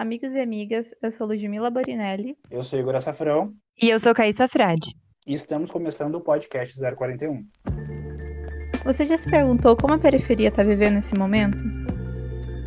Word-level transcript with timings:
Amigos 0.00 0.34
e 0.34 0.40
amigas, 0.40 0.94
eu 1.02 1.12
sou 1.12 1.26
Ludmila 1.26 1.68
Borinelli. 1.68 2.34
Eu 2.50 2.62
sou 2.62 2.78
Igor 2.78 2.98
Safrão. 3.02 3.52
E 3.78 3.90
eu 3.90 4.00
sou 4.00 4.14
Caíssa 4.14 4.48
Frade. 4.48 4.96
E 5.26 5.34
estamos 5.34 5.70
começando 5.70 6.14
o 6.14 6.22
podcast 6.22 6.74
041. 6.74 7.44
Você 8.82 9.04
já 9.04 9.18
se 9.18 9.28
perguntou 9.28 9.76
como 9.76 9.92
a 9.92 9.98
periferia 9.98 10.48
está 10.48 10.62
vivendo 10.62 10.96
esse 10.96 11.14
momento? 11.18 11.58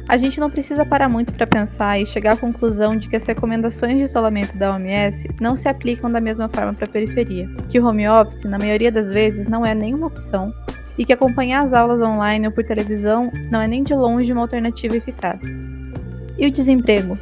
A 0.08 0.16
gente 0.16 0.40
não 0.40 0.48
precisa 0.48 0.86
parar 0.86 1.10
muito 1.10 1.34
para 1.34 1.48
pensar 1.48 2.00
e 2.00 2.06
chegar 2.06 2.34
à 2.34 2.38
conclusão 2.38 2.96
de 2.96 3.10
que 3.10 3.16
as 3.16 3.26
recomendações 3.26 3.98
de 3.98 4.04
isolamento 4.04 4.56
da 4.56 4.76
OMS 4.76 5.28
não 5.42 5.56
se 5.56 5.68
aplicam 5.68 6.12
da 6.12 6.22
mesma 6.22 6.48
forma 6.50 6.76
para 6.76 6.86
a 6.86 6.92
periferia, 6.92 7.50
que 7.68 7.80
o 7.80 7.86
home 7.88 8.08
office, 8.08 8.44
na 8.44 8.60
maioria 8.60 8.92
das 8.92 9.12
vezes, 9.12 9.48
não 9.48 9.66
é 9.66 9.74
nenhuma 9.74 10.06
opção 10.06 10.54
e 11.00 11.04
que 11.04 11.14
acompanhar 11.14 11.64
as 11.64 11.74
aulas 11.74 12.00
online 12.00 12.46
ou 12.46 12.54
por 12.54 12.64
televisão 12.64 13.32
não 13.50 13.60
é 13.60 13.68
nem 13.68 13.84
de 13.84 13.96
longe 13.96 14.32
uma 14.32 14.44
alternativa 14.44 14.96
eficaz. 14.96 15.44
E 16.38 16.48
o 16.48 16.52
desemprego? 16.52 17.18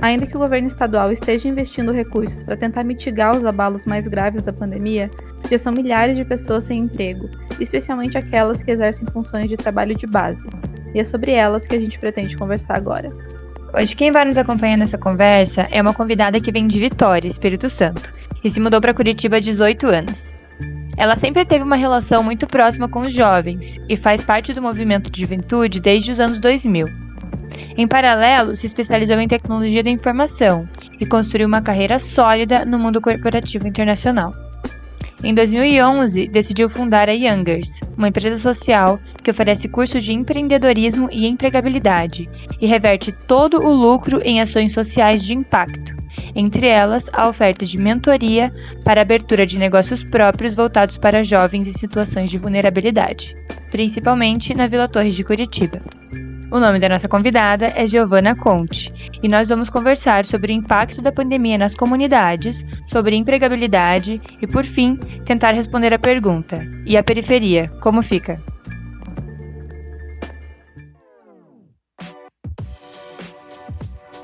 Ainda 0.00 0.26
que 0.26 0.36
o 0.36 0.40
governo 0.40 0.66
estadual 0.66 1.12
esteja 1.12 1.48
investindo 1.48 1.92
recursos 1.92 2.42
para 2.42 2.56
tentar 2.56 2.82
mitigar 2.84 3.36
os 3.36 3.44
abalos 3.44 3.84
mais 3.84 4.08
graves 4.08 4.42
da 4.42 4.52
pandemia, 4.52 5.10
já 5.50 5.58
são 5.58 5.72
milhares 5.72 6.16
de 6.16 6.24
pessoas 6.24 6.64
sem 6.64 6.84
emprego, 6.84 7.28
especialmente 7.60 8.16
aquelas 8.16 8.62
que 8.62 8.70
exercem 8.70 9.06
funções 9.12 9.48
de 9.48 9.56
trabalho 9.56 9.94
de 9.94 10.06
base. 10.06 10.48
E 10.94 11.00
é 11.00 11.04
sobre 11.04 11.32
elas 11.32 11.66
que 11.66 11.76
a 11.76 11.80
gente 11.80 11.98
pretende 11.98 12.36
conversar 12.36 12.76
agora. 12.76 13.12
Hoje 13.74 13.94
quem 13.94 14.10
vai 14.10 14.24
nos 14.24 14.36
acompanhar 14.36 14.76
nessa 14.76 14.98
conversa 14.98 15.68
é 15.70 15.80
uma 15.80 15.94
convidada 15.94 16.40
que 16.40 16.50
vem 16.50 16.66
de 16.66 16.80
Vitória, 16.80 17.28
Espírito 17.28 17.68
Santo, 17.68 18.12
e 18.42 18.50
se 18.50 18.58
mudou 18.58 18.80
para 18.80 18.94
Curitiba 18.94 19.36
há 19.36 19.40
18 19.40 19.86
anos. 19.86 20.34
Ela 20.96 21.16
sempre 21.16 21.44
teve 21.44 21.62
uma 21.62 21.76
relação 21.76 22.22
muito 22.22 22.46
próxima 22.46 22.88
com 22.88 23.00
os 23.00 23.14
jovens 23.14 23.78
e 23.88 23.96
faz 23.96 24.24
parte 24.24 24.52
do 24.52 24.60
movimento 24.62 25.10
de 25.10 25.20
juventude 25.20 25.78
desde 25.78 26.10
os 26.10 26.20
anos 26.20 26.40
2000. 26.40 27.09
Em 27.76 27.86
paralelo, 27.86 28.56
se 28.56 28.66
especializou 28.66 29.18
em 29.18 29.28
tecnologia 29.28 29.82
da 29.82 29.90
informação 29.90 30.68
e 31.00 31.06
construiu 31.06 31.46
uma 31.46 31.62
carreira 31.62 31.98
sólida 31.98 32.64
no 32.64 32.78
mundo 32.78 33.00
corporativo 33.00 33.66
internacional. 33.66 34.34
Em 35.22 35.34
2011, 35.34 36.28
decidiu 36.28 36.66
fundar 36.68 37.08
a 37.10 37.12
Youngers, 37.12 37.80
uma 37.96 38.08
empresa 38.08 38.38
social 38.38 38.98
que 39.22 39.30
oferece 39.30 39.68
cursos 39.68 40.02
de 40.02 40.14
empreendedorismo 40.14 41.08
e 41.12 41.26
empregabilidade 41.26 42.28
e 42.58 42.66
reverte 42.66 43.12
todo 43.26 43.60
o 43.60 43.70
lucro 43.70 44.22
em 44.24 44.40
ações 44.40 44.72
sociais 44.72 45.22
de 45.22 45.34
impacto, 45.34 45.94
entre 46.34 46.66
elas 46.66 47.10
a 47.12 47.28
oferta 47.28 47.66
de 47.66 47.76
mentoria 47.76 48.50
para 48.82 49.02
abertura 49.02 49.46
de 49.46 49.58
negócios 49.58 50.02
próprios 50.02 50.54
voltados 50.54 50.96
para 50.96 51.22
jovens 51.22 51.68
em 51.68 51.72
situações 51.72 52.30
de 52.30 52.38
vulnerabilidade, 52.38 53.36
principalmente 53.70 54.54
na 54.54 54.66
Vila 54.66 54.88
Torres 54.88 55.14
de 55.14 55.22
Curitiba. 55.22 55.82
O 56.52 56.58
nome 56.58 56.80
da 56.80 56.88
nossa 56.88 57.08
convidada 57.08 57.66
é 57.76 57.86
Giovana 57.86 58.34
Conte 58.34 58.92
e 59.22 59.28
nós 59.28 59.48
vamos 59.48 59.70
conversar 59.70 60.26
sobre 60.26 60.52
o 60.52 60.56
impacto 60.56 61.00
da 61.00 61.12
pandemia 61.12 61.56
nas 61.56 61.76
comunidades, 61.76 62.64
sobre 62.88 63.14
empregabilidade 63.14 64.20
e, 64.42 64.48
por 64.48 64.64
fim, 64.64 64.96
tentar 65.24 65.52
responder 65.52 65.94
a 65.94 65.98
pergunta: 65.98 66.58
e 66.84 66.96
a 66.96 67.04
periferia, 67.04 67.68
como 67.80 68.02
fica? 68.02 68.42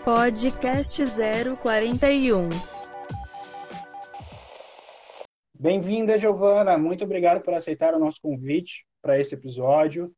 Podcast 0.05 1.05
041 1.63 2.49
Bem-vinda, 5.57 6.19
Giovana. 6.19 6.77
Muito 6.77 7.05
obrigado 7.05 7.41
por 7.41 7.55
aceitar 7.55 7.95
o 7.95 8.01
nosso 8.01 8.21
convite 8.21 8.85
para 9.01 9.17
esse 9.17 9.33
episódio. 9.33 10.13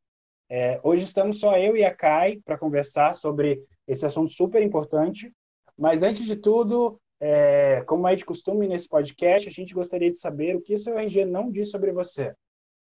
É, 0.49 0.79
hoje 0.81 1.03
estamos 1.03 1.39
só 1.39 1.55
eu 1.57 1.77
e 1.77 1.85
a 1.85 1.93
Kai 1.93 2.39
para 2.43 2.57
conversar 2.57 3.13
sobre 3.13 3.61
esse 3.87 4.03
assunto 4.05 4.33
super 4.33 4.63
importante. 4.63 5.31
Mas 5.77 6.01
antes 6.01 6.25
de 6.25 6.35
tudo, 6.35 6.99
é, 7.21 7.83
como 7.85 8.07
é 8.07 8.15
de 8.15 8.25
costume 8.25 8.67
nesse 8.67 8.87
podcast, 8.87 9.47
a 9.47 9.51
gente 9.51 9.73
gostaria 9.73 10.09
de 10.09 10.17
saber 10.17 10.55
o 10.55 10.61
que 10.61 10.73
o 10.73 10.79
seu 10.79 10.97
RG 10.97 11.23
não 11.25 11.51
diz 11.51 11.69
sobre 11.69 11.91
você. 11.91 12.33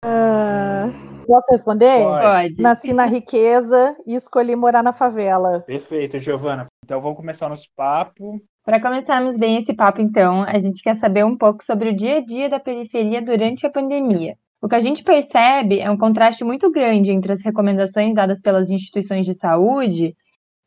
Uh, 0.04 1.26
posso 1.28 1.52
responder? 1.52 2.04
Pode. 2.04 2.62
Nasci 2.62 2.92
na 2.92 3.06
riqueza 3.06 3.96
e 4.06 4.16
escolhi 4.16 4.56
morar 4.56 4.82
na 4.82 4.92
favela. 4.92 5.62
Perfeito, 5.62 6.20
Giovana. 6.20 6.66
Então 6.84 7.00
vamos 7.00 7.18
começar 7.18 7.48
nosso 7.48 7.70
papo. 7.76 8.42
Para 8.66 8.82
começarmos 8.82 9.38
bem 9.38 9.58
esse 9.58 9.74
papo, 9.74 10.02
então, 10.02 10.44
a 10.44 10.58
gente 10.58 10.82
quer 10.82 10.96
saber 10.96 11.24
um 11.24 11.38
pouco 11.38 11.64
sobre 11.64 11.90
o 11.90 11.96
dia 11.96 12.18
a 12.18 12.26
dia 12.26 12.50
da 12.50 12.60
periferia 12.60 13.22
durante 13.22 13.66
a 13.66 13.70
pandemia. 13.70 14.36
O 14.64 14.70
que 14.70 14.76
a 14.76 14.80
gente 14.80 15.04
percebe 15.04 15.82
é 15.82 15.92
um 15.92 15.98
contraste 15.98 16.42
muito 16.46 16.72
grande 16.72 17.12
entre 17.12 17.34
as 17.34 17.42
recomendações 17.42 18.16
dadas 18.16 18.40
pelas 18.40 18.70
instituições 18.70 19.26
de 19.26 19.34
saúde, 19.34 20.16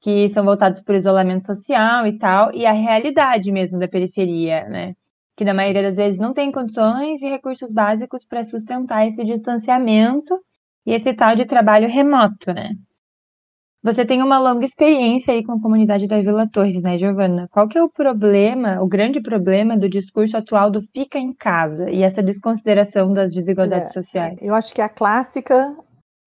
que 0.03 0.29
são 0.29 0.45
voltadas 0.45 0.83
o 0.87 0.93
isolamento 0.93 1.47
social 1.47 2.07
e 2.07 2.19
tal, 2.19 2.53
e 2.53 2.67
a 2.67 2.73
realidade 2.73 3.51
mesmo 3.51 3.79
da 3.79 3.89
periferia, 3.89 4.69
né? 4.69 4.95
Que 5.35 5.47
na 5.47 5.55
maioria 5.55 5.83
das 5.83 5.97
vezes 5.97 6.21
não 6.21 6.35
tem 6.35 6.53
condições 6.53 7.23
e 7.23 7.27
recursos 7.27 7.73
básicos 7.73 8.23
para 8.27 8.45
sustentar 8.45 9.07
esse 9.09 9.25
distanciamento 9.25 10.39
e 10.85 10.93
esse 10.93 11.15
tal 11.15 11.35
de 11.35 11.47
trabalho 11.47 11.89
remoto, 11.89 12.53
né? 12.53 12.73
Você 13.87 14.05
tem 14.05 14.21
uma 14.21 14.41
longa 14.41 14.65
experiência 14.65 15.33
aí 15.33 15.45
com 15.45 15.53
a 15.53 15.63
comunidade 15.63 16.09
da 16.09 16.21
Vila 16.21 16.49
Torres, 16.53 16.83
né, 16.83 16.99
Giovana? 16.99 17.47
Qual 17.53 17.69
que 17.69 17.79
é 17.79 17.83
o 17.85 17.89
problema, 17.89 18.83
o 18.83 18.89
grande 18.89 19.21
problema 19.21 19.79
do 19.79 19.89
discurso 19.89 20.37
atual 20.37 20.73
do 20.73 20.83
fica 20.93 21.21
em 21.21 21.33
casa 21.33 21.89
e 21.89 22.03
essa 22.03 22.21
desconsideração 22.21 23.13
das 23.13 23.33
desigualdades 23.33 23.93
é, 23.93 23.95
sociais? 23.95 24.39
Eu 24.43 24.57
acho 24.57 24.75
que 24.75 24.83
a 24.83 24.89
clássica 24.89 25.77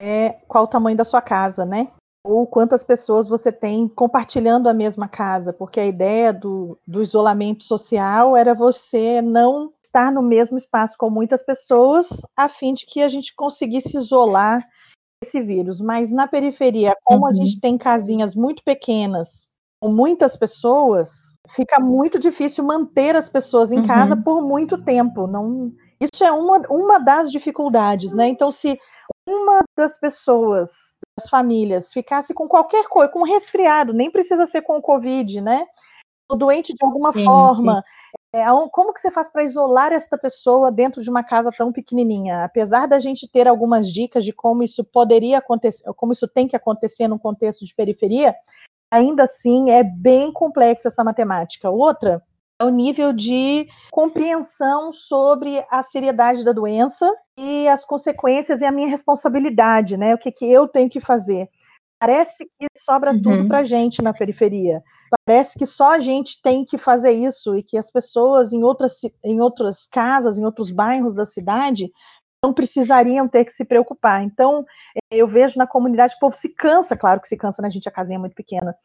é 0.02 0.38
qual 0.48 0.64
o 0.64 0.68
tamanho 0.68 0.96
da 0.96 1.04
sua 1.04 1.22
casa, 1.22 1.66
né? 1.66 1.90
Ou 2.24 2.48
quantas 2.48 2.82
pessoas 2.82 3.28
você 3.28 3.52
tem 3.52 3.90
compartilhando 3.90 4.70
a 4.70 4.74
mesma 4.74 5.10
casa, 5.10 5.52
porque 5.52 5.82
a 5.82 5.86
ideia 5.86 6.32
do, 6.32 6.80
do 6.88 7.02
isolamento 7.02 7.66
social 7.66 8.38
era 8.38 8.56
você 8.56 9.22
não 9.22 9.74
estar 9.84 10.14
no 10.14 10.22
mesmo 10.22 10.56
espaço 10.56 10.96
com 10.98 11.10
muitas 11.10 11.44
pessoas, 11.44 12.08
a 12.38 12.48
fim 12.48 12.74
de 12.74 12.86
que 12.86 13.02
a 13.02 13.10
gente 13.10 13.36
conseguisse 13.36 13.98
isolar 13.98 14.66
esse 15.24 15.42
vírus, 15.42 15.82
mas 15.82 16.12
na 16.12 16.28
periferia, 16.28 16.96
como 17.04 17.26
uhum. 17.26 17.32
a 17.32 17.34
gente 17.34 17.60
tem 17.60 17.78
casinhas 17.78 18.36
muito 18.36 18.64
pequenas, 18.64 19.48
com 19.82 19.90
muitas 19.90 20.36
pessoas, 20.36 21.38
fica 21.50 21.80
muito 21.80 22.20
difícil 22.20 22.64
manter 22.64 23.16
as 23.16 23.30
pessoas 23.30 23.72
em 23.72 23.80
uhum. 23.80 23.88
casa 23.88 24.16
por 24.16 24.42
muito 24.42 24.82
tempo. 24.84 25.28
Não, 25.28 25.72
isso 26.02 26.24
é 26.24 26.32
uma, 26.32 26.62
uma 26.70 27.00
das 27.00 27.32
dificuldades, 27.32 28.14
né? 28.14 28.28
Então, 28.28 28.52
se 28.52 28.78
uma 29.28 29.60
das 29.78 29.98
pessoas, 29.98 30.98
das 31.18 31.30
famílias, 31.30 31.94
ficasse 31.94 32.34
com 32.34 32.48
qualquer 32.48 32.88
coisa, 32.88 33.12
com 33.12 33.24
resfriado, 33.24 33.94
nem 33.94 34.12
precisa 34.12 34.46
ser 34.46 34.62
com 34.62 34.82
Covid, 34.82 35.42
né? 35.42 35.66
O 36.32 36.36
doente 36.36 36.74
de 36.74 36.86
alguma 36.86 37.14
sim, 37.14 37.24
forma, 37.24 37.76
sim. 37.76 37.82
É, 38.34 38.44
como 38.72 38.94
que 38.94 39.02
você 39.02 39.10
faz 39.10 39.28
para 39.28 39.44
isolar 39.44 39.92
esta 39.92 40.16
pessoa 40.16 40.72
dentro 40.72 41.02
de 41.02 41.10
uma 41.10 41.24
casa 41.24 41.52
tão 41.58 41.72
pequenininha? 41.72 42.44
Apesar 42.44 42.86
da 42.86 43.00
gente 43.00 43.28
ter 43.28 43.48
algumas 43.48 43.92
dicas 43.92 44.24
de 44.24 44.32
como 44.32 44.62
isso 44.62 44.84
poderia 44.84 45.40
acontecer, 45.40 45.84
como 45.96 46.12
isso 46.12 46.28
tem 46.28 46.48
que 46.48 46.56
acontecer 46.56 47.08
num 47.08 47.18
contexto 47.18 47.66
de 47.66 47.74
periferia, 47.74 48.36
ainda 48.92 49.24
assim 49.24 49.72
é 49.72 49.84
bem 49.84 50.32
complexa 50.32 50.90
essa 50.90 51.04
matemática. 51.04 51.72
Outra 51.72 52.22
é 52.62 52.66
o 52.66 52.70
nível 52.70 53.14
de 53.14 53.68
compreensão 53.90 54.94
sobre 54.94 55.66
a 55.70 55.82
seriedade 55.82 56.44
da 56.44 56.52
doença 56.52 57.12
e 57.38 57.68
as 57.68 57.84
consequências 57.84 58.62
e 58.62 58.66
a 58.66 58.72
minha 58.72 58.90
responsabilidade, 58.90 59.98
né? 59.98 60.14
O 60.14 60.18
que, 60.20 60.32
que 60.32 60.46
eu 60.46 60.68
tenho 60.68 60.90
que 60.90 61.00
fazer. 61.00 61.50
Parece 62.00 62.46
que 62.46 62.68
sobra 62.78 63.12
uhum. 63.12 63.22
tudo 63.22 63.48
para 63.48 63.64
gente 63.64 64.02
na 64.02 64.14
periferia. 64.14 64.84
Parece 65.26 65.58
que 65.58 65.66
só 65.66 65.92
a 65.92 66.00
gente 66.00 66.42
tem 66.42 66.66
que 66.66 66.78
fazer 66.78 67.12
isso 67.12 67.56
e 67.56 67.64
que 67.64 67.78
as 67.78 67.90
pessoas 67.92 68.54
em 68.54 68.64
outras, 68.64 69.00
em 69.24 69.42
outras 69.42 69.88
casas, 69.88 70.38
em 70.38 70.46
outros 70.46 70.72
bairros 70.72 71.16
da 71.16 71.26
cidade, 71.26 71.92
não 72.44 72.54
precisariam 72.54 73.28
ter 73.28 73.46
que 73.46 73.52
se 73.52 73.66
preocupar. 73.66 74.24
Então, 74.24 74.66
eu 75.12 75.28
vejo 75.28 75.58
na 75.58 75.68
comunidade 75.68 76.16
o 76.16 76.20
povo 76.20 76.36
se 76.36 76.50
cansa, 76.50 76.96
claro 76.96 77.20
que 77.20 77.28
se 77.28 77.38
cansa, 77.38 77.62
né? 77.62 77.70
Gente, 77.70 77.90
a 77.90 77.92
casinha 77.92 78.18
é 78.18 78.20
muito 78.20 78.36
pequena. 78.36 78.76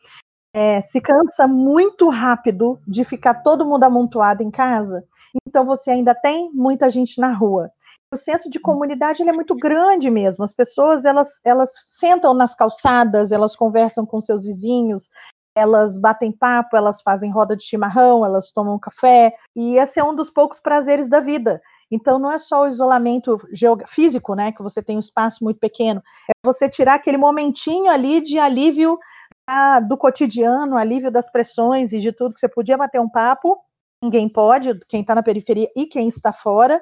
É, 0.55 0.81
se 0.81 1.01
cansa 1.01 1.49
muito 1.49 2.09
rápido 2.09 2.81
de 2.87 3.05
ficar 3.05 3.43
todo 3.43 3.67
mundo 3.67 3.85
amontoado 3.85 4.43
em 4.43 4.51
casa. 4.51 5.05
Então, 5.47 5.65
você 5.65 5.91
ainda 5.91 6.15
tem 6.15 6.51
muita 6.53 6.89
gente 6.89 7.21
na 7.21 7.33
rua 7.33 7.71
o 8.15 8.17
senso 8.17 8.49
de 8.49 8.59
comunidade 8.59 9.23
é 9.23 9.33
muito 9.33 9.55
grande 9.55 10.11
mesmo. 10.11 10.45
As 10.45 10.53
pessoas 10.53 11.05
elas, 11.05 11.41
elas 11.45 11.71
sentam 11.85 12.33
nas 12.33 12.55
calçadas, 12.55 13.33
elas 13.33 13.55
conversam 13.55 14.07
com 14.07 14.21
seus 14.21 14.45
vizinhos, 14.45 15.11
elas 15.57 15.97
batem 15.97 16.33
papo, 16.33 16.77
elas 16.77 17.01
fazem 17.01 17.31
roda 17.31 17.57
de 17.57 17.65
chimarrão, 17.65 18.25
elas 18.25 18.51
tomam 18.51 18.79
café, 18.79 19.35
e 19.55 19.77
esse 19.77 20.01
é 20.01 20.05
um 20.05 20.15
dos 20.15 20.31
poucos 20.31 20.59
prazeres 20.61 21.09
da 21.09 21.21
vida. 21.21 21.63
Então 21.91 22.19
não 22.19 22.31
é 22.31 22.39
só 22.39 22.63
o 22.63 22.69
isolamento 22.69 23.39
físico, 23.87 24.35
né, 24.35 24.51
que 24.53 24.63
você 24.63 24.83
tem 24.83 24.97
um 24.97 25.01
espaço 25.01 25.45
muito 25.45 25.61
pequeno, 25.61 26.03
é 26.29 26.33
você 26.45 26.69
tirar 26.69 26.95
aquele 26.95 27.17
momentinho 27.17 27.91
ali 27.91 28.21
de 28.21 28.39
alívio 28.39 28.99
ah, 29.47 29.79
do 29.81 29.97
cotidiano, 29.97 30.77
alívio 30.77 31.11
das 31.11 31.31
pressões 31.31 31.93
e 31.93 32.01
de 32.01 32.13
tudo 32.13 32.35
que 32.35 32.41
você 32.41 32.49
podia 32.49 32.77
bater 32.77 33.01
um 33.01 33.09
papo, 33.09 33.59
ninguém 34.03 34.29
pode, 34.29 34.79
quem 34.89 35.03
está 35.03 35.15
na 35.15 35.23
periferia 35.23 35.69
e 35.77 35.87
quem 35.87 36.09
está 36.09 36.33
fora, 36.33 36.81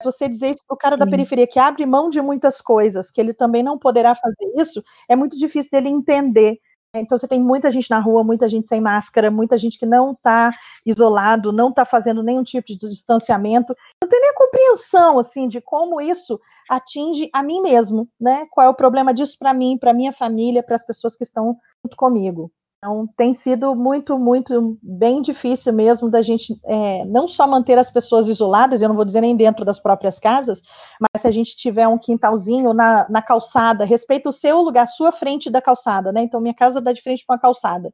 se 0.00 0.04
você 0.04 0.28
dizer 0.28 0.50
isso 0.50 0.62
para 0.66 0.74
o 0.74 0.78
cara 0.78 0.96
da 0.96 1.06
periferia 1.06 1.46
que 1.46 1.58
abre 1.58 1.84
mão 1.84 2.08
de 2.08 2.22
muitas 2.22 2.60
coisas, 2.60 3.10
que 3.10 3.20
ele 3.20 3.34
também 3.34 3.64
não 3.64 3.76
poderá 3.76 4.14
fazer 4.14 4.52
isso, 4.56 4.82
é 5.08 5.16
muito 5.16 5.36
difícil 5.36 5.70
dele 5.72 5.88
entender 5.88 6.58
Então 7.00 7.16
você 7.16 7.26
tem 7.28 7.42
muita 7.42 7.70
gente 7.70 7.90
na 7.90 7.98
rua, 7.98 8.24
muita 8.24 8.48
gente 8.48 8.68
sem 8.68 8.80
máscara, 8.80 9.30
muita 9.30 9.56
gente 9.56 9.78
que 9.78 9.86
não 9.86 10.12
está 10.12 10.52
isolado, 10.84 11.52
não 11.52 11.70
está 11.70 11.84
fazendo 11.84 12.22
nenhum 12.22 12.42
tipo 12.42 12.66
de 12.68 12.76
distanciamento. 12.76 13.74
Não 14.02 14.08
tem 14.08 14.20
nem 14.20 14.30
a 14.30 14.34
compreensão 14.34 15.18
assim 15.18 15.48
de 15.48 15.60
como 15.60 16.00
isso 16.00 16.40
atinge 16.68 17.28
a 17.32 17.42
mim 17.42 17.60
mesmo, 17.60 18.08
né? 18.20 18.46
Qual 18.50 18.66
é 18.66 18.70
o 18.70 18.74
problema 18.74 19.14
disso 19.14 19.36
para 19.38 19.54
mim, 19.54 19.78
para 19.78 19.94
minha 19.94 20.12
família, 20.12 20.62
para 20.62 20.76
as 20.76 20.84
pessoas 20.84 21.16
que 21.16 21.24
estão 21.24 21.56
junto 21.84 21.96
comigo. 21.96 22.52
Então, 22.78 23.08
tem 23.16 23.34
sido 23.34 23.74
muito, 23.74 24.16
muito 24.16 24.78
bem 24.80 25.20
difícil 25.20 25.72
mesmo 25.72 26.08
da 26.08 26.22
gente 26.22 26.56
é, 26.64 27.04
não 27.06 27.26
só 27.26 27.44
manter 27.44 27.76
as 27.76 27.90
pessoas 27.90 28.28
isoladas, 28.28 28.80
eu 28.80 28.88
não 28.88 28.94
vou 28.94 29.04
dizer 29.04 29.20
nem 29.20 29.36
dentro 29.36 29.64
das 29.64 29.80
próprias 29.80 30.20
casas, 30.20 30.62
mas 31.00 31.22
se 31.22 31.26
a 31.26 31.30
gente 31.32 31.56
tiver 31.56 31.88
um 31.88 31.98
quintalzinho 31.98 32.72
na, 32.72 33.08
na 33.10 33.20
calçada, 33.20 33.84
respeita 33.84 34.28
o 34.28 34.32
seu 34.32 34.62
lugar, 34.62 34.84
a 34.84 34.86
sua 34.86 35.10
frente 35.10 35.50
da 35.50 35.60
calçada, 35.60 36.12
né? 36.12 36.22
Então, 36.22 36.40
minha 36.40 36.54
casa 36.54 36.80
dá 36.80 36.92
de 36.92 37.02
frente 37.02 37.24
para 37.26 37.34
uma 37.34 37.40
calçada. 37.40 37.92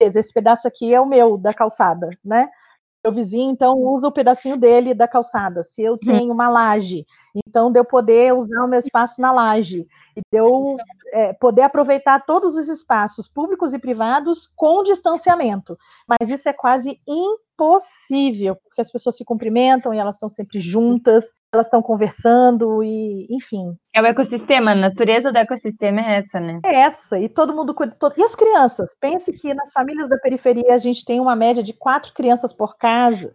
Esse 0.00 0.32
pedaço 0.32 0.68
aqui 0.68 0.94
é 0.94 1.00
o 1.00 1.06
meu, 1.06 1.36
da 1.36 1.52
calçada, 1.52 2.08
né? 2.24 2.48
meu 3.04 3.12
vizinho, 3.12 3.50
então, 3.50 3.78
usa 3.78 4.08
o 4.08 4.12
pedacinho 4.12 4.56
dele 4.56 4.94
da 4.94 5.08
calçada. 5.08 5.62
Se 5.62 5.82
eu 5.82 5.92
uhum. 5.92 5.98
tenho 5.98 6.32
uma 6.32 6.48
laje, 6.48 7.06
então, 7.34 7.70
de 7.70 7.78
eu 7.78 7.84
poder 7.84 8.34
usar 8.34 8.64
o 8.64 8.68
meu 8.68 8.78
espaço 8.78 9.20
na 9.20 9.32
laje, 9.32 9.86
e 10.16 10.20
de 10.32 10.38
eu 10.38 10.76
é, 11.12 11.32
poder 11.34 11.62
aproveitar 11.62 12.24
todos 12.24 12.56
os 12.56 12.68
espaços 12.68 13.28
públicos 13.28 13.72
e 13.74 13.78
privados 13.78 14.48
com 14.56 14.82
distanciamento. 14.82 15.76
Mas 16.08 16.30
isso 16.30 16.48
é 16.48 16.52
quase 16.52 17.00
impossível, 17.08 18.56
porque 18.56 18.80
as 18.80 18.90
pessoas 18.90 19.16
se 19.16 19.24
cumprimentam 19.24 19.94
e 19.94 19.98
elas 19.98 20.16
estão 20.16 20.28
sempre 20.28 20.60
juntas, 20.60 21.32
elas 21.52 21.66
estão 21.66 21.82
conversando 21.82 22.82
e, 22.82 23.26
enfim. 23.30 23.76
É 23.94 24.00
o 24.00 24.06
ecossistema, 24.06 24.72
a 24.72 24.74
natureza 24.74 25.30
do 25.30 25.38
ecossistema 25.38 26.00
é 26.00 26.18
essa, 26.18 26.40
né? 26.40 26.60
É 26.64 26.74
essa, 26.82 27.18
e 27.18 27.28
todo 27.28 27.54
mundo 27.54 27.74
cuida. 27.74 27.94
Todo... 27.98 28.14
E 28.16 28.22
as 28.22 28.34
crianças? 28.34 28.96
Pense 29.00 29.32
que 29.32 29.54
nas 29.54 29.72
famílias 29.72 30.08
da 30.08 30.18
periferia 30.18 30.74
a 30.74 30.78
gente 30.78 31.04
tem 31.04 31.20
uma 31.20 31.36
média 31.36 31.62
de 31.62 31.72
quatro 31.72 32.12
crianças 32.12 32.52
por 32.52 32.76
casa 32.76 33.34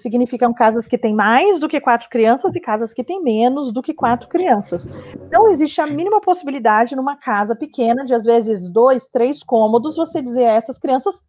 significam 0.00 0.52
casas 0.54 0.86
que 0.86 0.98
têm 0.98 1.14
mais 1.14 1.58
do 1.58 1.68
que 1.68 1.80
quatro 1.80 2.08
crianças 2.08 2.54
e 2.54 2.60
casas 2.60 2.92
que 2.92 3.04
têm 3.04 3.22
menos 3.22 3.72
do 3.72 3.82
que 3.82 3.94
quatro 3.94 4.28
crianças. 4.28 4.86
Não 5.30 5.48
existe 5.48 5.80
a 5.80 5.86
mínima 5.86 6.20
possibilidade 6.20 6.96
numa 6.96 7.16
casa 7.16 7.54
pequena, 7.54 8.04
de 8.04 8.14
às 8.14 8.24
vezes 8.24 8.68
dois, 8.70 9.08
três 9.08 9.42
cômodos, 9.42 9.96
você 9.96 10.22
dizer 10.22 10.44
a 10.44 10.52
essas 10.52 10.78
crianças 10.78 11.22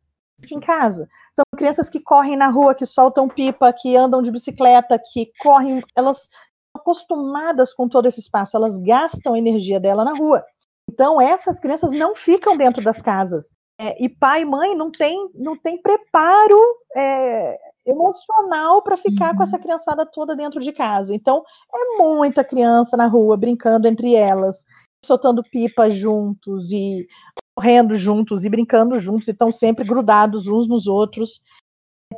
em 0.51 0.59
casa. 0.59 1.07
São 1.33 1.43
crianças 1.57 1.89
que 1.89 1.99
correm 1.99 2.37
na 2.37 2.47
rua, 2.47 2.73
que 2.73 2.85
soltam 2.85 3.27
pipa, 3.27 3.73
que 3.73 3.95
andam 3.95 4.21
de 4.21 4.31
bicicleta, 4.31 4.99
que 5.11 5.31
correm, 5.39 5.81
elas 5.95 6.19
estão 6.19 6.39
acostumadas 6.75 7.73
com 7.73 7.87
todo 7.87 8.07
esse 8.07 8.19
espaço, 8.19 8.55
elas 8.55 8.77
gastam 8.77 9.33
a 9.33 9.39
energia 9.39 9.79
dela 9.79 10.05
na 10.05 10.15
rua. 10.17 10.43
Então, 10.89 11.21
essas 11.21 11.59
crianças 11.59 11.91
não 11.91 12.15
ficam 12.15 12.57
dentro 12.57 12.83
das 12.83 13.01
casas. 13.01 13.51
É, 13.79 14.03
e 14.03 14.09
pai 14.09 14.41
e 14.41 14.45
mãe 14.45 14.75
não 14.75 14.91
tem, 14.91 15.29
não 15.33 15.55
tem 15.55 15.81
preparo 15.81 16.59
é, 16.95 17.57
emocional 17.85 18.81
para 18.81 18.97
ficar 18.97 19.31
uhum. 19.31 19.37
com 19.37 19.43
essa 19.43 19.59
criançada 19.59 20.05
toda 20.05 20.35
dentro 20.35 20.59
de 20.59 20.71
casa. 20.71 21.13
Então, 21.13 21.43
é 21.73 21.97
muita 21.97 22.43
criança 22.43 22.95
na 22.95 23.07
rua 23.07 23.37
brincando 23.37 23.87
entre 23.87 24.15
elas, 24.15 24.63
soltando 25.03 25.43
pipa 25.43 25.89
juntos 25.89 26.71
e 26.71 27.07
correndo 27.55 27.95
juntos 27.95 28.45
e 28.45 28.49
brincando 28.49 28.97
juntos 28.99 29.27
e 29.27 29.31
estão 29.31 29.51
sempre 29.51 29.83
grudados 29.83 30.47
uns 30.47 30.67
nos 30.67 30.87
outros 30.87 31.41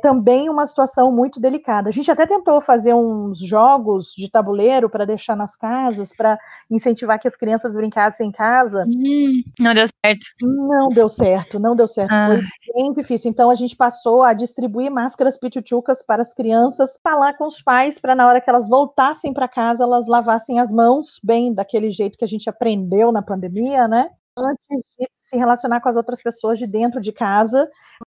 também 0.00 0.48
uma 0.48 0.64
situação 0.66 1.12
muito 1.12 1.40
delicada. 1.40 1.88
A 1.88 1.92
gente 1.92 2.10
até 2.10 2.26
tentou 2.26 2.60
fazer 2.60 2.94
uns 2.94 3.38
jogos 3.38 4.14
de 4.16 4.30
tabuleiro 4.30 4.88
para 4.88 5.04
deixar 5.04 5.36
nas 5.36 5.54
casas, 5.54 6.10
para 6.16 6.38
incentivar 6.70 7.18
que 7.20 7.28
as 7.28 7.36
crianças 7.36 7.74
brincassem 7.74 8.28
em 8.28 8.32
casa. 8.32 8.86
Hum, 8.88 9.42
não 9.58 9.74
deu 9.74 9.86
certo. 10.04 10.26
Não 10.40 10.88
deu 10.88 11.08
certo, 11.08 11.58
não 11.58 11.76
deu 11.76 11.86
certo. 11.86 12.12
Ah. 12.12 12.28
Foi 12.28 12.82
bem 12.82 12.92
difícil. 12.94 13.30
Então 13.30 13.50
a 13.50 13.54
gente 13.54 13.76
passou 13.76 14.22
a 14.22 14.32
distribuir 14.32 14.90
máscaras 14.90 15.36
pichuchucas 15.36 16.02
para 16.02 16.22
as 16.22 16.32
crianças, 16.32 16.98
falar 17.02 17.34
com 17.34 17.46
os 17.46 17.60
pais 17.60 17.98
para 17.98 18.14
na 18.14 18.26
hora 18.26 18.40
que 18.40 18.48
elas 18.48 18.68
voltassem 18.68 19.32
para 19.32 19.48
casa, 19.48 19.84
elas 19.84 20.06
lavassem 20.06 20.58
as 20.58 20.72
mãos 20.72 21.20
bem 21.22 21.52
daquele 21.52 21.90
jeito 21.90 22.16
que 22.16 22.24
a 22.24 22.28
gente 22.28 22.48
aprendeu 22.48 23.12
na 23.12 23.22
pandemia, 23.22 23.86
né? 23.86 24.08
antes 24.36 24.84
de 24.98 25.08
se 25.16 25.36
relacionar 25.36 25.80
com 25.80 25.88
as 25.88 25.96
outras 25.96 26.22
pessoas 26.22 26.58
de 26.58 26.66
dentro 26.66 27.00
de 27.00 27.12
casa, 27.12 27.70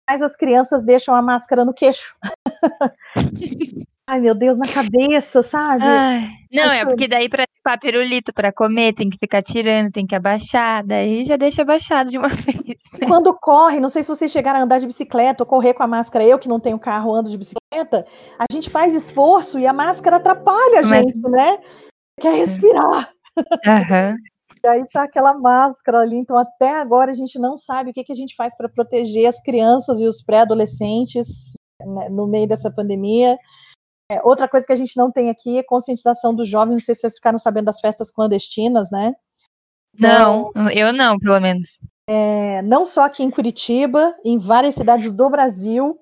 mas 0.09 0.23
as 0.23 0.35
crianças 0.35 0.83
deixam 0.83 1.13
a 1.13 1.21
máscara 1.21 1.63
no 1.63 1.71
queixo. 1.71 2.15
Ai, 4.07 4.19
meu 4.19 4.33
Deus, 4.33 4.57
na 4.57 4.65
cabeça, 4.67 5.43
sabe? 5.43 5.83
Ai, 5.83 6.27
não, 6.51 6.63
Ai, 6.63 6.79
é 6.79 6.85
porque 6.85 7.07
daí 7.07 7.29
para 7.29 7.45
limpar 7.55 7.79
pirulito 7.79 8.33
para 8.33 8.51
comer 8.51 8.95
tem 8.95 9.07
que 9.07 9.19
ficar 9.19 9.43
tirando, 9.43 9.91
tem 9.91 10.07
que 10.07 10.15
abaixar, 10.15 10.83
daí 10.83 11.23
já 11.23 11.37
deixa 11.37 11.61
abaixado 11.61 12.09
de 12.09 12.17
uma 12.17 12.29
vez. 12.33 12.79
Né? 12.99 13.07
Quando 13.07 13.31
corre, 13.35 13.79
não 13.79 13.87
sei 13.87 14.01
se 14.01 14.09
vocês 14.09 14.31
chegaram 14.31 14.61
a 14.61 14.63
andar 14.63 14.79
de 14.79 14.87
bicicleta 14.87 15.43
ou 15.43 15.47
correr 15.47 15.75
com 15.75 15.83
a 15.83 15.87
máscara, 15.87 16.25
eu 16.25 16.39
que 16.39 16.49
não 16.49 16.59
tenho 16.59 16.79
carro 16.79 17.13
ando 17.13 17.29
de 17.29 17.37
bicicleta, 17.37 18.03
a 18.39 18.51
gente 18.51 18.67
faz 18.67 18.95
esforço 18.95 19.59
e 19.59 19.67
a 19.67 19.73
máscara 19.73 20.15
atrapalha 20.15 20.79
a 20.79 20.83
gente, 20.83 21.15
Mas... 21.15 21.31
né? 21.31 21.59
Quer 22.19 22.33
respirar. 22.33 23.11
Uhum. 23.37 24.17
E 24.63 24.67
aí 24.67 24.85
tá 24.89 25.03
aquela 25.03 25.33
máscara 25.33 25.99
ali, 25.99 26.17
então 26.17 26.37
até 26.37 26.77
agora 26.79 27.11
a 27.11 27.13
gente 27.13 27.39
não 27.39 27.57
sabe 27.57 27.91
o 27.91 27.93
que, 27.93 28.03
que 28.03 28.11
a 28.11 28.15
gente 28.15 28.35
faz 28.35 28.55
para 28.55 28.67
proteger 28.67 29.27
as 29.27 29.41
crianças 29.41 29.99
e 29.99 30.05
os 30.05 30.21
pré-adolescentes 30.21 31.53
né, 31.81 32.09
no 32.09 32.27
meio 32.27 32.47
dessa 32.47 32.69
pandemia. 32.69 33.37
É, 34.11 34.21
outra 34.23 34.47
coisa 34.47 34.65
que 34.65 34.73
a 34.73 34.75
gente 34.75 34.97
não 34.97 35.11
tem 35.11 35.29
aqui 35.29 35.57
é 35.57 35.63
conscientização 35.63 36.33
dos 36.33 36.47
jovens, 36.47 36.73
não 36.73 36.79
sei 36.79 36.95
se 36.95 37.01
vocês 37.01 37.15
ficaram 37.15 37.39
sabendo 37.39 37.65
das 37.65 37.79
festas 37.79 38.11
clandestinas, 38.11 38.89
né? 38.91 39.13
Então, 39.93 40.51
não, 40.55 40.69
eu 40.71 40.91
não, 40.91 41.17
pelo 41.19 41.39
menos. 41.39 41.79
É, 42.07 42.61
não 42.63 42.85
só 42.85 43.03
aqui 43.03 43.23
em 43.23 43.29
Curitiba, 43.29 44.15
em 44.25 44.39
várias 44.39 44.75
cidades 44.75 45.13
do 45.13 45.29
Brasil, 45.29 45.95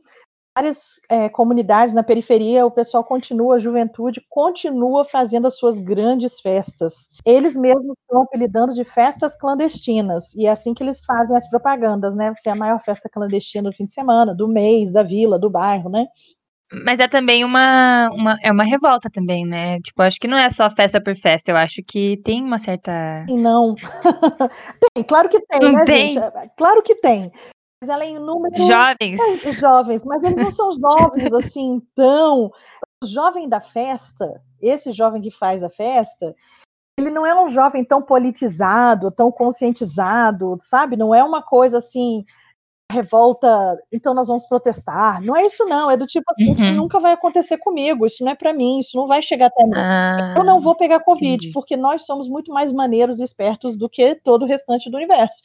várias 0.58 1.00
é, 1.08 1.30
comunidades 1.30 1.94
na 1.94 2.02
periferia, 2.02 2.66
o 2.66 2.72
pessoal 2.72 3.04
continua, 3.04 3.56
a 3.56 3.60
juventude 3.60 4.26
continua 4.28 5.06
fazendo 5.06 5.46
as 5.46 5.56
suas 5.56 5.80
grandes 5.80 6.40
festas. 6.40 7.08
Eles 7.24 7.56
mesmos 7.56 7.96
estão 8.02 8.24
apelidando 8.24 8.74
de 8.74 8.84
festas 8.84 9.36
clandestinas, 9.36 10.34
e 10.34 10.48
é 10.48 10.50
assim 10.50 10.74
que 10.74 10.82
eles 10.82 11.06
fazem 11.06 11.38
as 11.38 11.48
propagandas, 11.48 12.16
né? 12.16 12.34
Você 12.34 12.50
é 12.50 12.54
a 12.54 12.56
maior 12.56 12.80
festa 12.80 13.08
clandestina 13.08 13.70
do 13.70 13.76
fim 13.76 13.86
de 13.86 13.94
semana, 13.94 14.34
do 14.34 14.48
mês, 14.48 14.92
da 14.92 15.04
vila, 15.04 15.38
do 15.38 15.50
bairro, 15.50 15.92
né? 15.92 16.08
Mas 16.84 17.00
é 17.00 17.08
também 17.08 17.46
uma, 17.46 18.10
uma, 18.12 18.38
é 18.42 18.52
uma 18.52 18.64
revolta 18.64 19.10
também, 19.10 19.46
né? 19.46 19.80
Tipo, 19.82 20.02
acho 20.02 20.20
que 20.20 20.28
não 20.28 20.38
é 20.38 20.50
só 20.50 20.70
festa 20.72 21.00
por 21.00 21.16
festa, 21.16 21.52
eu 21.52 21.56
acho 21.56 21.82
que 21.88 22.20
tem 22.26 22.44
uma 22.44 22.58
certa. 22.58 23.26
Não. 23.30 23.76
tem, 24.94 25.04
claro 25.04 25.30
que 25.30 25.40
tem, 25.40 25.60
não 25.62 25.74
né, 25.74 25.86
tem. 25.86 26.12
gente? 26.12 26.26
Claro 26.58 26.82
que 26.82 26.96
tem 26.96 27.32
mas 27.82 27.90
ela 27.90 28.04
é 28.04 28.10
em 28.10 28.20
número. 28.20 28.56
Jovens. 28.56 29.46
É, 29.46 29.54
jovens, 29.54 30.04
mas 30.04 30.24
eles 30.24 30.38
não 30.38 30.52
são 30.52 30.72
jovens 30.72 31.34
assim, 31.34 31.82
tão. 31.96 32.52
O 33.04 33.06
jovem 33.06 33.48
da 33.48 33.62
festa, 33.62 34.42
esse 34.60 34.92
jovem 34.92 35.22
que 35.22 35.30
faz 35.30 35.64
a 35.64 35.70
festa, 35.70 36.36
ele 37.00 37.12
não 37.12 37.26
é 37.26 37.40
um 37.40 37.48
jovem 37.48 37.84
tão 37.84 38.02
politizado, 38.02 39.12
tão 39.12 39.32
conscientizado, 39.32 40.58
sabe? 40.60 40.98
Não 40.98 41.14
é 41.14 41.24
uma 41.24 41.44
coisa 41.44 41.78
assim, 41.78 42.26
revolta, 42.92 43.78
então 43.92 44.16
nós 44.16 44.28
vamos 44.28 44.48
protestar. 44.48 45.22
Não 45.22 45.36
é 45.36 45.46
isso, 45.46 45.64
não. 45.66 45.92
É 45.92 45.96
do 45.96 46.08
tipo 46.08 46.26
assim, 46.32 46.50
uhum. 46.50 46.74
nunca 46.74 47.00
vai 47.00 47.14
acontecer 47.14 47.60
comigo, 47.60 48.08
isso 48.08 48.24
não 48.24 48.32
é 48.32 48.36
para 48.36 48.54
mim, 48.54 48.80
isso 48.80 48.98
não 48.98 49.08
vai 49.08 49.22
chegar 49.22 49.48
até 49.48 49.64
mim. 49.64 49.74
Ah, 49.76 50.34
eu 50.36 50.44
não 50.44 50.60
vou 50.60 50.76
pegar 50.76 51.02
Covid, 51.02 51.34
entendi. 51.34 51.52
porque 51.54 51.78
nós 51.78 52.06
somos 52.08 52.28
muito 52.28 52.52
mais 52.52 52.74
maneiros 52.74 53.20
e 53.20 53.24
espertos 53.24 53.78
do 53.78 53.88
que 53.88 54.16
todo 54.16 54.44
o 54.44 54.48
restante 54.48 54.90
do 54.90 54.98
universo. 54.98 55.40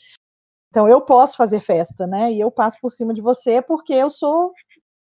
Então 0.72 0.88
eu 0.88 1.02
posso 1.02 1.36
fazer 1.36 1.60
festa, 1.60 2.06
né? 2.06 2.32
E 2.32 2.40
eu 2.40 2.50
passo 2.50 2.78
por 2.80 2.90
cima 2.90 3.12
de 3.12 3.20
você 3.20 3.60
porque 3.60 3.92
eu 3.92 4.08
sou 4.08 4.46
o 4.46 4.52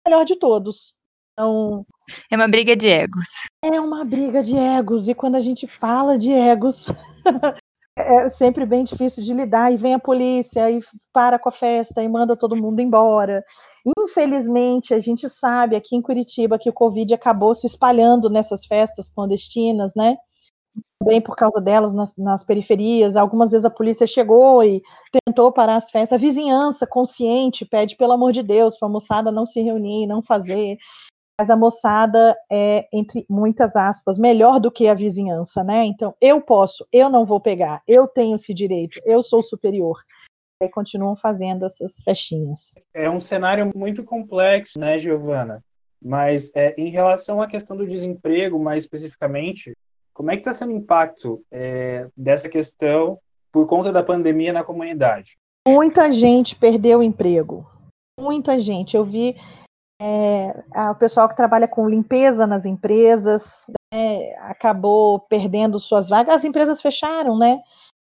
melhor 0.06 0.24
de 0.24 0.34
todos. 0.34 0.94
Então, 1.34 1.84
é 2.30 2.36
uma 2.36 2.48
briga 2.48 2.74
de 2.74 2.88
egos. 2.88 3.26
É 3.62 3.78
uma 3.78 4.02
briga 4.02 4.42
de 4.42 4.56
egos. 4.56 5.10
E 5.10 5.14
quando 5.14 5.34
a 5.34 5.40
gente 5.40 5.66
fala 5.66 6.16
de 6.16 6.32
egos, 6.32 6.86
é 7.98 8.30
sempre 8.30 8.64
bem 8.64 8.82
difícil 8.82 9.22
de 9.22 9.34
lidar. 9.34 9.70
E 9.70 9.76
vem 9.76 9.92
a 9.92 9.98
polícia 9.98 10.70
e 10.70 10.80
para 11.12 11.38
com 11.38 11.50
a 11.50 11.52
festa 11.52 12.02
e 12.02 12.08
manda 12.08 12.34
todo 12.34 12.56
mundo 12.56 12.80
embora. 12.80 13.44
Infelizmente, 13.98 14.94
a 14.94 15.00
gente 15.00 15.28
sabe 15.28 15.76
aqui 15.76 15.94
em 15.94 16.00
Curitiba 16.00 16.58
que 16.58 16.70
o 16.70 16.72
Covid 16.72 17.12
acabou 17.12 17.54
se 17.54 17.66
espalhando 17.66 18.30
nessas 18.30 18.64
festas 18.64 19.10
clandestinas, 19.10 19.92
né? 19.94 20.16
Também 21.08 21.22
por 21.22 21.34
causa 21.34 21.58
delas 21.58 21.94
nas, 21.94 22.14
nas, 22.16 22.44
periferias. 22.44 23.16
Algumas 23.16 23.50
vezes 23.50 23.64
a 23.64 23.70
polícia 23.70 24.06
chegou 24.06 24.62
e 24.62 24.82
tentou 25.24 25.50
parar 25.50 25.76
as 25.76 25.90
festas. 25.90 26.12
A 26.12 26.20
vizinhança 26.20 26.86
consciente 26.86 27.64
pede, 27.64 27.96
pelo 27.96 28.12
amor 28.12 28.30
de 28.30 28.42
Deus, 28.42 28.78
para 28.78 28.86
a 28.88 28.90
moçada 28.90 29.32
não 29.32 29.46
se 29.46 29.62
reunir, 29.62 30.06
não 30.06 30.20
fazer. 30.20 30.76
Mas 31.40 31.48
a 31.48 31.56
moçada 31.56 32.36
é, 32.52 32.86
entre 32.92 33.24
muitas 33.28 33.74
aspas, 33.74 34.18
melhor 34.18 34.60
do 34.60 34.70
que 34.70 34.86
a 34.86 34.94
vizinhança, 34.94 35.64
né? 35.64 35.84
Então, 35.84 36.14
eu 36.20 36.42
posso, 36.42 36.86
eu 36.92 37.08
não 37.08 37.24
vou 37.24 37.40
pegar, 37.40 37.80
eu 37.86 38.06
tenho 38.08 38.34
esse 38.34 38.52
direito, 38.52 39.00
eu 39.04 39.22
sou 39.22 39.42
superior. 39.42 39.98
E 40.60 40.68
continuam 40.68 41.14
fazendo 41.14 41.64
essas 41.64 42.02
festinhas. 42.02 42.74
É 42.92 43.08
um 43.08 43.20
cenário 43.20 43.70
muito 43.74 44.02
complexo, 44.02 44.78
né, 44.78 44.98
Giovana? 44.98 45.64
Mas 46.02 46.50
é, 46.54 46.74
em 46.76 46.90
relação 46.90 47.40
à 47.40 47.46
questão 47.46 47.76
do 47.76 47.86
desemprego, 47.86 48.58
mais 48.58 48.82
especificamente, 48.82 49.72
como 50.18 50.32
é 50.32 50.34
que 50.34 50.40
está 50.40 50.52
sendo 50.52 50.72
o 50.72 50.76
impacto 50.76 51.40
é, 51.48 52.08
dessa 52.16 52.48
questão 52.48 53.20
por 53.52 53.68
conta 53.68 53.92
da 53.92 54.02
pandemia 54.02 54.52
na 54.52 54.64
comunidade? 54.64 55.38
muita 55.64 56.10
gente 56.10 56.56
perdeu 56.56 56.98
o 56.98 57.02
emprego. 57.04 57.64
Muita 58.18 58.58
gente. 58.58 58.96
Eu 58.96 59.04
vi 59.04 59.36
é, 60.02 60.52
o 60.90 60.94
pessoal 60.96 61.28
que 61.28 61.36
trabalha 61.36 61.68
com 61.68 61.88
limpeza 61.88 62.48
nas 62.48 62.66
empresas 62.66 63.64
né, 63.94 64.32
acabou 64.40 65.20
perdendo 65.20 65.78
suas 65.78 66.08
vagas. 66.08 66.34
As 66.34 66.44
empresas 66.44 66.82
fecharam, 66.82 67.38
né? 67.38 67.60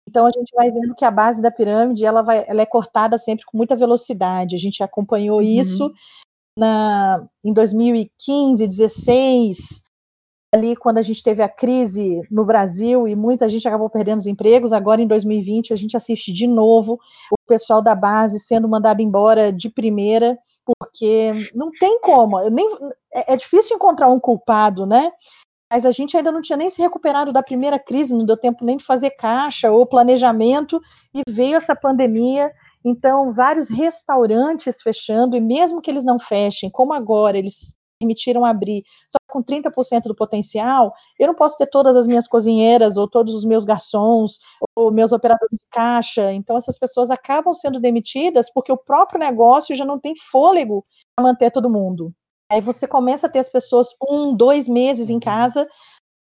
Então 0.08 0.26
a 0.26 0.32
gente 0.32 0.56
vai 0.56 0.72
vendo 0.72 0.96
que 0.96 1.04
a 1.04 1.12
base 1.12 1.42
da 1.42 1.52
pirâmide 1.52 2.06
ela, 2.06 2.22
vai, 2.22 2.46
ela 2.48 2.62
é 2.62 2.66
cortada 2.66 3.18
sempre 3.18 3.46
com 3.46 3.58
muita 3.58 3.76
velocidade. 3.76 4.56
A 4.56 4.60
gente 4.60 4.82
acompanhou 4.82 5.40
uhum. 5.40 5.44
isso 5.44 5.92
na, 6.58 7.28
em 7.44 7.52
2015, 7.52 8.66
2016, 8.66 9.84
ali 10.58 10.76
quando 10.76 10.98
a 10.98 11.02
gente 11.02 11.24
teve 11.24 11.42
a 11.42 11.50
crise 11.50 12.22
no 12.30 12.46
Brasil 12.46 13.08
e 13.08 13.16
muita 13.16 13.50
gente 13.50 13.68
acabou 13.68 13.90
perdendo 13.90 14.20
os 14.20 14.28
empregos, 14.28 14.74
agora 14.74 15.02
em 15.02 15.08
2020 15.08 15.74
a 15.74 15.76
gente 15.76 15.96
assiste 15.96 16.34
de 16.34 16.48
novo 16.48 17.00
o 17.32 17.38
pessoal 17.48 17.82
da 17.82 17.96
base 17.96 18.40
sendo 18.40 18.68
mandado 18.68 19.02
embora 19.02 19.52
de 19.54 19.70
primeira, 19.70 20.38
porque 20.66 21.32
não 21.56 21.72
tem 21.72 22.00
como, 22.02 22.50
nem, 22.50 22.68
é, 23.14 23.34
é 23.34 23.38
difícil 23.38 23.76
encontrar 23.76 24.10
um 24.10 24.20
culpado, 24.20 24.86
né? 24.86 25.12
Mas 25.72 25.86
a 25.86 25.92
gente 25.92 26.16
ainda 26.16 26.32
não 26.32 26.42
tinha 26.42 26.58
nem 26.58 26.70
se 26.70 26.82
recuperado 26.82 27.32
da 27.34 27.44
primeira 27.44 27.78
crise, 27.78 28.14
não 28.14 28.26
deu 28.26 28.38
tempo 28.38 28.64
nem 28.64 28.78
de 28.78 28.86
fazer 28.86 29.12
caixa 29.12 29.70
ou 29.70 29.86
planejamento, 29.86 30.80
e 31.14 31.22
veio 31.30 31.58
essa 31.58 31.76
pandemia 31.76 32.52
então, 32.88 33.34
vários 33.34 33.70
restaurantes 33.70 34.82
fechando, 34.82 35.36
e 35.36 35.42
mesmo 35.42 35.82
que 35.82 35.92
eles 35.92 36.06
não 36.06 36.18
fechem, 36.18 36.70
como 36.70 36.94
agora 36.94 37.38
eles 37.38 37.76
permitiram 38.00 38.46
abrir 38.46 38.84
só 39.10 39.18
com 39.28 39.44
30% 39.44 40.04
do 40.04 40.16
potencial, 40.16 40.94
eu 41.20 41.28
não 41.28 41.36
posso 41.36 41.58
ter 41.58 41.68
todas 41.68 41.96
as 41.96 42.08
minhas 42.08 42.28
cozinheiras, 42.28 42.98
ou 42.98 43.08
todos 43.08 43.34
os 43.34 43.46
meus 43.46 43.66
garçons, 43.66 44.40
ou 44.76 44.92
meus 44.92 45.12
operadores 45.12 45.52
de 45.52 45.60
caixa. 45.72 46.32
Então, 46.32 46.58
essas 46.58 46.78
pessoas 46.78 47.12
acabam 47.12 47.54
sendo 47.54 47.80
demitidas 47.80 48.52
porque 48.52 48.72
o 48.72 48.78
próprio 48.78 49.20
negócio 49.20 49.76
já 49.76 49.86
não 49.86 50.00
tem 50.00 50.14
fôlego 50.16 50.86
para 51.16 51.26
manter 51.26 51.52
todo 51.52 51.70
mundo. 51.70 52.14
Aí 52.50 52.62
você 52.62 52.88
começa 52.88 53.28
a 53.28 53.30
ter 53.30 53.40
as 53.40 53.50
pessoas 53.50 53.90
um, 54.10 54.34
dois 54.34 54.68
meses 54.70 55.10
em 55.10 55.16
uhum. 55.16 55.20
casa, 55.20 55.68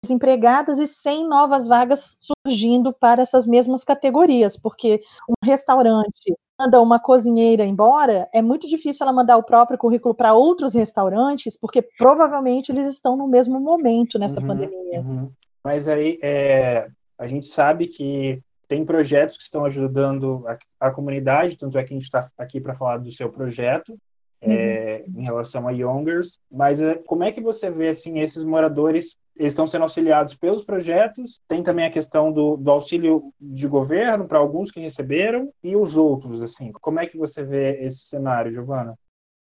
desempregadas 0.06 0.78
e 0.78 0.86
sem 0.86 1.26
novas 1.26 1.66
vagas 1.66 2.16
surgindo 2.20 2.92
para 2.92 3.22
essas 3.22 3.46
mesmas 3.46 3.84
categorias, 3.84 4.56
porque 4.56 5.02
um 5.28 5.46
restaurante 5.46 6.34
manda 6.58 6.80
uma 6.80 6.98
cozinheira 6.98 7.64
embora, 7.64 8.28
é 8.32 8.40
muito 8.40 8.66
difícil 8.66 9.04
ela 9.04 9.12
mandar 9.12 9.36
o 9.36 9.42
próprio 9.42 9.78
currículo 9.78 10.14
para 10.14 10.32
outros 10.32 10.75
restaurantes, 10.75 11.56
porque 11.56 11.82
provavelmente 11.82 12.72
eles 12.72 12.86
estão 12.86 13.16
no 13.16 13.28
mesmo 13.28 13.60
momento 13.60 14.18
nessa 14.18 14.40
uhum, 14.40 14.46
pandemia. 14.46 15.00
Uhum. 15.00 15.30
Mas 15.62 15.86
aí 15.88 16.18
é, 16.22 16.88
a 17.18 17.26
gente 17.26 17.48
sabe 17.48 17.88
que 17.88 18.40
tem 18.68 18.84
projetos 18.84 19.36
que 19.36 19.42
estão 19.42 19.64
ajudando 19.64 20.44
a, 20.46 20.86
a 20.88 20.90
comunidade, 20.90 21.56
tanto 21.56 21.78
é 21.78 21.84
que 21.84 21.92
a 21.92 21.96
gente 21.96 22.04
está 22.04 22.30
aqui 22.38 22.60
para 22.60 22.75
falar 22.75 22.98
do 22.98 23.12
seu 23.12 23.28
projeto. 23.28 23.96
É, 24.38 25.02
uhum. 25.08 25.20
em 25.20 25.25
relação 25.25 25.66
a 25.66 25.70
Youngers, 25.70 26.38
mas 26.52 26.80
é, 26.82 26.94
como 26.94 27.25
é 27.25 27.32
que 27.32 27.40
você 27.40 27.70
vê 27.70 27.88
assim 27.88 28.20
esses 28.20 28.44
moradores 28.44 29.16
eles 29.38 29.52
estão 29.52 29.66
sendo 29.66 29.83
auxiliados 29.83 30.35
pelos 30.35 30.64
projetos. 30.64 31.40
Tem 31.47 31.62
também 31.62 31.87
a 31.87 31.90
questão 31.90 32.33
do, 32.33 32.57
do 32.57 32.71
auxílio 32.71 33.33
de 33.40 33.69
governo 33.69 34.26
para 34.26 34.38
alguns 34.38 34.71
que 34.71 34.81
receberam 34.81 35.52
e 35.62 35.76
os 35.76 35.97
outros, 35.97 36.43
assim. 36.43 36.73
Como 36.73 36.99
é 36.99 37.07
que 37.07 37.19
você 37.19 37.43
vê 37.43 37.85
esse 37.85 38.00
cenário, 38.00 38.52
Giovana? 38.52 38.99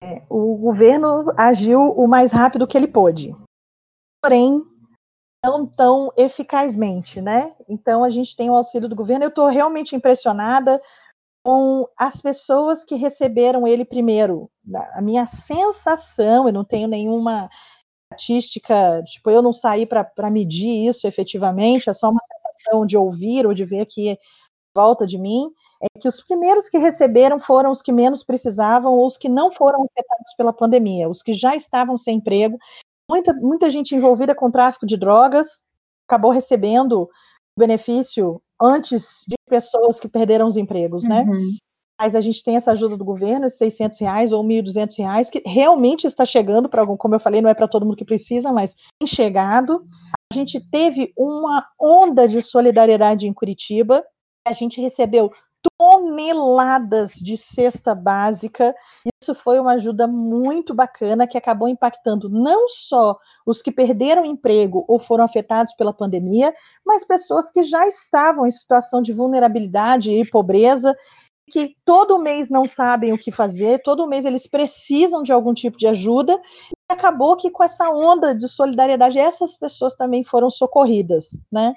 É, 0.02 0.22
o 0.28 0.56
governo 0.56 1.32
agiu 1.36 1.80
o 1.80 2.06
mais 2.08 2.32
rápido 2.32 2.66
que 2.66 2.76
ele 2.76 2.88
pôde, 2.88 3.34
porém 4.20 4.62
não 5.44 5.66
tão 5.66 6.12
eficazmente, 6.16 7.20
né? 7.20 7.54
Então 7.68 8.04
a 8.04 8.10
gente 8.10 8.36
tem 8.36 8.48
o 8.48 8.54
auxílio 8.54 8.88
do 8.88 8.96
governo. 8.96 9.24
Eu 9.24 9.28
estou 9.28 9.48
realmente 9.48 9.96
impressionada 9.96 10.80
com 11.44 11.88
as 11.96 12.20
pessoas 12.20 12.84
que 12.84 12.94
receberam 12.94 13.66
ele 13.66 13.84
primeiro. 13.84 14.48
A 14.94 15.02
minha 15.02 15.26
sensação, 15.26 16.46
eu 16.46 16.52
não 16.52 16.64
tenho 16.64 16.86
nenhuma 16.86 17.50
estatística, 18.12 19.02
tipo, 19.04 19.30
eu 19.30 19.42
não 19.42 19.52
saí 19.52 19.86
para 19.86 20.30
medir 20.30 20.88
isso 20.88 21.06
efetivamente, 21.06 21.88
é 21.88 21.92
só 21.92 22.10
uma 22.10 22.20
sensação 22.20 22.86
de 22.86 22.96
ouvir 22.96 23.46
ou 23.46 23.54
de 23.54 23.64
ver 23.64 23.80
aqui 23.80 24.18
volta 24.74 25.06
de 25.06 25.18
mim, 25.18 25.50
é 25.82 25.86
que 26.00 26.08
os 26.08 26.22
primeiros 26.22 26.68
que 26.68 26.78
receberam 26.78 27.38
foram 27.38 27.70
os 27.70 27.82
que 27.82 27.92
menos 27.92 28.22
precisavam 28.22 28.94
ou 28.94 29.06
os 29.06 29.18
que 29.18 29.28
não 29.28 29.50
foram 29.50 29.84
afetados 29.84 30.34
pela 30.36 30.52
pandemia, 30.52 31.08
os 31.08 31.22
que 31.22 31.32
já 31.32 31.54
estavam 31.54 31.96
sem 31.98 32.18
emprego. 32.18 32.56
Muita, 33.10 33.34
muita 33.34 33.70
gente 33.70 33.94
envolvida 33.94 34.34
com 34.34 34.50
tráfico 34.50 34.86
de 34.86 34.96
drogas 34.96 35.60
acabou 36.08 36.30
recebendo 36.30 37.08
benefício 37.58 38.40
antes 38.60 39.24
de 39.26 39.34
pessoas 39.48 40.00
que 40.00 40.08
perderam 40.08 40.46
os 40.46 40.56
empregos, 40.56 41.04
né? 41.04 41.22
Uhum 41.22 41.56
mas 42.02 42.16
a 42.16 42.20
gente 42.20 42.42
tem 42.42 42.56
essa 42.56 42.72
ajuda 42.72 42.96
do 42.96 43.04
governo, 43.04 43.46
esses 43.46 43.58
600 43.58 44.00
reais 44.00 44.32
ou 44.32 44.42
1.200 44.42 44.98
reais, 44.98 45.30
que 45.30 45.40
realmente 45.46 46.04
está 46.04 46.26
chegando 46.26 46.68
para 46.68 46.82
algum, 46.82 46.96
como 46.96 47.14
eu 47.14 47.20
falei, 47.20 47.40
não 47.40 47.48
é 47.48 47.54
para 47.54 47.68
todo 47.68 47.86
mundo 47.86 47.96
que 47.96 48.04
precisa, 48.04 48.50
mas 48.50 48.74
tem 48.98 49.06
chegado. 49.06 49.84
A 50.32 50.34
gente 50.34 50.58
teve 50.60 51.12
uma 51.16 51.64
onda 51.80 52.26
de 52.26 52.42
solidariedade 52.42 53.28
em 53.28 53.32
Curitiba, 53.32 54.04
a 54.44 54.52
gente 54.52 54.80
recebeu 54.80 55.30
toneladas 55.78 57.12
de 57.12 57.36
cesta 57.36 57.94
básica. 57.94 58.74
Isso 59.22 59.32
foi 59.32 59.60
uma 59.60 59.74
ajuda 59.74 60.08
muito 60.08 60.74
bacana 60.74 61.24
que 61.24 61.38
acabou 61.38 61.68
impactando 61.68 62.28
não 62.28 62.68
só 62.68 63.16
os 63.46 63.62
que 63.62 63.70
perderam 63.70 64.24
emprego 64.24 64.84
ou 64.88 64.98
foram 64.98 65.22
afetados 65.22 65.72
pela 65.74 65.92
pandemia, 65.92 66.52
mas 66.84 67.04
pessoas 67.04 67.48
que 67.48 67.62
já 67.62 67.86
estavam 67.86 68.44
em 68.44 68.50
situação 68.50 69.00
de 69.00 69.12
vulnerabilidade 69.12 70.10
e 70.10 70.28
pobreza 70.28 70.96
que 71.52 71.76
todo 71.84 72.18
mês 72.18 72.48
não 72.48 72.66
sabem 72.66 73.12
o 73.12 73.18
que 73.18 73.30
fazer, 73.30 73.82
todo 73.82 74.08
mês 74.08 74.24
eles 74.24 74.46
precisam 74.46 75.22
de 75.22 75.30
algum 75.30 75.52
tipo 75.52 75.76
de 75.76 75.86
ajuda, 75.86 76.40
e 76.70 76.74
acabou 76.88 77.36
que 77.36 77.50
com 77.50 77.62
essa 77.62 77.90
onda 77.90 78.34
de 78.34 78.48
solidariedade, 78.48 79.18
essas 79.18 79.58
pessoas 79.58 79.94
também 79.94 80.24
foram 80.24 80.48
socorridas, 80.48 81.38
né? 81.52 81.74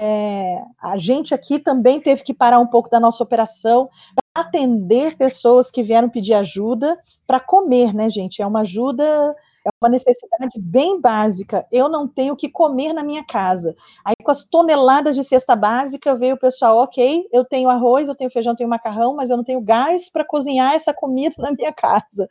É, 0.00 0.62
a 0.80 0.96
gente 0.96 1.34
aqui 1.34 1.58
também 1.58 2.00
teve 2.00 2.22
que 2.22 2.32
parar 2.32 2.60
um 2.60 2.68
pouco 2.68 2.88
da 2.88 3.00
nossa 3.00 3.22
operação 3.24 3.90
para 4.14 4.46
atender 4.46 5.16
pessoas 5.16 5.72
que 5.72 5.82
vieram 5.82 6.08
pedir 6.08 6.34
ajuda 6.34 6.96
para 7.26 7.40
comer, 7.40 7.92
né, 7.92 8.08
gente? 8.08 8.40
É 8.40 8.46
uma 8.46 8.60
ajuda 8.60 9.34
é 9.66 9.70
uma 9.80 9.90
necessidade 9.90 10.58
bem 10.58 11.00
básica. 11.00 11.66
Eu 11.70 11.88
não 11.88 12.08
tenho 12.08 12.32
o 12.32 12.36
que 12.36 12.48
comer 12.48 12.92
na 12.92 13.02
minha 13.02 13.24
casa. 13.24 13.76
Aí, 14.04 14.14
com 14.22 14.30
as 14.30 14.44
toneladas 14.44 15.14
de 15.14 15.22
cesta 15.22 15.54
básica, 15.54 16.14
veio 16.14 16.34
o 16.34 16.38
pessoal, 16.38 16.78
ok, 16.78 17.28
eu 17.32 17.44
tenho 17.44 17.68
arroz, 17.68 18.08
eu 18.08 18.14
tenho 18.14 18.30
feijão, 18.30 18.52
eu 18.52 18.56
tenho 18.56 18.70
macarrão, 18.70 19.14
mas 19.14 19.30
eu 19.30 19.36
não 19.36 19.44
tenho 19.44 19.60
gás 19.60 20.10
para 20.10 20.24
cozinhar 20.24 20.74
essa 20.74 20.94
comida 20.94 21.34
na 21.38 21.52
minha 21.52 21.72
casa. 21.72 22.28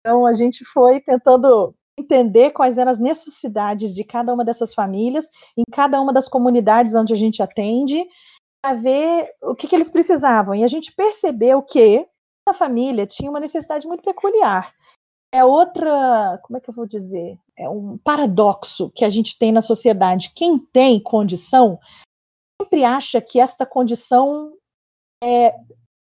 Então, 0.00 0.26
a 0.26 0.34
gente 0.34 0.64
foi 0.64 1.00
tentando 1.00 1.74
entender 1.98 2.50
quais 2.50 2.76
eram 2.76 2.90
as 2.90 2.98
necessidades 2.98 3.94
de 3.94 4.02
cada 4.02 4.34
uma 4.34 4.44
dessas 4.44 4.74
famílias, 4.74 5.28
em 5.56 5.62
cada 5.72 6.00
uma 6.00 6.12
das 6.12 6.28
comunidades 6.28 6.94
onde 6.94 7.14
a 7.14 7.16
gente 7.16 7.40
atende, 7.40 8.04
para 8.60 8.74
ver 8.74 9.30
o 9.40 9.54
que, 9.54 9.68
que 9.68 9.76
eles 9.76 9.88
precisavam. 9.88 10.54
E 10.54 10.64
a 10.64 10.66
gente 10.66 10.92
percebeu 10.92 11.62
que 11.62 12.04
a 12.48 12.52
família 12.52 13.06
tinha 13.06 13.30
uma 13.30 13.40
necessidade 13.40 13.86
muito 13.86 14.02
peculiar 14.02 14.74
é 15.34 15.44
outra, 15.44 16.38
como 16.44 16.56
é 16.56 16.60
que 16.60 16.70
eu 16.70 16.74
vou 16.74 16.86
dizer? 16.86 17.36
É 17.58 17.68
um 17.68 17.98
paradoxo 17.98 18.88
que 18.94 19.04
a 19.04 19.08
gente 19.08 19.36
tem 19.36 19.50
na 19.50 19.60
sociedade. 19.60 20.30
Quem 20.32 20.56
tem 20.56 21.00
condição 21.00 21.76
sempre 22.62 22.84
acha 22.84 23.20
que 23.20 23.40
esta 23.40 23.66
condição 23.66 24.52
é, 25.20 25.52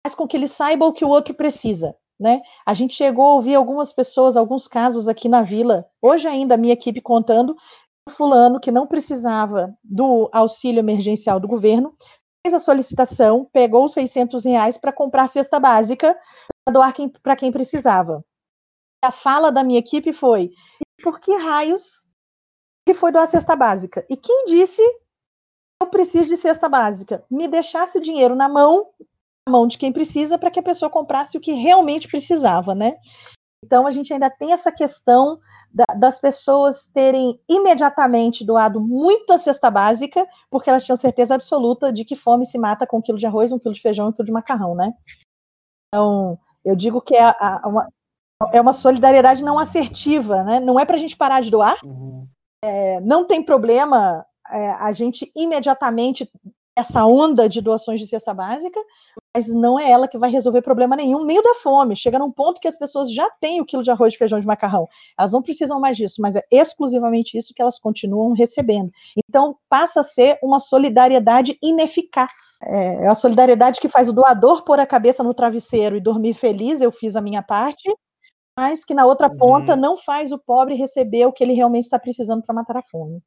faz 0.05 0.13
com 0.13 0.27
que 0.27 0.37
ele 0.37 0.47
saiba 0.47 0.85
o 0.85 0.93
que 0.93 1.03
o 1.03 1.09
outro 1.09 1.33
precisa. 1.33 1.95
Né? 2.19 2.43
A 2.63 2.75
gente 2.75 2.93
chegou 2.93 3.25
a 3.25 3.33
ouvir 3.33 3.55
algumas 3.55 3.91
pessoas, 3.91 4.37
alguns 4.37 4.67
casos 4.67 5.07
aqui 5.07 5.27
na 5.27 5.41
vila, 5.41 5.89
hoje 5.99 6.27
ainda 6.27 6.53
a 6.53 6.57
minha 6.57 6.73
equipe 6.73 7.01
contando, 7.01 7.57
fulano 8.11 8.59
que 8.59 8.71
não 8.71 8.85
precisava 8.85 9.75
do 9.83 10.29
auxílio 10.31 10.79
emergencial 10.79 11.39
do 11.39 11.47
governo, 11.47 11.95
fez 12.45 12.53
a 12.53 12.59
solicitação, 12.59 13.49
pegou 13.51 13.85
os 13.85 13.93
600 13.93 14.45
reais 14.45 14.77
para 14.77 14.93
comprar 14.93 15.25
cesta 15.25 15.59
básica 15.59 16.15
para 16.63 16.73
doar 16.73 16.93
para 17.23 17.35
quem 17.35 17.51
precisava 17.51 18.23
a 19.03 19.11
fala 19.11 19.51
da 19.51 19.63
minha 19.63 19.79
equipe 19.79 20.13
foi: 20.13 20.51
por 21.03 21.19
que 21.19 21.35
raios 21.35 22.07
ele 22.87 22.97
foi 22.97 23.11
doar 23.11 23.27
cesta 23.27 23.55
básica? 23.55 24.05
E 24.09 24.15
quem 24.15 24.45
disse 24.45 24.81
eu 25.81 25.87
preciso 25.87 26.25
de 26.25 26.37
cesta 26.37 26.67
básica? 26.67 27.23
Me 27.29 27.47
deixasse 27.47 27.97
o 27.97 28.01
dinheiro 28.01 28.35
na 28.35 28.49
mão, 28.49 28.87
na 29.47 29.51
mão 29.51 29.67
de 29.67 29.77
quem 29.77 29.91
precisa, 29.91 30.37
para 30.37 30.49
que 30.49 30.59
a 30.59 30.63
pessoa 30.63 30.89
comprasse 30.89 31.37
o 31.37 31.41
que 31.41 31.53
realmente 31.53 32.07
precisava, 32.07 32.73
né? 32.73 32.95
Então 33.63 33.85
a 33.85 33.91
gente 33.91 34.13
ainda 34.13 34.29
tem 34.29 34.53
essa 34.53 34.71
questão 34.71 35.39
da, 35.71 35.85
das 35.95 36.19
pessoas 36.19 36.87
terem 36.87 37.39
imediatamente 37.49 38.45
doado 38.45 38.79
muita 38.79 39.37
cesta 39.37 39.69
básica, 39.69 40.25
porque 40.49 40.69
elas 40.69 40.85
tinham 40.85 40.97
certeza 40.97 41.35
absoluta 41.35 41.91
de 41.91 42.05
que 42.05 42.15
fome 42.15 42.45
se 42.45 42.57
mata 42.57 42.87
com 42.87 42.97
um 42.97 43.01
quilo 43.01 43.17
de 43.17 43.25
arroz, 43.25 43.51
um 43.51 43.59
quilo 43.59 43.73
de 43.73 43.81
feijão, 43.81 44.07
um 44.07 44.11
quilo 44.11 44.25
de 44.25 44.31
macarrão, 44.31 44.73
né? 44.75 44.93
Então, 45.87 46.39
eu 46.63 46.75
digo 46.75 47.01
que 47.01 47.15
é 47.15 47.23
a, 47.23 47.61
a, 47.63 47.67
uma, 47.67 47.87
é 48.51 48.61
uma 48.61 48.73
solidariedade 48.73 49.43
não 49.43 49.57
assertiva, 49.57 50.43
né? 50.43 50.59
Não 50.59 50.79
é 50.79 50.85
para 50.85 50.95
a 50.95 50.99
gente 50.99 51.17
parar 51.17 51.41
de 51.41 51.51
doar. 51.51 51.77
Uhum. 51.83 52.27
É, 52.63 52.99
não 53.01 53.25
tem 53.25 53.43
problema 53.43 54.25
é, 54.49 54.71
a 54.71 54.91
gente 54.93 55.31
imediatamente 55.35 56.29
essa 56.77 57.03
onda 57.05 57.49
de 57.49 57.59
doações 57.59 57.99
de 57.99 58.05
cesta 58.05 58.35
básica, 58.35 58.79
mas 59.35 59.47
não 59.47 59.79
é 59.79 59.89
ela 59.89 60.07
que 60.07 60.17
vai 60.17 60.29
resolver 60.29 60.61
problema 60.61 60.95
nenhum, 60.95 61.25
nem 61.25 61.39
o 61.39 61.41
da 61.41 61.55
fome. 61.55 61.95
Chega 61.95 62.19
num 62.19 62.31
ponto 62.31 62.61
que 62.61 62.67
as 62.67 62.77
pessoas 62.77 63.11
já 63.11 63.27
têm 63.41 63.59
o 63.59 63.65
quilo 63.65 63.81
de 63.81 63.89
arroz, 63.89 64.13
de 64.13 64.19
feijão, 64.19 64.39
de 64.39 64.45
macarrão. 64.45 64.87
Elas 65.17 65.31
não 65.31 65.41
precisam 65.41 65.79
mais 65.79 65.97
disso, 65.97 66.21
mas 66.21 66.35
é 66.35 66.43
exclusivamente 66.51 67.35
isso 67.35 67.51
que 67.55 67.61
elas 67.61 67.79
continuam 67.79 68.33
recebendo. 68.33 68.91
Então, 69.27 69.55
passa 69.67 70.01
a 70.01 70.03
ser 70.03 70.37
uma 70.41 70.59
solidariedade 70.59 71.57
ineficaz. 71.63 72.59
É, 72.63 73.05
é 73.05 73.07
a 73.07 73.15
solidariedade 73.15 73.79
que 73.79 73.89
faz 73.89 74.07
o 74.07 74.13
doador 74.13 74.63
pôr 74.63 74.79
a 74.79 74.85
cabeça 74.85 75.23
no 75.23 75.33
travesseiro 75.33 75.97
e 75.97 76.01
dormir 76.01 76.35
feliz, 76.35 76.79
eu 76.79 76.91
fiz 76.91 77.15
a 77.15 77.21
minha 77.21 77.41
parte, 77.41 77.91
mas 78.57 78.83
que 78.83 78.93
na 78.93 79.05
outra 79.05 79.29
uhum. 79.29 79.37
ponta 79.37 79.75
não 79.75 79.97
faz 79.97 80.31
o 80.31 80.39
pobre 80.39 80.75
receber 80.75 81.25
o 81.25 81.31
que 81.31 81.43
ele 81.43 81.53
realmente 81.53 81.83
está 81.83 81.99
precisando 81.99 82.43
para 82.43 82.55
matar 82.55 82.77
a 82.77 82.83
fome 82.83 83.21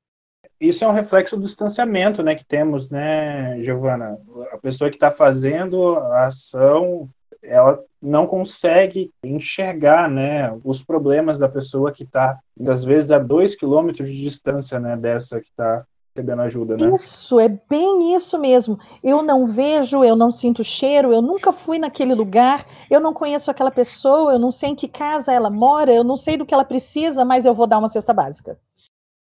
isso 0.61 0.85
é 0.85 0.89
um 0.89 0.93
reflexo 0.93 1.37
do 1.37 1.47
distanciamento 1.47 2.23
né, 2.23 2.35
que 2.35 2.45
temos, 2.45 2.91
né, 2.91 3.61
Giovana? 3.63 4.19
A 4.53 4.59
pessoa 4.59 4.91
que 4.91 4.97
está 4.97 5.11
fazendo 5.11 5.97
a 5.97 6.27
ação, 6.27 7.09
ela 7.43 7.83
não 8.01 8.27
consegue 8.27 9.11
enxergar 9.25 10.09
né, 10.11 10.55
os 10.63 10.85
problemas 10.85 11.39
da 11.39 11.49
pessoa 11.49 11.91
que 11.91 12.03
está, 12.03 12.39
às 12.69 12.85
vezes, 12.85 13.11
a 13.11 13.19
dois 13.19 13.55
quilômetros 13.55 14.11
de 14.11 14.21
distância 14.21 14.79
né, 14.79 14.97
dessa 14.99 15.41
que 15.41 15.49
está 15.49 15.85
recebendo 16.15 16.41
ajuda, 16.41 16.77
né? 16.77 16.93
Isso, 16.95 17.39
é 17.39 17.49
bem 17.49 18.15
isso 18.15 18.39
mesmo. 18.39 18.79
Eu 19.03 19.23
não 19.23 19.47
vejo, 19.47 20.05
eu 20.05 20.17
não 20.17 20.33
sinto 20.33 20.63
cheiro, 20.65 21.13
eu 21.13 21.23
nunca 21.23 21.53
fui 21.53 21.79
naquele 21.79 22.15
lugar, 22.15 22.67
eu 22.91 23.01
não 23.01 23.15
conheço 23.15 23.51
aquela 23.51 23.71
pessoa, 23.71 24.33
eu 24.33 24.39
não 24.39 24.51
sei 24.51 24.71
em 24.71 24.75
que 24.75 24.89
casa 24.89 25.33
ela 25.33 25.51
mora, 25.51 25.93
eu 25.93 26.05
não 26.05 26.17
sei 26.17 26.37
do 26.37 26.45
que 26.45 26.53
ela 26.53 26.65
precisa, 26.65 27.25
mas 27.25 27.45
eu 27.45 27.55
vou 27.55 27.67
dar 27.67 27.79
uma 27.79 27.89
cesta 27.89 28.13
básica. 28.13 28.59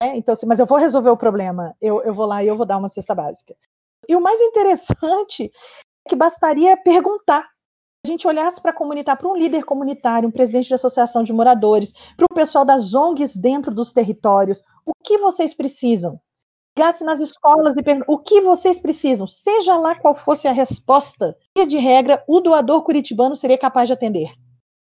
É, 0.03 0.17
então, 0.17 0.33
assim, 0.33 0.47
mas 0.47 0.59
eu 0.59 0.67
vou 0.67 0.79
resolver 0.79 1.11
o 1.11 1.17
problema. 1.17 1.77
Eu, 1.81 2.03
eu 2.03 2.15
vou 2.15 2.27
lá 2.27 2.43
e 2.43 2.49
eu 2.49 2.57
vou 2.57 2.65
dar 2.65 2.79
uma 2.79 2.89
cesta 2.89 3.15
básica. 3.15 3.55
E 4.09 4.17
o 4.17 4.21
mais 4.21 4.41
interessante 4.43 5.51
é 6.07 6.09
que 6.09 6.17
bastaria 6.17 6.77
perguntar. 6.77 7.47
A 8.03 8.09
gente 8.09 8.27
olhasse 8.27 8.63
para 8.63 8.73
comunitar, 8.73 9.19
para 9.19 9.29
um 9.29 9.37
líder 9.37 9.63
comunitário, 9.63 10.27
um 10.27 10.33
presidente 10.33 10.69
de 10.69 10.75
associação 10.75 11.23
de 11.23 11.35
moradores, 11.35 11.93
para 12.17 12.25
o 12.25 12.35
pessoal 12.35 12.65
das 12.65 12.95
ONGs 12.95 13.37
dentro 13.37 13.75
dos 13.75 13.93
territórios, 13.93 14.63
o 14.87 14.93
que 15.05 15.19
vocês 15.19 15.53
precisam? 15.53 16.19
Ligasse 16.77 17.05
nas 17.05 17.21
escolas 17.21 17.77
e 17.77 17.83
perguntasse 17.83 18.11
o 18.11 18.19
que 18.19 18.41
vocês 18.41 18.79
precisam, 18.79 19.27
seja 19.27 19.77
lá 19.77 19.95
qual 19.95 20.15
fosse 20.15 20.47
a 20.49 20.53
resposta, 20.53 21.37
e 21.57 21.67
de 21.67 21.77
regra, 21.77 22.23
o 22.27 22.41
doador 22.41 22.83
curitibano 22.83 23.37
seria 23.37 23.59
capaz 23.59 23.89
de 23.89 23.93
atender. 23.93 24.33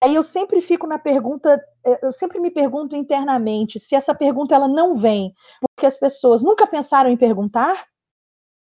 Aí 0.03 0.15
eu 0.15 0.23
sempre 0.23 0.63
fico 0.63 0.87
na 0.87 0.99
pergunta, 0.99 1.63
eh, 1.85 1.99
eu 2.03 2.13
sempre 2.13 2.41
me 2.41 2.51
pergunto 2.51 2.97
internamente 2.97 3.79
se 3.79 3.95
essa 3.95 4.15
pergunta 4.15 4.55
ela 4.55 4.67
não 4.67 4.95
vem 4.95 5.35
porque 5.61 5.85
as 5.85 5.99
pessoas 5.99 6.43
nunca 6.43 6.67
pensaram 6.67 7.11
em 7.11 7.17
perguntar, 7.19 7.87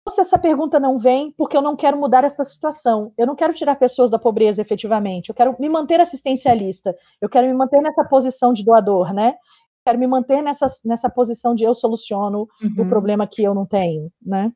ou 0.06 0.12
se 0.12 0.20
essa 0.20 0.38
pergunta 0.38 0.78
não 0.78 0.98
vem 0.98 1.32
porque 1.32 1.56
eu 1.56 1.62
não 1.62 1.74
quero 1.74 1.98
mudar 1.98 2.24
esta 2.24 2.44
situação. 2.44 3.12
Eu 3.16 3.26
não 3.26 3.34
quero 3.34 3.54
tirar 3.54 3.76
pessoas 3.76 4.10
da 4.10 4.18
pobreza 4.18 4.60
efetivamente, 4.60 5.30
eu 5.30 5.34
quero 5.34 5.56
me 5.58 5.68
manter 5.68 6.00
assistencialista, 6.00 6.94
eu 7.20 7.28
quero 7.28 7.46
me 7.46 7.54
manter 7.54 7.80
nessa 7.80 8.04
posição 8.04 8.52
de 8.52 8.64
doador, 8.64 9.12
né? 9.12 9.34
Quero 9.84 9.98
me 9.98 10.06
manter 10.06 10.42
nessa, 10.42 10.66
nessa 10.84 11.10
posição 11.10 11.54
de 11.54 11.64
eu 11.64 11.74
soluciono 11.74 12.46
uhum. 12.62 12.84
o 12.84 12.88
problema 12.88 13.26
que 13.26 13.42
eu 13.42 13.54
não 13.54 13.66
tenho, 13.66 14.10
né? 14.22 14.50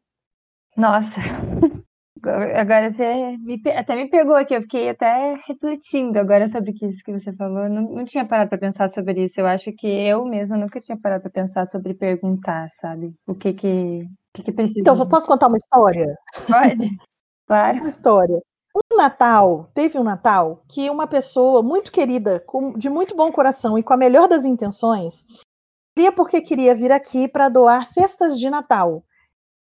Nossa, 0.77 1.21
Agora 2.57 2.91
você 2.91 3.37
me, 3.39 3.61
até 3.77 3.95
me 3.95 4.09
pegou 4.09 4.35
aqui, 4.35 4.55
eu 4.55 4.63
fiquei 4.63 4.89
até 4.89 5.35
refletindo 5.47 6.19
agora 6.19 6.49
sobre 6.49 6.73
isso 6.73 7.03
que 7.05 7.13
você 7.13 7.33
falou. 7.33 7.69
Não, 7.69 7.83
não 7.83 8.05
tinha 8.05 8.27
parado 8.27 8.51
para 8.51 8.59
pensar 8.59 8.89
sobre 8.89 9.25
isso. 9.25 9.41
Eu 9.41 9.47
acho 9.47 9.73
que 9.73 9.87
eu 9.87 10.25
mesma 10.25 10.57
nunca 10.57 10.81
tinha 10.81 10.99
parado 10.99 11.23
para 11.23 11.31
pensar 11.31 11.67
sobre 11.67 11.95
perguntar, 11.95 12.69
sabe? 12.81 13.15
O 13.27 13.35
que 13.35 13.53
que, 13.53 14.03
o 14.03 14.09
que, 14.35 14.43
que 14.43 14.53
precisa. 14.53 14.81
Então, 14.81 15.09
posso 15.09 15.27
contar 15.27 15.49
uma 15.49 15.57
história? 15.57 16.15
Pode, 16.47 16.89
claro. 17.47 17.79
Uma 17.79 17.89
história. 17.89 18.43
Natal, 18.99 19.71
teve 19.73 19.99
um 19.99 20.05
Natal 20.05 20.63
que 20.69 20.91
uma 20.91 21.07
pessoa 21.07 21.63
muito 21.63 21.91
querida, 21.91 22.41
com, 22.41 22.73
de 22.73 22.91
muito 22.91 23.15
bom 23.15 23.33
coração 23.33 23.79
e 23.79 23.83
com 23.83 23.95
a 23.95 23.97
melhor 23.97 24.29
das 24.29 24.45
intenções, 24.45 25.25
queria 25.97 26.13
porque 26.13 26.41
queria 26.41 26.75
vir 26.75 26.93
aqui 26.93 27.27
para 27.29 27.49
doar 27.49 27.87
cestas 27.87 28.39
de 28.39 28.51
Natal 28.51 29.05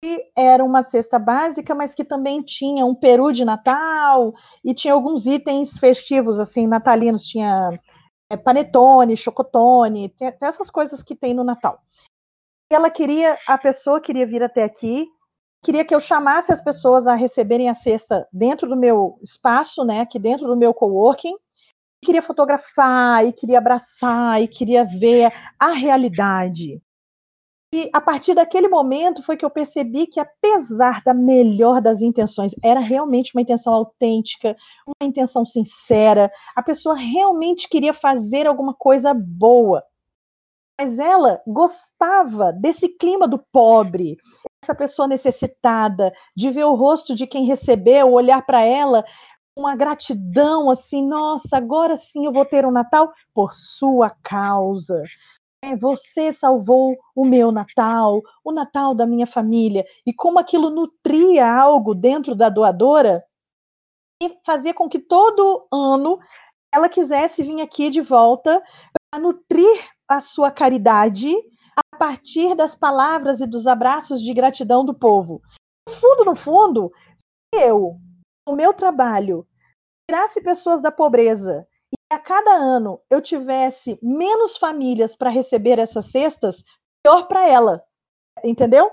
que 0.01 0.31
era 0.37 0.65
uma 0.65 0.83
cesta 0.83 1.19
básica, 1.19 1.75
mas 1.75 1.93
que 1.93 2.05
também 2.05 2.41
tinha 2.41 2.87
um 2.87 2.95
peru 2.95 3.33
de 3.33 3.45
Natal 3.45 4.33
e 4.65 4.73
tinha 4.73 4.95
alguns 4.95 5.27
itens 5.27 5.77
festivos, 5.79 6.39
assim, 6.39 6.67
natalinos. 6.67 7.27
Tinha 7.27 7.71
é, 8.31 8.37
panetone, 8.37 9.17
chocotone, 9.17 10.09
tem, 10.11 10.31
tem 10.31 10.49
essas 10.49 10.71
coisas 10.71 11.03
que 11.03 11.17
tem 11.17 11.35
no 11.35 11.43
Natal. 11.43 11.81
E 12.71 12.75
ela 12.75 12.91
queria, 12.91 13.37
a 13.47 13.59
pessoa 13.59 14.01
queria 14.01 14.27
vir 14.27 14.43
até 14.43 14.63
aqui, 14.63 15.09
queria 15.63 15.85
que 15.85 15.95
eu 15.95 16.01
chamasse 16.01 16.53
as 16.53 16.61
pessoas 16.61 17.07
a 17.07 17.15
receberem 17.15 17.69
a 17.69 17.75
cesta 17.75 18.27
dentro 18.33 18.69
do 18.69 18.77
meu 18.77 19.19
espaço, 19.23 19.85
né, 19.85 20.01
aqui 20.01 20.19
dentro 20.19 20.47
do 20.47 20.57
meu 20.57 20.73
coworking, 20.73 21.37
queria 22.05 22.23
fotografar, 22.23 23.27
e 23.27 23.33
queria 23.33 23.59
abraçar, 23.59 24.41
e 24.41 24.49
queria 24.49 24.85
ver 24.85 25.33
a 25.59 25.73
realidade. 25.73 26.81
E 27.75 27.91
a 27.93 28.01
partir 28.01 28.35
daquele 28.35 28.67
momento 28.67 29.23
foi 29.23 29.37
que 29.37 29.45
eu 29.45 29.51
percebi 29.51 30.07
que, 30.07 30.19
apesar 30.19 31.03
da 31.05 31.13
melhor 31.13 31.83
das 31.83 32.01
intenções, 32.01 32.55
era 32.65 32.81
realmente 32.81 33.33
uma 33.35 33.43
intenção 33.43 33.75
autêntica, 33.75 34.57
uma 34.87 35.07
intenção 35.07 35.45
sincera, 35.45 36.33
a 36.57 36.63
pessoa 36.63 36.97
realmente 36.97 37.69
queria 37.69 37.93
fazer 37.93 38.47
alguma 38.47 38.73
coisa 38.73 39.13
boa. 39.13 39.85
Mas 40.81 40.99
ela 40.99 41.43
gostava 41.47 42.53
desse 42.53 42.89
clima 42.89 43.29
do 43.29 43.39
pobre, 43.53 44.17
essa 44.69 44.75
pessoa 44.75 45.09
necessitada, 45.09 46.13
de 46.37 46.51
ver 46.51 46.65
o 46.65 46.75
rosto 46.75 47.15
de 47.15 47.27
quem 47.27 47.47
recebeu, 47.47 48.13
olhar 48.13 48.45
para 48.45 48.63
ela 48.63 49.03
uma 49.57 49.75
gratidão 49.75 50.71
assim, 50.71 51.05
nossa, 51.05 51.57
agora 51.57 51.97
sim 51.97 52.27
eu 52.27 52.33
vou 52.33 52.45
ter 52.45 52.65
um 52.67 52.71
Natal 52.71 53.13
por 53.35 53.53
sua 53.55 54.11
causa. 54.23 55.03
É, 55.65 55.75
você 55.75 56.31
salvou 56.31 56.97
o 57.17 57.25
meu 57.25 57.51
Natal, 57.51 58.23
o 58.45 58.53
Natal 58.53 58.95
da 58.95 59.07
minha 59.07 59.27
família, 59.27 59.85
e 60.07 60.13
como 60.13 60.39
aquilo 60.39 60.71
nutria 60.71 61.51
algo 61.51 61.95
dentro 61.95 62.35
da 62.37 62.49
doadora 62.49 63.25
e 64.23 64.37
fazia 64.45 64.75
com 64.75 64.89
que 64.89 64.99
todo 64.99 65.67
ano 65.73 66.19
ela 66.73 66.89
quisesse 66.89 67.43
vir 67.43 67.61
aqui 67.61 67.89
de 67.89 68.01
volta 68.01 68.63
para 69.11 69.21
nutrir 69.21 69.89
a 70.07 70.21
sua 70.21 70.51
caridade 70.51 71.35
a 71.79 71.97
partir 71.97 72.55
das 72.55 72.75
palavras 72.75 73.41
e 73.41 73.47
dos 73.47 73.67
abraços 73.67 74.21
de 74.21 74.33
gratidão 74.35 74.85
do 74.85 74.95
povo. 74.95 75.41
No 75.89 75.95
fundo, 75.95 76.25
no 76.25 76.37
fundo, 76.37 76.93
se 77.17 77.63
eu, 77.63 77.99
o 78.47 78.55
meu 78.55 78.73
trabalho, 78.75 79.47
tirasse 80.09 80.43
pessoas 80.43 80.83
da 80.83 80.91
pobreza 80.91 81.67
a 82.11 82.19
cada 82.19 82.53
ano 82.53 83.01
eu 83.11 83.21
tivesse 83.21 83.99
menos 84.03 84.57
famílias 84.57 85.15
para 85.15 85.31
receber 85.31 85.79
essas 85.79 86.07
cestas, 86.07 86.65
pior 87.03 87.27
para 87.29 87.47
ela. 87.47 87.83
Entendeu? 88.43 88.91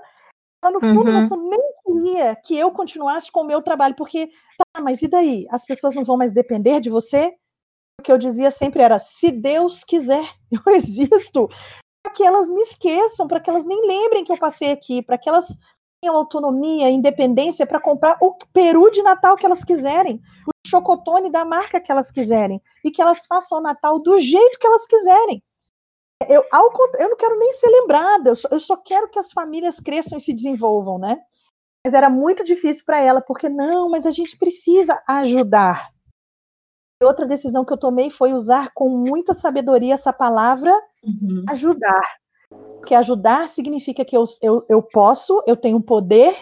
Ela, 0.62 0.72
no 0.72 0.80
fundo, 0.80 1.10
uhum. 1.10 1.22
no 1.22 1.28
fundo, 1.28 1.48
nem 1.48 1.72
queria 1.84 2.36
que 2.36 2.56
eu 2.56 2.70
continuasse 2.70 3.30
com 3.30 3.40
o 3.40 3.46
meu 3.46 3.62
trabalho, 3.62 3.94
porque, 3.94 4.28
tá, 4.58 4.80
mas 4.80 5.02
e 5.02 5.08
daí? 5.08 5.46
As 5.50 5.64
pessoas 5.64 5.94
não 5.94 6.04
vão 6.04 6.16
mais 6.16 6.32
depender 6.32 6.80
de 6.80 6.90
você? 6.90 7.34
O 7.98 8.02
que 8.02 8.12
eu 8.12 8.18
dizia 8.18 8.50
sempre 8.50 8.82
era: 8.82 8.98
se 8.98 9.30
Deus 9.30 9.84
quiser, 9.84 10.24
eu 10.50 10.74
existo. 10.74 11.48
Que 12.10 12.24
elas 12.24 12.48
me 12.48 12.60
esqueçam, 12.62 13.26
para 13.26 13.40
que 13.40 13.50
elas 13.50 13.64
nem 13.64 13.86
lembrem 13.86 14.24
que 14.24 14.32
eu 14.32 14.38
passei 14.38 14.70
aqui, 14.72 15.02
para 15.02 15.18
que 15.18 15.28
elas 15.28 15.56
tenham 16.00 16.16
autonomia, 16.16 16.90
independência 16.90 17.66
para 17.66 17.80
comprar 17.80 18.16
o 18.20 18.36
peru 18.52 18.90
de 18.90 19.02
Natal 19.02 19.36
que 19.36 19.46
elas 19.46 19.64
quiserem, 19.64 20.20
o 20.46 20.68
chocotone 20.68 21.30
da 21.30 21.44
marca 21.44 21.80
que 21.80 21.90
elas 21.90 22.10
quiserem, 22.10 22.60
e 22.84 22.90
que 22.90 23.02
elas 23.02 23.26
façam 23.26 23.58
o 23.58 23.62
Natal 23.62 23.98
do 23.98 24.18
jeito 24.18 24.58
que 24.58 24.66
elas 24.66 24.86
quiserem. 24.86 25.42
Eu, 26.28 26.42
ao, 26.50 26.70
eu 26.98 27.10
não 27.10 27.16
quero 27.16 27.38
nem 27.38 27.52
ser 27.52 27.68
lembrada, 27.68 28.30
eu 28.30 28.36
só, 28.36 28.48
eu 28.50 28.60
só 28.60 28.76
quero 28.76 29.08
que 29.08 29.18
as 29.18 29.32
famílias 29.32 29.78
cresçam 29.78 30.16
e 30.16 30.20
se 30.20 30.32
desenvolvam, 30.32 30.98
né? 30.98 31.18
Mas 31.84 31.92
era 31.92 32.08
muito 32.08 32.42
difícil 32.42 32.84
para 32.84 33.00
ela, 33.00 33.20
porque 33.20 33.48
não, 33.48 33.88
mas 33.88 34.06
a 34.06 34.10
gente 34.10 34.36
precisa 34.36 35.00
ajudar. 35.06 35.90
Outra 37.02 37.26
decisão 37.26 37.64
que 37.64 37.72
eu 37.72 37.76
tomei 37.76 38.10
foi 38.10 38.32
usar 38.32 38.72
com 38.74 38.88
muita 38.88 39.34
sabedoria 39.34 39.94
essa 39.94 40.12
palavra 40.12 40.72
uhum. 41.04 41.44
ajudar 41.50 42.02
que 42.86 42.94
ajudar 42.94 43.48
significa 43.48 44.04
que 44.04 44.16
eu, 44.16 44.24
eu, 44.40 44.64
eu 44.68 44.82
posso, 44.82 45.42
eu 45.46 45.56
tenho 45.56 45.80
poder 45.80 46.36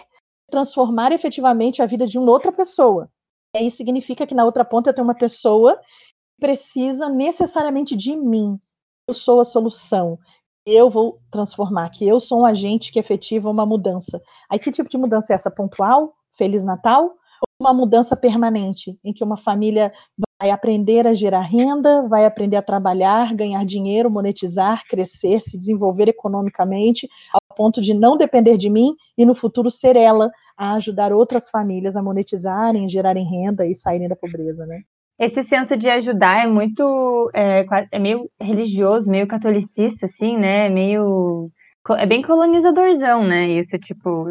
transformar 0.49 1.11
efetivamente 1.11 1.81
a 1.81 1.85
vida 1.85 2.05
de 2.05 2.19
uma 2.19 2.31
outra 2.31 2.51
pessoa. 2.51 3.09
E 3.55 3.59
aí 3.59 3.71
significa 3.71 4.27
que 4.27 4.35
na 4.35 4.45
outra 4.45 4.63
ponta 4.63 4.89
eu 4.89 4.93
tenho 4.93 5.07
uma 5.07 5.15
pessoa 5.15 5.75
que 5.77 6.39
precisa 6.39 7.09
necessariamente 7.09 7.95
de 7.95 8.15
mim. 8.15 8.59
Eu 9.07 9.13
sou 9.13 9.39
a 9.39 9.45
solução. 9.45 10.19
Eu 10.65 10.89
vou 10.89 11.19
transformar, 11.31 11.89
que 11.89 12.07
eu 12.07 12.19
sou 12.19 12.41
um 12.41 12.45
agente 12.45 12.91
que 12.91 12.99
efetiva 12.99 13.49
uma 13.49 13.65
mudança. 13.65 14.21
Aí 14.49 14.59
que 14.59 14.71
tipo 14.71 14.89
de 14.89 14.97
mudança 14.97 15.33
é 15.33 15.35
essa? 15.35 15.51
Pontual? 15.51 16.15
Feliz 16.37 16.63
Natal? 16.63 17.03
Ou 17.03 17.47
uma 17.59 17.73
mudança 17.73 18.15
permanente, 18.15 18.99
em 19.03 19.13
que 19.13 19.23
uma 19.23 19.37
família 19.37 19.91
vai 20.39 20.51
aprender 20.51 21.07
a 21.07 21.13
gerar 21.13 21.41
renda, 21.41 22.07
vai 22.07 22.25
aprender 22.25 22.57
a 22.57 22.61
trabalhar, 22.61 23.33
ganhar 23.33 23.65
dinheiro, 23.65 24.11
monetizar, 24.11 24.83
crescer, 24.87 25.41
se 25.41 25.57
desenvolver 25.57 26.07
economicamente, 26.07 27.07
ao 27.33 27.55
ponto 27.55 27.81
de 27.81 27.93
não 27.93 28.17
depender 28.17 28.57
de 28.57 28.69
mim 28.69 28.93
e 29.17 29.25
no 29.25 29.33
futuro 29.33 29.71
ser 29.71 29.95
ela 29.95 30.29
a 30.57 30.73
ajudar 30.73 31.13
outras 31.13 31.49
famílias 31.49 31.95
a 31.95 32.03
monetizarem, 32.03 32.89
gerarem 32.89 33.25
renda 33.25 33.65
e 33.65 33.73
saírem 33.73 34.09
da 34.09 34.15
pobreza, 34.15 34.65
né? 34.65 34.81
Esse 35.17 35.43
senso 35.43 35.77
de 35.77 35.89
ajudar 35.89 36.43
é 36.43 36.47
muito, 36.47 37.31
é, 37.33 37.65
é 37.89 37.99
meio 37.99 38.29
religioso, 38.39 39.09
meio 39.09 39.25
catolicista, 39.25 40.07
assim, 40.07 40.37
né? 40.37 40.67
Meio, 40.67 41.49
é 41.91 42.05
bem 42.05 42.21
colonizadorzão, 42.21 43.23
né? 43.23 43.47
Isso, 43.47 43.77
tipo, 43.79 44.25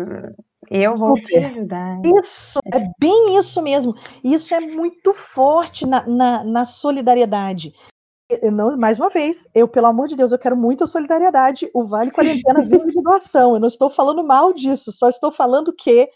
eu 0.71 0.97
vou 0.97 1.17
Super. 1.17 1.29
te 1.29 1.37
ajudar. 1.39 2.01
Isso, 2.05 2.59
é, 2.73 2.79
bem 2.99 3.37
isso 3.37 3.61
mesmo. 3.63 3.95
Isso 4.23 4.55
é 4.55 4.61
muito 4.61 5.13
forte 5.13 5.87
na, 5.87 6.07
na, 6.07 6.45
na 6.45 6.65
solidariedade. 6.65 7.75
Eu 8.31 8.51
não, 8.51 8.77
mais 8.77 8.99
uma 8.99 9.11
vez, 9.11 9.47
eu, 9.55 9.69
pelo 9.69 9.87
amor 9.87 10.09
de 10.09 10.17
Deus, 10.17 10.33
eu 10.33 10.39
quero 10.39 10.57
muita 10.57 10.87
solidariedade. 10.87 11.71
O 11.75 11.85
Vale 11.85 12.11
Quarentena 12.11 12.63
vive 12.63 12.91
de 12.91 13.03
doação. 13.03 13.55
Eu 13.55 13.61
não 13.61 13.69
estou 13.69 13.91
falando 13.91 14.25
mal 14.25 14.53
disso, 14.53 14.91
só 14.91 15.09
estou 15.09 15.31
falando 15.31 15.73
que 15.73 16.09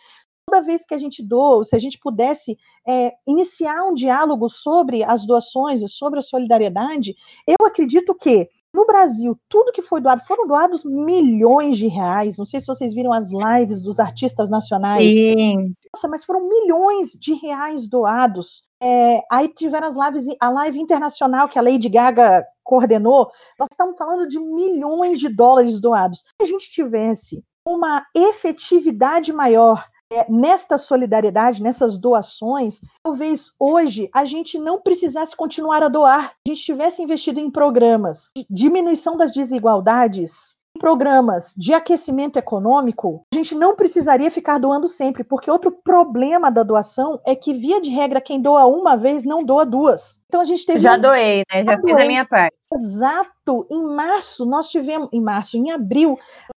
toda 0.48 0.62
vez 0.62 0.84
que 0.84 0.94
a 0.94 0.98
gente 0.98 1.22
doa, 1.22 1.62
se 1.62 1.76
a 1.76 1.78
gente 1.78 1.98
pudesse 1.98 2.56
é, 2.86 3.12
iniciar 3.26 3.84
um 3.84 3.92
diálogo 3.92 4.48
sobre 4.48 5.04
as 5.04 5.26
doações 5.26 5.82
e 5.82 5.88
sobre 5.88 6.18
a 6.18 6.22
solidariedade, 6.22 7.14
eu 7.46 7.66
acredito 7.66 8.14
que 8.14 8.48
no 8.72 8.86
Brasil, 8.86 9.38
tudo 9.48 9.72
que 9.72 9.82
foi 9.82 10.00
doado, 10.00 10.22
foram 10.24 10.46
doados 10.46 10.84
milhões 10.84 11.76
de 11.76 11.86
reais. 11.86 12.36
Não 12.36 12.44
sei 12.44 12.60
se 12.60 12.66
vocês 12.66 12.94
viram 12.94 13.12
as 13.12 13.30
lives 13.32 13.82
dos 13.82 13.98
artistas 13.98 14.50
nacionais. 14.50 15.10
Sim. 15.10 15.74
Nossa, 15.94 16.08
mas 16.08 16.24
foram 16.24 16.48
milhões 16.48 17.12
de 17.12 17.34
reais 17.34 17.88
doados. 17.88 18.62
É, 18.80 19.22
aí 19.30 19.48
tiveram 19.48 19.88
as 19.88 19.96
lives, 19.96 20.36
a 20.40 20.50
live 20.50 20.78
internacional 20.78 21.48
que 21.48 21.58
a 21.58 21.62
Lady 21.62 21.88
Gaga 21.88 22.44
coordenou. 22.62 23.30
Nós 23.58 23.68
estamos 23.72 23.96
falando 23.96 24.28
de 24.28 24.38
milhões 24.38 25.18
de 25.18 25.28
dólares 25.28 25.80
doados. 25.80 26.20
Se 26.20 26.42
a 26.42 26.44
gente 26.44 26.70
tivesse 26.70 27.42
uma 27.66 28.04
efetividade 28.14 29.32
maior 29.32 29.84
é, 30.12 30.30
nesta 30.30 30.78
solidariedade, 30.78 31.62
nessas 31.62 31.98
doações, 31.98 32.80
talvez 33.02 33.52
hoje 33.58 34.08
a 34.14 34.24
gente 34.24 34.58
não 34.58 34.80
precisasse 34.80 35.36
continuar 35.36 35.82
a 35.82 35.88
doar, 35.88 36.32
a 36.46 36.48
gente 36.48 36.64
tivesse 36.64 37.02
investido 37.02 37.40
em 37.40 37.50
programas 37.50 38.30
de 38.36 38.46
diminuição 38.48 39.16
das 39.16 39.32
desigualdades, 39.32 40.56
programas 40.78 41.52
de 41.56 41.74
aquecimento 41.74 42.38
econômico, 42.38 43.26
a 43.32 43.36
gente 43.36 43.54
não 43.54 43.74
precisaria 43.74 44.30
ficar 44.30 44.58
doando 44.58 44.88
sempre, 44.88 45.24
porque 45.24 45.50
outro 45.50 45.72
problema 45.72 46.50
da 46.50 46.62
doação 46.62 47.20
é 47.26 47.34
que, 47.34 47.52
via 47.52 47.80
de 47.80 47.90
regra, 47.90 48.20
quem 48.20 48.40
doa 48.40 48.64
uma 48.66 48.96
vez 48.96 49.24
não 49.24 49.44
doa 49.44 49.66
duas. 49.66 50.20
Então 50.26 50.40
a 50.40 50.44
gente 50.44 50.64
teve. 50.64 50.78
Já 50.78 50.94
um... 50.94 51.00
doei, 51.00 51.42
né? 51.52 51.64
Já, 51.64 51.72
Já 51.72 51.80
fiz 51.80 51.96
a 51.96 52.06
minha 52.06 52.24
parte. 52.24 52.56
Exato. 52.72 53.66
Em 53.70 53.82
março, 53.82 54.44
nós 54.46 54.68
tivemos. 54.68 55.08
Em 55.12 55.20
março, 55.20 55.56
em 55.56 55.70
abril, 55.70 56.16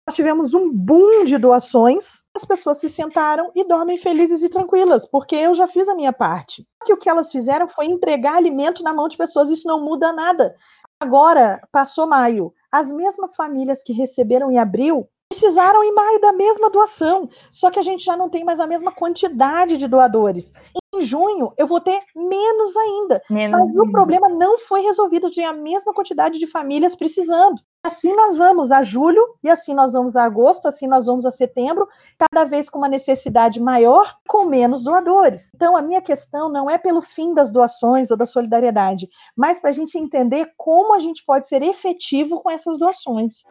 nós 0.09 0.15
tivemos 0.15 0.55
um 0.55 0.73
boom 0.73 1.25
de 1.25 1.37
doações. 1.37 2.25
As 2.35 2.43
pessoas 2.43 2.79
se 2.79 2.89
sentaram 2.89 3.53
e 3.55 3.63
dormem 3.63 3.99
felizes 3.99 4.43
e 4.43 4.49
tranquilas, 4.49 5.07
porque 5.07 5.37
eu 5.37 5.55
já 5.55 5.69
fiz 5.69 5.87
a 5.87 5.95
minha 5.95 6.15
parte. 6.15 6.67
Que 6.87 6.95
o 6.95 6.97
que 6.97 7.11
elas 7.11 7.31
fizeram 7.31 7.69
foi 7.69 7.85
entregar 7.85 8.37
alimento 8.37 8.83
na 8.83 8.95
mão 8.95 9.07
de 9.07 9.19
pessoas. 9.19 9.51
Isso 9.51 9.69
não 9.69 9.85
muda 9.85 10.11
nada. 10.11 10.57
Agora, 10.99 11.61
passou 11.71 12.07
maio. 12.07 12.55
As 12.73 12.91
mesmas 12.91 13.37
famílias 13.37 13.83
que 13.83 13.93
receberam 13.93 14.51
em 14.51 14.57
abril 14.57 15.07
precisaram 15.29 15.85
em 15.85 15.93
maio 15.93 16.21
da 16.21 16.33
mesma 16.33 16.71
doação, 16.71 17.29
só 17.51 17.71
que 17.71 17.79
a 17.79 17.83
gente 17.83 18.05
já 18.05 18.17
não 18.17 18.31
tem 18.31 18.45
mais 18.45 18.59
a 18.59 18.67
mesma 18.67 18.91
quantidade 18.91 19.77
de 19.77 19.87
doadores. 19.87 20.53
Em 20.95 21.03
junho, 21.03 21.53
eu 21.59 21.67
vou 21.67 21.81
ter 21.81 22.01
menos 22.17 22.75
ainda. 22.77 23.23
Menos 23.29 23.61
mas 23.61 23.89
o 23.89 23.93
problema 23.93 24.29
não 24.29 24.59
foi 24.59 24.81
resolvido, 24.81 25.31
tinha 25.31 25.51
a 25.51 25.53
mesma 25.53 25.93
quantidade 25.93 26.39
de 26.39 26.47
famílias 26.47 26.97
precisando. 26.97 27.61
Assim 27.85 28.15
nós 28.17 28.37
vamos 28.37 28.73
a 28.73 28.83
julho, 28.83 29.23
e 29.45 29.51
assim 29.51 29.75
nós 29.75 29.93
vamos 29.93 30.17
a 30.17 30.25
agosto, 30.25 30.67
assim 30.67 30.87
nós 30.89 31.07
vamos 31.07 31.25
a 31.25 31.31
setembro, 31.31 31.87
cada 32.19 32.45
vez 32.45 32.69
com 32.69 32.79
uma 32.79 32.89
necessidade 32.89 33.61
maior, 33.61 34.17
com 34.27 34.47
menos 34.47 34.83
doadores. 34.83 35.51
Então, 35.55 35.77
a 35.77 35.83
minha 35.83 36.01
questão 36.01 36.49
não 36.49 36.69
é 36.69 36.79
pelo 36.79 37.03
fim 37.03 37.35
das 37.35 37.51
doações 37.51 38.11
ou 38.11 38.17
da 38.17 38.27
solidariedade, 38.27 39.09
mas 39.37 39.59
para 39.59 39.71
a 39.71 39.75
gente 39.75 39.99
entender 39.99 40.53
como 40.57 40.95
a 40.95 41.01
gente 41.01 41.25
pode 41.25 41.47
ser 41.47 41.63
efetivo 41.63 42.41
com 42.41 42.51
essas 42.51 42.79
doações. 42.79 43.45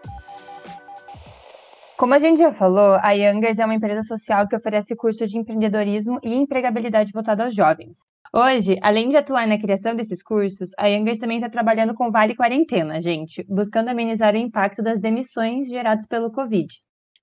Como 1.97 2.13
a 2.13 2.19
gente 2.19 2.37
já 2.37 2.53
falou, 2.53 2.99
a 3.01 3.11
Youngers 3.13 3.57
é 3.57 3.65
uma 3.65 3.73
empresa 3.73 4.03
social 4.03 4.47
que 4.47 4.55
oferece 4.55 4.95
cursos 4.95 5.31
de 5.31 5.39
empreendedorismo 5.39 6.19
e 6.21 6.31
empregabilidade 6.31 7.11
voltado 7.11 7.41
aos 7.41 7.55
jovens. 7.55 8.05
Hoje, 8.31 8.77
além 8.83 9.09
de 9.09 9.17
atuar 9.17 9.47
na 9.47 9.57
criação 9.57 9.95
desses 9.95 10.21
cursos, 10.21 10.69
a 10.77 10.85
Youngers 10.85 11.17
também 11.17 11.39
está 11.39 11.49
trabalhando 11.49 11.95
com 11.95 12.11
Vale 12.11 12.35
Quarentena, 12.35 13.01
gente, 13.01 13.43
buscando 13.49 13.89
amenizar 13.89 14.35
o 14.35 14.37
impacto 14.37 14.83
das 14.83 15.01
demissões 15.01 15.67
geradas 15.69 16.05
pelo 16.05 16.31
Covid. 16.31 16.67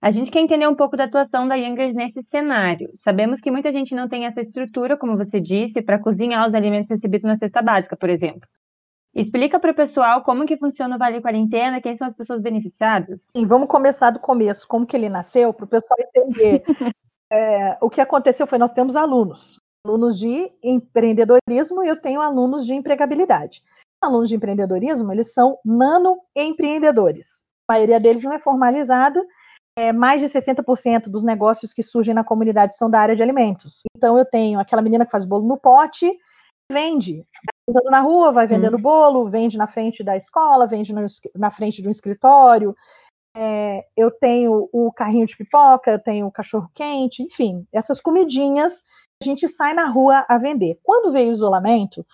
A 0.02 0.10
gente 0.10 0.32
quer 0.32 0.40
entender 0.40 0.66
um 0.66 0.74
pouco 0.74 0.96
da 0.96 1.04
atuação 1.04 1.46
da 1.46 1.54
Youngers 1.54 1.94
nesse 1.94 2.20
cenário. 2.24 2.90
Sabemos 2.96 3.40
que 3.40 3.52
muita 3.52 3.70
gente 3.70 3.94
não 3.94 4.08
tem 4.08 4.26
essa 4.26 4.40
estrutura, 4.40 4.96
como 4.96 5.16
você 5.16 5.40
disse, 5.40 5.80
para 5.82 6.00
cozinhar 6.00 6.48
os 6.48 6.54
alimentos 6.54 6.90
recebidos 6.90 7.24
na 7.24 7.36
cesta 7.36 7.62
básica, 7.62 7.96
por 7.96 8.10
exemplo. 8.10 8.48
Explica 9.14 9.60
para 9.60 9.70
o 9.70 9.74
pessoal 9.74 10.22
como 10.24 10.44
que 10.44 10.56
funciona 10.56 10.96
o 10.96 10.98
Vale 10.98 11.20
Quarentena, 11.20 11.80
quem 11.80 11.96
são 11.96 12.08
as 12.08 12.16
pessoas 12.16 12.42
beneficiadas. 12.42 13.28
Sim, 13.36 13.46
vamos 13.46 13.68
começar 13.68 14.10
do 14.10 14.18
começo, 14.18 14.66
como 14.66 14.84
que 14.84 14.96
ele 14.96 15.08
nasceu, 15.08 15.54
para 15.54 15.64
o 15.64 15.68
pessoal 15.68 15.96
entender. 16.00 16.64
é, 17.32 17.78
o 17.80 17.88
que 17.88 18.00
aconteceu 18.00 18.46
foi, 18.46 18.58
nós 18.58 18.72
temos 18.72 18.96
alunos, 18.96 19.60
alunos 19.86 20.18
de 20.18 20.50
empreendedorismo 20.62 21.84
e 21.84 21.88
eu 21.88 22.00
tenho 22.00 22.20
alunos 22.20 22.66
de 22.66 22.74
empregabilidade. 22.74 23.62
Alunos 24.02 24.28
de 24.28 24.34
empreendedorismo, 24.34 25.12
eles 25.12 25.32
são 25.32 25.58
nano-empreendedores. 25.64 27.44
A 27.68 27.74
maioria 27.74 28.00
deles 28.00 28.22
não 28.24 28.32
é 28.32 28.40
formalizada, 28.40 29.24
é, 29.76 29.92
mais 29.92 30.20
de 30.20 30.28
60% 30.28 31.08
dos 31.08 31.22
negócios 31.22 31.72
que 31.72 31.82
surgem 31.82 32.14
na 32.14 32.24
comunidade 32.24 32.76
são 32.76 32.90
da 32.90 32.98
área 33.00 33.14
de 33.14 33.22
alimentos. 33.22 33.82
Então, 33.96 34.18
eu 34.18 34.24
tenho 34.24 34.58
aquela 34.58 34.82
menina 34.82 35.04
que 35.06 35.10
faz 35.10 35.24
bolo 35.24 35.46
no 35.46 35.56
pote, 35.56 36.10
vende. 36.70 37.24
Andando 37.68 37.90
na 37.90 38.00
rua, 38.00 38.32
vai 38.32 38.46
vendendo 38.46 38.76
hum. 38.76 38.82
bolo, 38.82 39.30
vende 39.30 39.56
na 39.56 39.66
frente 39.66 40.04
da 40.04 40.16
escola, 40.16 40.66
vende 40.66 40.92
no, 40.92 41.04
na 41.34 41.50
frente 41.50 41.80
de 41.80 41.88
um 41.88 41.90
escritório. 41.90 42.76
É, 43.36 43.84
eu 43.96 44.10
tenho 44.10 44.68
o 44.72 44.92
carrinho 44.92 45.26
de 45.26 45.36
pipoca, 45.36 45.90
eu 45.90 45.98
tenho 45.98 46.26
o 46.26 46.32
cachorro 46.32 46.70
quente, 46.72 47.22
enfim, 47.22 47.66
essas 47.72 48.00
comidinhas 48.00 48.84
a 49.20 49.24
gente 49.24 49.48
sai 49.48 49.74
na 49.74 49.86
rua 49.86 50.24
a 50.28 50.38
vender. 50.38 50.78
Quando 50.82 51.12
veio 51.12 51.30
o 51.30 51.32
isolamento, 51.32 52.06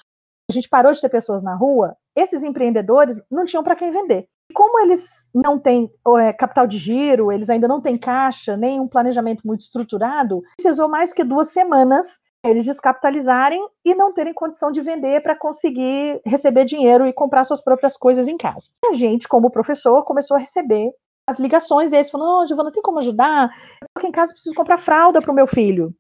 a 0.50 0.52
gente 0.52 0.68
parou 0.68 0.92
de 0.92 1.00
ter 1.00 1.08
pessoas 1.08 1.42
na 1.42 1.54
rua, 1.54 1.96
esses 2.16 2.42
empreendedores 2.42 3.20
não 3.30 3.44
tinham 3.44 3.62
para 3.62 3.76
quem 3.76 3.90
vender. 3.90 4.28
E 4.50 4.54
como 4.54 4.80
eles 4.80 5.28
não 5.34 5.58
têm 5.58 5.92
é, 6.18 6.32
capital 6.32 6.66
de 6.66 6.78
giro, 6.78 7.30
eles 7.30 7.48
ainda 7.48 7.68
não 7.68 7.80
têm 7.80 7.96
caixa, 7.96 8.56
nem 8.56 8.80
um 8.80 8.88
planejamento 8.88 9.46
muito 9.46 9.60
estruturado, 9.60 10.42
precisou 10.56 10.88
mais 10.88 11.12
que 11.12 11.22
duas 11.22 11.50
semanas 11.50 12.20
eles 12.44 12.64
descapitalizarem 12.64 13.66
e 13.84 13.94
não 13.94 14.12
terem 14.12 14.32
condição 14.32 14.70
de 14.70 14.80
vender 14.80 15.22
para 15.22 15.36
conseguir 15.36 16.20
receber 16.24 16.64
dinheiro 16.64 17.06
e 17.06 17.12
comprar 17.12 17.44
suas 17.44 17.62
próprias 17.62 17.96
coisas 17.96 18.26
em 18.26 18.36
casa. 18.36 18.70
A 18.90 18.94
gente, 18.94 19.28
como 19.28 19.50
professor, 19.50 20.04
começou 20.04 20.36
a 20.36 20.40
receber 20.40 20.90
as 21.26 21.38
ligações 21.38 21.90
deles, 21.90 22.10
falando, 22.10 22.42
oh, 22.42 22.46
Giovana, 22.46 22.72
tem 22.72 22.82
como 22.82 22.98
ajudar? 22.98 23.50
Eu 23.82 23.88
aqui 23.96 24.06
em 24.06 24.12
casa 24.12 24.32
preciso 24.32 24.54
comprar 24.54 24.78
fralda 24.78 25.20
para 25.20 25.30
o 25.30 25.34
meu 25.34 25.46
filho. 25.46 25.94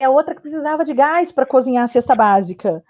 É 0.00 0.08
outra 0.08 0.34
que 0.34 0.40
precisava 0.40 0.84
de 0.84 0.94
gás 0.94 1.30
para 1.30 1.46
cozinhar 1.46 1.84
a 1.84 1.88
cesta 1.88 2.14
básica. 2.14 2.82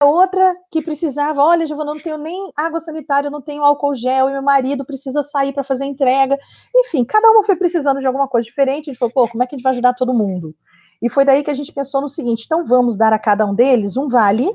É 0.00 0.04
outra 0.04 0.56
que 0.70 0.80
precisava, 0.80 1.42
olha, 1.42 1.66
Giovana, 1.66 1.94
não 1.94 2.00
tenho 2.00 2.18
nem 2.18 2.52
água 2.56 2.78
sanitária, 2.78 3.30
não 3.30 3.40
tenho 3.40 3.64
álcool 3.64 3.96
gel, 3.96 4.28
e 4.28 4.32
meu 4.32 4.42
marido 4.42 4.84
precisa 4.84 5.22
sair 5.24 5.52
para 5.52 5.64
fazer 5.64 5.86
entrega. 5.86 6.38
Enfim, 6.76 7.04
cada 7.04 7.28
uma 7.30 7.42
foi 7.42 7.56
precisando 7.56 7.98
de 7.98 8.06
alguma 8.06 8.28
coisa 8.28 8.44
diferente. 8.44 8.90
A 8.90 8.92
gente 8.92 8.98
falou, 8.98 9.12
pô, 9.12 9.28
como 9.28 9.42
é 9.42 9.46
que 9.46 9.56
a 9.56 9.58
gente 9.58 9.64
vai 9.64 9.72
ajudar 9.72 9.94
todo 9.94 10.14
mundo? 10.14 10.54
E 11.00 11.08
foi 11.08 11.24
daí 11.24 11.42
que 11.42 11.50
a 11.50 11.54
gente 11.54 11.72
pensou 11.72 12.00
no 12.00 12.08
seguinte: 12.08 12.44
então 12.44 12.64
vamos 12.64 12.96
dar 12.96 13.12
a 13.12 13.18
cada 13.18 13.46
um 13.46 13.54
deles 13.54 13.96
um 13.96 14.08
vale, 14.08 14.48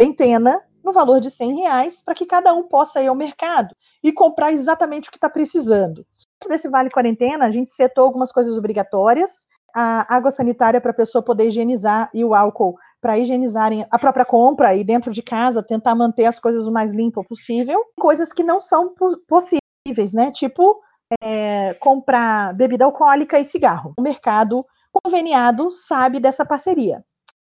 centena, 0.00 0.60
no 0.84 0.92
valor 0.92 1.20
de 1.20 1.30
100 1.30 1.60
reais, 1.60 2.02
para 2.02 2.14
que 2.14 2.26
cada 2.26 2.54
um 2.54 2.62
possa 2.62 3.02
ir 3.02 3.08
ao 3.08 3.14
mercado 3.14 3.74
e 4.02 4.12
comprar 4.12 4.52
exatamente 4.52 5.08
o 5.08 5.12
que 5.12 5.18
está 5.18 5.28
precisando. 5.28 6.04
Desse 6.48 6.68
vale 6.68 6.90
quarentena, 6.90 7.46
a 7.46 7.50
gente 7.50 7.70
setou 7.70 8.04
algumas 8.04 8.32
coisas 8.32 8.56
obrigatórias, 8.56 9.46
a 9.74 10.14
água 10.14 10.30
sanitária 10.30 10.80
para 10.80 10.90
a 10.90 10.94
pessoa 10.94 11.22
poder 11.22 11.48
higienizar 11.48 12.10
e 12.14 12.24
o 12.24 12.34
álcool 12.34 12.76
para 13.00 13.18
higienizarem 13.18 13.86
a 13.90 13.98
própria 13.98 14.24
compra 14.24 14.74
e 14.74 14.84
dentro 14.84 15.10
de 15.10 15.22
casa 15.22 15.62
tentar 15.62 15.94
manter 15.94 16.26
as 16.26 16.38
coisas 16.38 16.66
o 16.66 16.72
mais 16.72 16.92
limpo 16.92 17.24
possível, 17.24 17.82
coisas 17.98 18.32
que 18.32 18.42
não 18.42 18.60
são 18.60 18.94
possíveis, 19.28 20.12
né? 20.12 20.30
Tipo 20.32 20.80
é, 21.22 21.74
comprar 21.74 22.54
bebida 22.54 22.84
alcoólica 22.84 23.38
e 23.38 23.44
cigarro. 23.44 23.94
O 23.98 24.02
mercado 24.02 24.64
conveniado 24.92 25.70
sabe 25.72 26.20
dessa 26.20 26.44
parceria. 26.44 27.04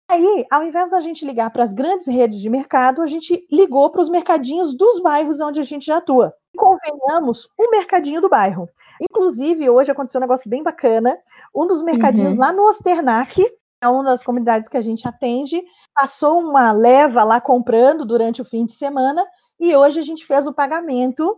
Aí, 0.10 0.45
ao 0.51 0.63
invés 0.63 0.91
da 0.91 0.99
gente 0.99 1.25
ligar 1.25 1.49
para 1.49 1.63
as 1.63 1.73
grandes 1.73 2.08
redes 2.08 2.39
de 2.39 2.49
mercado, 2.49 3.01
a 3.01 3.08
gente 3.08 3.47
ligou 3.51 3.89
para 3.89 4.01
os 4.01 4.10
mercadinhos 4.10 4.75
dos 4.75 4.99
bairros 4.99 5.39
onde 5.39 5.60
a 5.60 5.63
gente 5.63 5.86
já 5.86 5.97
atua. 5.97 6.34
Convenhamos 6.56 7.47
o 7.58 7.71
mercadinho 7.71 8.21
do 8.21 8.29
bairro. 8.29 8.69
Inclusive, 9.01 9.69
hoje 9.69 9.91
aconteceu 9.91 10.19
um 10.19 10.23
negócio 10.23 10.49
bem 10.49 10.62
bacana. 10.62 11.17
Um 11.56 11.65
dos 11.65 11.82
mercadinhos 11.82 12.36
uhum. 12.36 12.41
lá 12.41 12.51
no 12.51 12.63
Osternac, 12.63 13.41
é 13.82 13.88
uma 13.88 14.03
das 14.03 14.23
comunidades 14.23 14.69
que 14.69 14.77
a 14.77 14.82
gente 14.82 15.08
atende, 15.08 15.62
passou 15.93 16.39
uma 16.39 16.71
leva 16.71 17.23
lá 17.23 17.41
comprando 17.41 18.06
durante 18.06 18.41
o 18.41 18.45
fim 18.45 18.65
de 18.65 18.73
semana 18.73 19.25
e 19.60 19.75
hoje 19.75 19.99
a 19.99 20.03
gente 20.03 20.25
fez 20.25 20.47
o 20.47 20.53
pagamento 20.53 21.38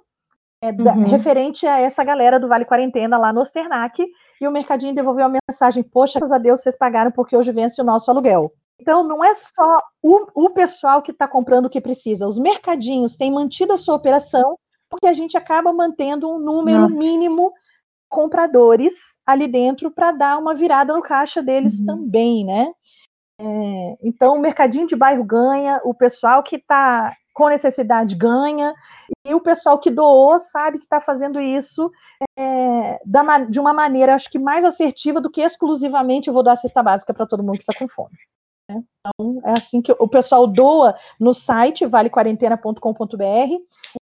é, 0.61 0.71
da, 0.71 0.93
uhum. 0.93 1.07
referente 1.07 1.65
a 1.65 1.79
essa 1.79 2.03
galera 2.03 2.39
do 2.39 2.47
Vale 2.47 2.65
Quarentena 2.65 3.17
lá 3.17 3.33
no 3.33 3.41
Osternac 3.41 4.05
e 4.39 4.47
o 4.47 4.51
mercadinho 4.51 4.95
devolveu 4.95 5.25
a 5.25 5.33
mensagem: 5.49 5.83
Poxa, 5.83 6.19
graças 6.19 6.31
a 6.31 6.37
Deus 6.37 6.61
vocês 6.61 6.77
pagaram 6.77 7.11
porque 7.11 7.35
hoje 7.35 7.51
vence 7.51 7.81
o 7.81 7.85
nosso 7.85 8.09
aluguel. 8.09 8.51
Então, 8.79 9.03
não 9.03 9.23
é 9.23 9.33
só 9.33 9.81
o, 10.03 10.45
o 10.45 10.49
pessoal 10.49 11.01
que 11.01 11.11
está 11.11 11.27
comprando 11.27 11.67
o 11.67 11.69
que 11.69 11.79
precisa, 11.79 12.27
os 12.27 12.37
mercadinhos 12.37 13.15
têm 13.15 13.31
mantido 13.31 13.73
a 13.73 13.77
sua 13.77 13.95
operação 13.95 14.57
porque 14.89 15.07
a 15.07 15.13
gente 15.13 15.37
acaba 15.37 15.73
mantendo 15.73 16.29
um 16.29 16.39
número 16.39 16.81
Nossa. 16.81 16.95
mínimo 16.95 17.51
compradores 18.07 18.93
ali 19.25 19.47
dentro 19.47 19.91
para 19.91 20.11
dar 20.11 20.37
uma 20.37 20.53
virada 20.53 20.93
no 20.93 21.01
caixa 21.01 21.41
deles 21.41 21.79
uhum. 21.79 21.85
também, 21.85 22.45
né? 22.45 22.71
É, 23.39 23.97
então, 24.01 24.35
o 24.35 24.39
mercadinho 24.39 24.87
de 24.87 24.95
bairro 24.95 25.23
ganha, 25.23 25.81
o 25.83 25.93
pessoal 25.93 26.41
que 26.43 26.55
está 26.55 27.13
com 27.35 27.49
necessidade 27.49 28.15
ganha, 28.15 28.73
e 29.27 29.35
o 29.35 29.41
pessoal 29.41 29.77
que 29.77 29.91
doou 29.91 30.39
sabe 30.39 30.79
que 30.79 30.85
está 30.85 31.01
fazendo 31.01 31.39
isso 31.39 31.91
é, 32.39 32.99
da, 33.05 33.39
de 33.39 33.59
uma 33.59 33.73
maneira, 33.73 34.15
acho 34.15 34.31
que 34.31 34.39
mais 34.39 34.63
assertiva 34.63 35.19
do 35.19 35.29
que 35.29 35.41
exclusivamente 35.41 36.29
eu 36.29 36.33
vou 36.33 36.41
dar 36.41 36.53
a 36.53 36.55
cesta 36.55 36.81
básica 36.81 37.13
para 37.13 37.27
todo 37.27 37.43
mundo 37.43 37.57
que 37.57 37.63
está 37.63 37.77
com 37.77 37.89
fome. 37.89 38.17
Né? 38.69 38.81
Então, 38.99 39.41
é 39.43 39.51
assim 39.51 39.81
que 39.81 39.91
o 39.91 40.07
pessoal 40.07 40.47
doa 40.47 40.95
no 41.19 41.33
site 41.33 41.85
valequarentena.com.br, 41.85 43.53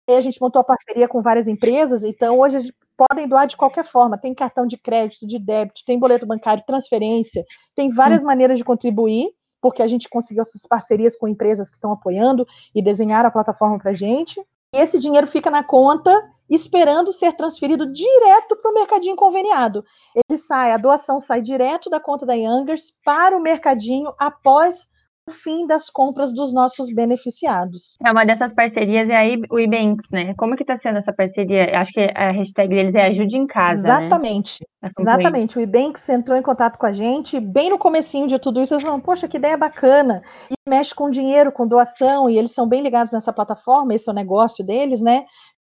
e 0.09 0.13
a 0.13 0.21
gente 0.21 0.41
montou 0.41 0.61
a 0.61 0.65
parceria 0.65 1.07
com 1.07 1.23
várias 1.23 1.47
empresas, 1.47 2.03
então 2.03 2.37
hoje 2.37 2.75
podem 2.97 3.29
doar 3.29 3.47
de 3.47 3.57
qualquer 3.57 3.85
forma. 3.85 4.19
Tem 4.19 4.35
cartão 4.35 4.67
de 4.67 4.77
crédito, 4.77 5.25
de 5.25 5.39
débito, 5.39 5.85
tem 5.87 5.99
boleto 5.99 6.27
bancário, 6.27 6.65
transferência, 6.67 7.45
tem 7.77 7.91
várias 7.91 8.25
hum. 8.25 8.27
maneiras 8.27 8.59
de 8.59 8.65
contribuir, 8.65 9.31
porque 9.61 9.83
a 9.83 9.89
gente 9.89 10.09
conseguiu 10.09 10.43
essas 10.43 10.67
parcerias 10.67 11.17
com 11.17 11.29
empresas 11.29 11.69
que 11.69 11.77
estão 11.77 11.93
apoiando 11.93 12.47
e 12.75 12.83
desenharam 12.83 13.29
a 13.29 13.33
plataforma 13.33 13.79
para 13.79 13.91
a 13.91 13.95
gente. 13.95 14.41
E 14.75 14.79
esse 14.79 14.99
dinheiro 14.99 15.27
fica 15.27 15.51
na 15.51 15.65
conta, 15.65 16.13
esperando 16.49 17.13
ser 17.13 17.33
transferido 17.35 17.93
direto 17.93 18.57
para 18.57 18.71
o 18.71 18.75
mercadinho 18.75 19.17
conveniado. 19.17 19.85
Ele 20.15 20.39
sai, 20.39 20.73
a 20.73 20.77
doação 20.77 21.19
sai 21.19 21.43
direto 21.43 21.91
da 21.91 22.01
conta 22.01 22.25
da 22.25 22.35
Youngers 22.35 22.93
para 23.05 23.37
o 23.37 23.43
mercadinho 23.43 24.13
após 24.19 24.89
fim 25.31 25.67
das 25.67 25.89
compras 25.89 26.33
dos 26.33 26.53
nossos 26.53 26.93
beneficiados. 26.93 27.97
É 28.05 28.11
uma 28.11 28.25
dessas 28.25 28.53
parcerias 28.53 29.09
é 29.09 29.17
aí 29.17 29.41
o 29.51 29.59
Ibanks, 29.59 30.09
né? 30.11 30.35
Como 30.35 30.57
que 30.57 30.63
está 30.63 30.79
sendo 30.79 30.99
essa 30.99 31.13
parceria? 31.13 31.79
Acho 31.79 31.93
que 31.93 32.01
a 32.15 32.31
hashtag 32.31 32.69
deles 32.69 32.95
é 32.95 33.07
Ajude 33.07 33.37
em 33.37 33.47
Casa. 33.47 33.81
Exatamente. 33.81 34.67
Né? 34.83 34.91
Exatamente. 34.99 35.59
O 35.59 35.61
Ibanks 35.61 36.09
entrou 36.09 36.37
em 36.37 36.43
contato 36.43 36.79
com 36.79 36.87
a 36.87 36.93
gente 36.93 37.39
bem 37.39 37.71
no 37.71 37.79
comecinho 37.79 38.27
de 38.27 38.39
tudo 38.39 38.61
isso. 38.61 38.75
Eles 38.75 38.83
falaram, 38.83 39.01
poxa, 39.01 39.29
que 39.29 39.37
ideia 39.37 39.57
bacana. 39.57 40.23
E 40.51 40.55
mexe 40.69 40.95
com 40.95 41.11
dinheiro, 41.11 41.53
com 41.53 41.67
doação, 41.67 42.29
e 42.31 42.39
eles 42.39 42.53
são 42.53 42.69
bem 42.69 42.83
ligados 42.83 43.13
nessa 43.13 43.33
plataforma, 43.33 43.95
esse 43.95 44.09
é 44.09 44.13
o 44.13 44.15
negócio 44.15 44.65
deles, 44.65 45.01
né? 45.01 45.25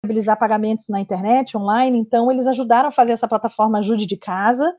Viabilizar 0.03 0.37
pagamentos 0.37 0.87
na 0.89 0.99
internet, 0.99 1.57
online. 1.57 1.97
Então, 1.97 2.31
eles 2.31 2.47
ajudaram 2.47 2.89
a 2.89 2.91
fazer 2.91 3.13
essa 3.13 3.27
plataforma 3.27 3.79
Ajude 3.79 4.05
de 4.05 4.17
Casa, 4.17 4.73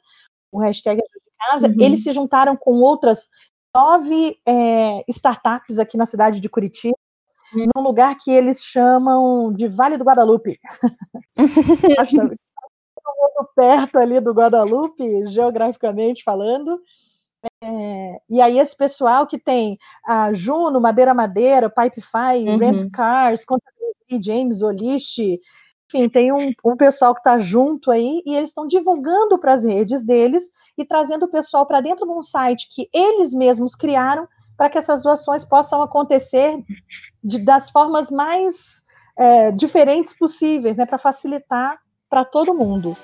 o 0.52 0.58
hashtag 0.58 1.00
Ajude 1.00 1.24
de 1.24 1.50
Casa. 1.50 1.66
Uhum. 1.68 1.84
Eles 1.84 2.02
se 2.02 2.12
juntaram 2.12 2.56
com 2.56 2.80
outras 2.80 3.28
nove 3.74 4.38
é, 4.46 5.04
startups 5.08 5.78
aqui 5.78 5.96
na 5.96 6.06
cidade 6.06 6.40
de 6.40 6.48
Curitiba, 6.48 6.96
hum. 7.54 7.66
num 7.74 7.82
lugar 7.82 8.16
que 8.16 8.30
eles 8.30 8.62
chamam 8.62 9.52
de 9.52 9.68
Vale 9.68 9.96
do 9.96 10.04
Guadalupe. 10.04 10.58
Muito 13.22 13.50
perto 13.54 13.98
ali 13.98 14.20
do 14.20 14.32
Guadalupe, 14.32 15.26
geograficamente 15.26 16.22
falando. 16.22 16.80
É, 17.62 18.20
e 18.28 18.40
aí 18.40 18.58
esse 18.58 18.76
pessoal 18.76 19.26
que 19.26 19.38
tem 19.38 19.78
a 20.06 20.32
Juno, 20.32 20.80
Madeira 20.80 21.14
Madeira, 21.14 21.70
Pipefy, 21.70 22.46
uhum. 22.46 22.58
Rent 22.58 22.90
Cars, 22.90 23.44
James 24.20 24.62
Olish, 24.62 25.40
enfim, 25.92 26.08
tem 26.08 26.32
um, 26.32 26.52
um 26.64 26.76
pessoal 26.76 27.14
que 27.14 27.20
está 27.20 27.40
junto 27.40 27.90
aí 27.90 28.22
e 28.24 28.34
eles 28.34 28.50
estão 28.50 28.66
divulgando 28.66 29.38
para 29.38 29.54
as 29.54 29.64
redes 29.64 30.04
deles 30.04 30.48
e 30.80 30.84
trazendo 30.84 31.24
o 31.24 31.30
pessoal 31.30 31.66
para 31.66 31.80
dentro 31.80 32.06
de 32.06 32.12
um 32.12 32.22
site 32.22 32.68
que 32.68 32.88
eles 32.92 33.34
mesmos 33.34 33.74
criaram 33.74 34.26
para 34.56 34.68
que 34.68 34.78
essas 34.78 35.02
doações 35.02 35.44
possam 35.44 35.82
acontecer 35.82 36.58
de, 37.22 37.38
das 37.38 37.70
formas 37.70 38.10
mais 38.10 38.82
é, 39.18 39.50
diferentes 39.52 40.12
possíveis, 40.12 40.76
né, 40.76 40.86
para 40.86 40.98
facilitar 40.98 41.78
para 42.08 42.24
todo 42.24 42.54
mundo. 42.54 42.94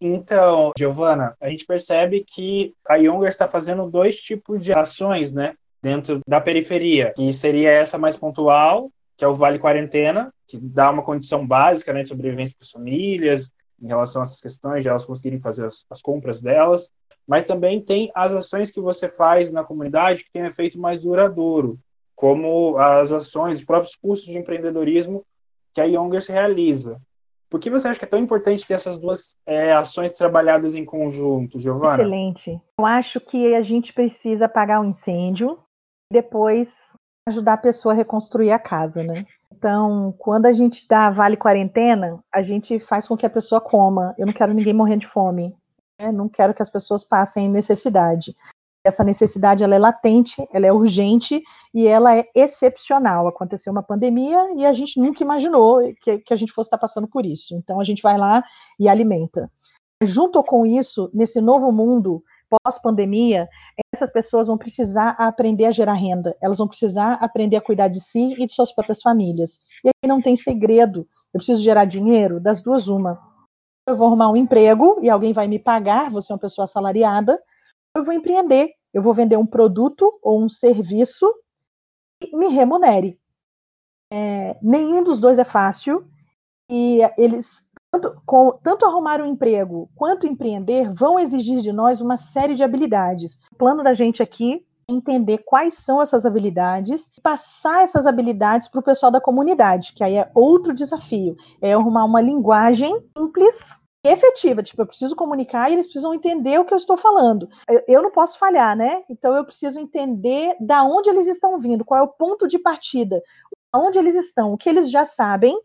Então, 0.00 0.72
Giovana, 0.76 1.36
a 1.40 1.48
gente 1.48 1.64
percebe 1.64 2.24
que 2.26 2.74
a 2.88 2.96
Younger 2.96 3.28
está 3.28 3.46
fazendo 3.46 3.88
dois 3.88 4.20
tipos 4.20 4.62
de 4.62 4.72
ações, 4.72 5.32
né, 5.32 5.54
dentro 5.80 6.20
da 6.26 6.40
periferia, 6.40 7.12
que 7.14 7.32
seria 7.32 7.70
essa 7.70 7.96
mais 7.96 8.16
pontual, 8.16 8.90
que 9.16 9.24
é 9.24 9.28
o 9.28 9.34
Vale 9.34 9.58
Quarentena, 9.58 10.32
que 10.46 10.58
dá 10.58 10.90
uma 10.90 11.02
condição 11.02 11.46
básica 11.46 11.92
né, 11.92 12.02
de 12.02 12.08
sobrevivência 12.08 12.54
para 12.56 12.64
as 12.64 12.70
famílias, 12.70 13.50
em 13.82 13.88
relação 13.88 14.22
a 14.22 14.24
essas 14.24 14.40
questões, 14.40 14.82
de 14.82 14.88
elas 14.88 15.04
conseguirem 15.04 15.40
fazer 15.40 15.66
as, 15.66 15.84
as, 15.90 16.00
compras 16.00 16.40
delas, 16.40 16.88
mas 17.26 17.44
também 17.44 17.80
tem 17.80 18.10
as 18.14 18.32
ações 18.32 18.70
que 18.70 18.80
você 18.80 19.08
faz 19.08 19.52
na 19.52 19.64
comunidade 19.64 20.24
que 20.24 20.32
tem 20.32 20.44
efeito 20.44 20.78
mais 20.78 21.00
duradouro, 21.00 21.78
como 22.14 22.78
as 22.78 23.12
ações, 23.12 23.58
os 23.58 23.64
próprios 23.64 23.96
cursos 23.96 24.26
de 24.26 24.38
empreendedorismo 24.38 25.24
que 25.74 25.80
a 25.80 25.84
Younger 25.84 26.22
se 26.22 26.32
realiza. 26.32 27.00
Por 27.50 27.60
que 27.60 27.68
você 27.68 27.88
acha 27.88 27.98
que 27.98 28.04
é 28.04 28.08
tão 28.08 28.18
importante 28.18 28.64
ter 28.64 28.74
essas 28.74 28.98
duas 28.98 29.36
é, 29.44 29.72
ações 29.72 30.12
trabalhadas 30.12 30.74
em 30.74 30.84
conjunto, 30.84 31.60
Giovana? 31.60 32.02
Excelente. 32.02 32.60
Eu 32.78 32.86
acho 32.86 33.20
que 33.20 33.54
a 33.54 33.62
gente 33.62 33.92
precisa 33.92 34.46
apagar 34.46 34.80
o 34.80 34.84
um 34.84 34.88
incêndio, 34.88 35.58
depois 36.10 36.96
ajudar 37.28 37.54
a 37.54 37.58
pessoa 37.58 37.92
a 37.92 37.96
reconstruir 37.96 38.52
a 38.52 38.58
casa, 38.58 39.02
né? 39.02 39.26
Então, 39.56 40.14
quando 40.18 40.46
a 40.46 40.52
gente 40.52 40.86
dá 40.88 41.10
vale 41.10 41.36
quarentena, 41.36 42.18
a 42.32 42.40
gente 42.42 42.78
faz 42.80 43.06
com 43.06 43.16
que 43.16 43.26
a 43.26 43.30
pessoa 43.30 43.60
coma. 43.60 44.14
Eu 44.16 44.26
não 44.26 44.32
quero 44.32 44.54
ninguém 44.54 44.72
morrendo 44.72 45.00
de 45.00 45.08
fome. 45.08 45.54
Né? 46.00 46.10
Não 46.10 46.28
quero 46.28 46.54
que 46.54 46.62
as 46.62 46.70
pessoas 46.70 47.04
passem 47.04 47.50
necessidade. 47.50 48.34
Essa 48.84 49.04
necessidade 49.04 49.62
ela 49.62 49.76
é 49.76 49.78
latente, 49.78 50.44
ela 50.52 50.66
é 50.66 50.72
urgente 50.72 51.40
e 51.72 51.86
ela 51.86 52.16
é 52.16 52.24
excepcional. 52.34 53.28
Aconteceu 53.28 53.70
uma 53.70 53.82
pandemia 53.82 54.54
e 54.56 54.64
a 54.64 54.72
gente 54.72 54.98
nunca 54.98 55.22
imaginou 55.22 55.80
que, 56.00 56.18
que 56.18 56.32
a 56.32 56.36
gente 56.36 56.52
fosse 56.52 56.68
estar 56.68 56.78
passando 56.78 57.06
por 57.06 57.24
isso. 57.24 57.54
Então, 57.54 57.78
a 57.78 57.84
gente 57.84 58.02
vai 58.02 58.18
lá 58.18 58.42
e 58.80 58.88
alimenta. 58.88 59.50
Junto 60.02 60.42
com 60.42 60.66
isso, 60.66 61.10
nesse 61.14 61.40
novo 61.40 61.70
mundo 61.70 62.24
pós-pandemia, 62.62 63.48
essas 63.94 64.12
pessoas 64.12 64.46
vão 64.46 64.58
precisar 64.58 65.10
aprender 65.10 65.66
a 65.66 65.72
gerar 65.72 65.94
renda, 65.94 66.36
elas 66.40 66.58
vão 66.58 66.68
precisar 66.68 67.14
aprender 67.14 67.56
a 67.56 67.60
cuidar 67.60 67.88
de 67.88 68.00
si 68.00 68.34
e 68.38 68.46
de 68.46 68.52
suas 68.52 68.72
próprias 68.72 69.00
famílias. 69.00 69.58
E 69.84 69.88
aí 69.88 70.08
não 70.08 70.20
tem 70.20 70.36
segredo. 70.36 71.06
Eu 71.32 71.38
preciso 71.38 71.62
gerar 71.62 71.84
dinheiro, 71.84 72.40
das 72.40 72.62
duas, 72.62 72.88
uma. 72.88 73.18
Eu 73.86 73.96
vou 73.96 74.06
arrumar 74.06 74.30
um 74.30 74.36
emprego 74.36 74.98
e 75.02 75.08
alguém 75.08 75.32
vai 75.32 75.48
me 75.48 75.58
pagar, 75.58 76.10
vou 76.10 76.22
ser 76.22 76.32
uma 76.32 76.38
pessoa 76.38 76.64
assalariada, 76.64 77.40
eu 77.96 78.04
vou 78.04 78.14
empreender, 78.14 78.70
eu 78.92 79.02
vou 79.02 79.14
vender 79.14 79.36
um 79.36 79.46
produto 79.46 80.18
ou 80.22 80.42
um 80.42 80.48
serviço 80.48 81.32
e 82.22 82.36
me 82.36 82.48
remunere. 82.48 83.18
É, 84.12 84.58
nenhum 84.62 85.02
dos 85.02 85.18
dois 85.18 85.38
é 85.38 85.44
fácil 85.44 86.06
e 86.70 87.00
eles 87.16 87.62
tanto, 87.92 88.16
com, 88.24 88.52
tanto 88.62 88.86
arrumar 88.86 89.20
um 89.20 89.26
emprego 89.26 89.88
quanto 89.94 90.26
empreender 90.26 90.90
vão 90.90 91.18
exigir 91.18 91.60
de 91.60 91.72
nós 91.72 92.00
uma 92.00 92.16
série 92.16 92.54
de 92.54 92.64
habilidades. 92.64 93.38
O 93.52 93.56
plano 93.56 93.82
da 93.82 93.92
gente 93.92 94.22
aqui 94.22 94.64
é 94.88 94.92
entender 94.92 95.38
quais 95.38 95.74
são 95.74 96.00
essas 96.00 96.24
habilidades 96.24 97.10
e 97.16 97.20
passar 97.20 97.82
essas 97.82 98.06
habilidades 98.06 98.66
para 98.66 98.80
o 98.80 98.82
pessoal 98.82 99.12
da 99.12 99.20
comunidade, 99.20 99.92
que 99.92 100.02
aí 100.02 100.16
é 100.16 100.30
outro 100.34 100.72
desafio. 100.72 101.36
É 101.60 101.74
arrumar 101.74 102.04
uma 102.04 102.22
linguagem 102.22 102.98
simples 103.16 103.78
efetiva. 104.04 104.62
Tipo, 104.62 104.82
eu 104.82 104.86
preciso 104.86 105.14
comunicar 105.14 105.68
e 105.70 105.74
eles 105.74 105.84
precisam 105.84 106.14
entender 106.14 106.58
o 106.58 106.64
que 106.64 106.72
eu 106.72 106.78
estou 106.78 106.96
falando. 106.96 107.46
Eu, 107.68 107.82
eu 107.86 108.02
não 108.02 108.10
posso 108.10 108.38
falhar, 108.38 108.74
né? 108.74 109.04
Então 109.08 109.36
eu 109.36 109.44
preciso 109.44 109.78
entender 109.78 110.56
da 110.58 110.82
onde 110.82 111.10
eles 111.10 111.26
estão 111.26 111.60
vindo, 111.60 111.84
qual 111.84 112.00
é 112.00 112.02
o 112.02 112.08
ponto 112.08 112.48
de 112.48 112.58
partida, 112.58 113.22
onde 113.74 113.98
eles 113.98 114.14
estão, 114.14 114.52
o 114.52 114.56
que 114.56 114.68
eles 114.68 114.90
já 114.90 115.04
sabem 115.04 115.58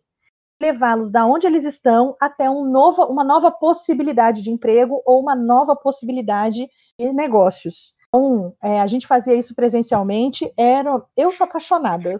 levá-los 0.61 1.11
da 1.11 1.25
onde 1.25 1.47
eles 1.47 1.63
estão 1.63 2.15
até 2.19 2.49
um 2.49 2.65
novo, 2.65 3.03
uma 3.03 3.23
nova 3.23 3.51
possibilidade 3.51 4.41
de 4.41 4.51
emprego 4.51 5.01
ou 5.05 5.19
uma 5.21 5.35
nova 5.35 5.75
possibilidade 5.75 6.67
de 6.99 7.13
negócios. 7.13 7.93
Então, 8.07 8.55
é, 8.63 8.79
a 8.79 8.87
gente 8.87 9.05
fazia 9.05 9.35
isso 9.35 9.53
presencialmente. 9.53 10.51
Era, 10.57 11.01
eu 11.15 11.31
sou 11.31 11.45
apaixonada, 11.45 12.15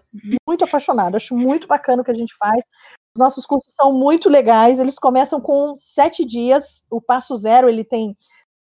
muito 0.47 0.63
apaixonada. 0.63 1.17
Acho 1.17 1.35
muito 1.35 1.67
bacana 1.67 2.01
o 2.01 2.05
que 2.05 2.11
a 2.11 2.15
gente 2.15 2.35
faz. 2.37 2.63
Os 3.15 3.19
nossos 3.19 3.45
cursos 3.45 3.73
são 3.73 3.91
muito 3.93 4.29
legais. 4.29 4.79
Eles 4.79 4.99
começam 4.99 5.41
com 5.41 5.75
sete 5.77 6.25
dias. 6.25 6.83
O 6.89 7.01
passo 7.01 7.35
zero 7.35 7.69
ele 7.69 7.83
tem 7.83 8.15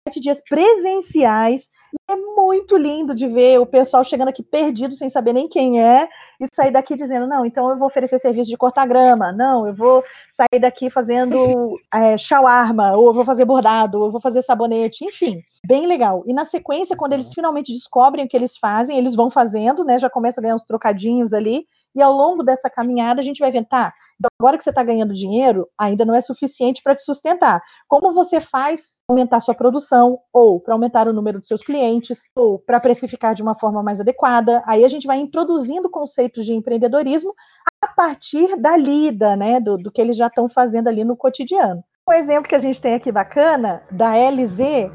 sete 0.07 0.21
dias 0.21 0.41
presenciais. 0.49 1.69
E 1.93 2.13
é 2.13 2.17
muito 2.17 2.77
lindo 2.77 3.15
de 3.15 3.27
ver 3.27 3.59
o 3.59 3.67
pessoal 3.67 4.05
chegando 4.05 4.29
aqui 4.29 4.43
perdido, 4.43 4.95
sem 4.95 5.09
saber 5.09 5.33
nem 5.33 5.49
quem 5.49 5.83
é, 5.83 6.09
e 6.41 6.47
sair 6.53 6.71
daqui 6.71 6.95
dizendo: 6.97 7.27
não, 7.27 7.45
então 7.45 7.69
eu 7.71 7.77
vou 7.77 7.89
oferecer 7.89 8.19
serviço 8.19 8.49
de 8.49 8.57
cortar 8.57 8.87
grama, 8.87 9.33
não, 9.33 9.67
eu 9.67 9.75
vou 9.75 10.05
sair 10.31 10.61
daqui 10.61 10.91
fazendo 10.91 11.79
é, 11.93 12.17
shawarma, 12.17 12.97
ou 12.97 13.09
eu 13.09 13.15
vou 13.15 13.25
fazer 13.25 13.45
bordado, 13.45 13.99
ou 13.99 14.07
eu 14.07 14.13
vou 14.13 14.21
fazer 14.21 14.43
sabonete, 14.43 15.05
enfim, 15.05 15.43
bem 15.67 15.87
legal. 15.87 16.23
E 16.27 16.33
na 16.33 16.45
sequência, 16.45 16.97
quando 16.97 17.15
eles 17.15 17.33
finalmente 17.33 17.73
descobrem 17.73 18.25
o 18.25 18.29
que 18.29 18.37
eles 18.37 18.57
fazem, 18.57 18.99
eles 18.99 19.15
vão 19.15 19.31
fazendo, 19.31 19.85
né? 19.85 19.99
Já 19.99 20.09
começa 20.11 20.41
a 20.41 20.43
ganhar 20.43 20.55
uns 20.55 20.65
trocadinhos 20.65 21.33
ali, 21.33 21.67
E 21.95 22.03
ao 22.03 22.13
longo 22.13 22.43
dessa 22.43 22.69
caminhada, 22.71 23.21
a 23.21 23.25
gente 23.25 23.41
vai 23.41 23.51
vendo, 23.51 23.67
tá, 23.67 23.93
então 24.19 24.31
agora 24.41 24.57
que 24.57 24.65
você 24.65 24.71
está 24.71 24.83
ganhando 24.83 25.15
dinheiro, 25.15 25.69
ainda 25.79 26.05
não 26.05 26.15
é 26.15 26.21
suficiente 26.21 26.83
para 26.83 26.95
te 26.95 27.03
sustentar. 27.03 27.63
Como 27.87 28.13
você 28.13 28.41
faz 28.41 28.99
aumentar 29.09 29.41
sua 29.41 29.55
produção, 29.55 30.19
ou 30.33 30.61
para 30.61 30.75
aumentar 30.75 31.07
o 31.07 31.13
número 31.13 31.41
de 31.41 31.47
seus 31.47 31.63
clientes, 31.63 32.29
ou 32.35 32.59
para 32.59 32.81
precificar 32.81 33.35
de 33.35 33.43
uma 33.43 33.55
forma 33.55 33.83
mais 33.83 34.01
adequada? 34.01 34.63
Aí 34.67 34.85
a 34.85 34.89
gente 34.89 35.07
vai 35.07 35.19
introduzindo 35.19 35.91
conceitos 35.91 36.47
de 36.47 36.55
empreendedorismo 36.55 37.35
a 37.83 37.89
partir 37.89 38.57
da 38.57 38.77
lida, 38.77 39.37
né, 39.37 39.61
do, 39.61 39.77
do 39.77 39.93
que 39.93 40.01
eles 40.01 40.17
já 40.17 40.29
estão 40.29 40.49
fazendo 40.49 40.89
ali 40.89 41.05
no 41.05 41.17
cotidiano. 41.17 41.85
Um 42.09 42.13
exemplo 42.13 42.49
que 42.49 42.55
a 42.55 42.61
gente 42.61 42.81
tem 42.81 42.95
aqui 42.95 43.11
bacana, 43.11 43.83
da 43.91 44.15
LZ, 44.17 44.91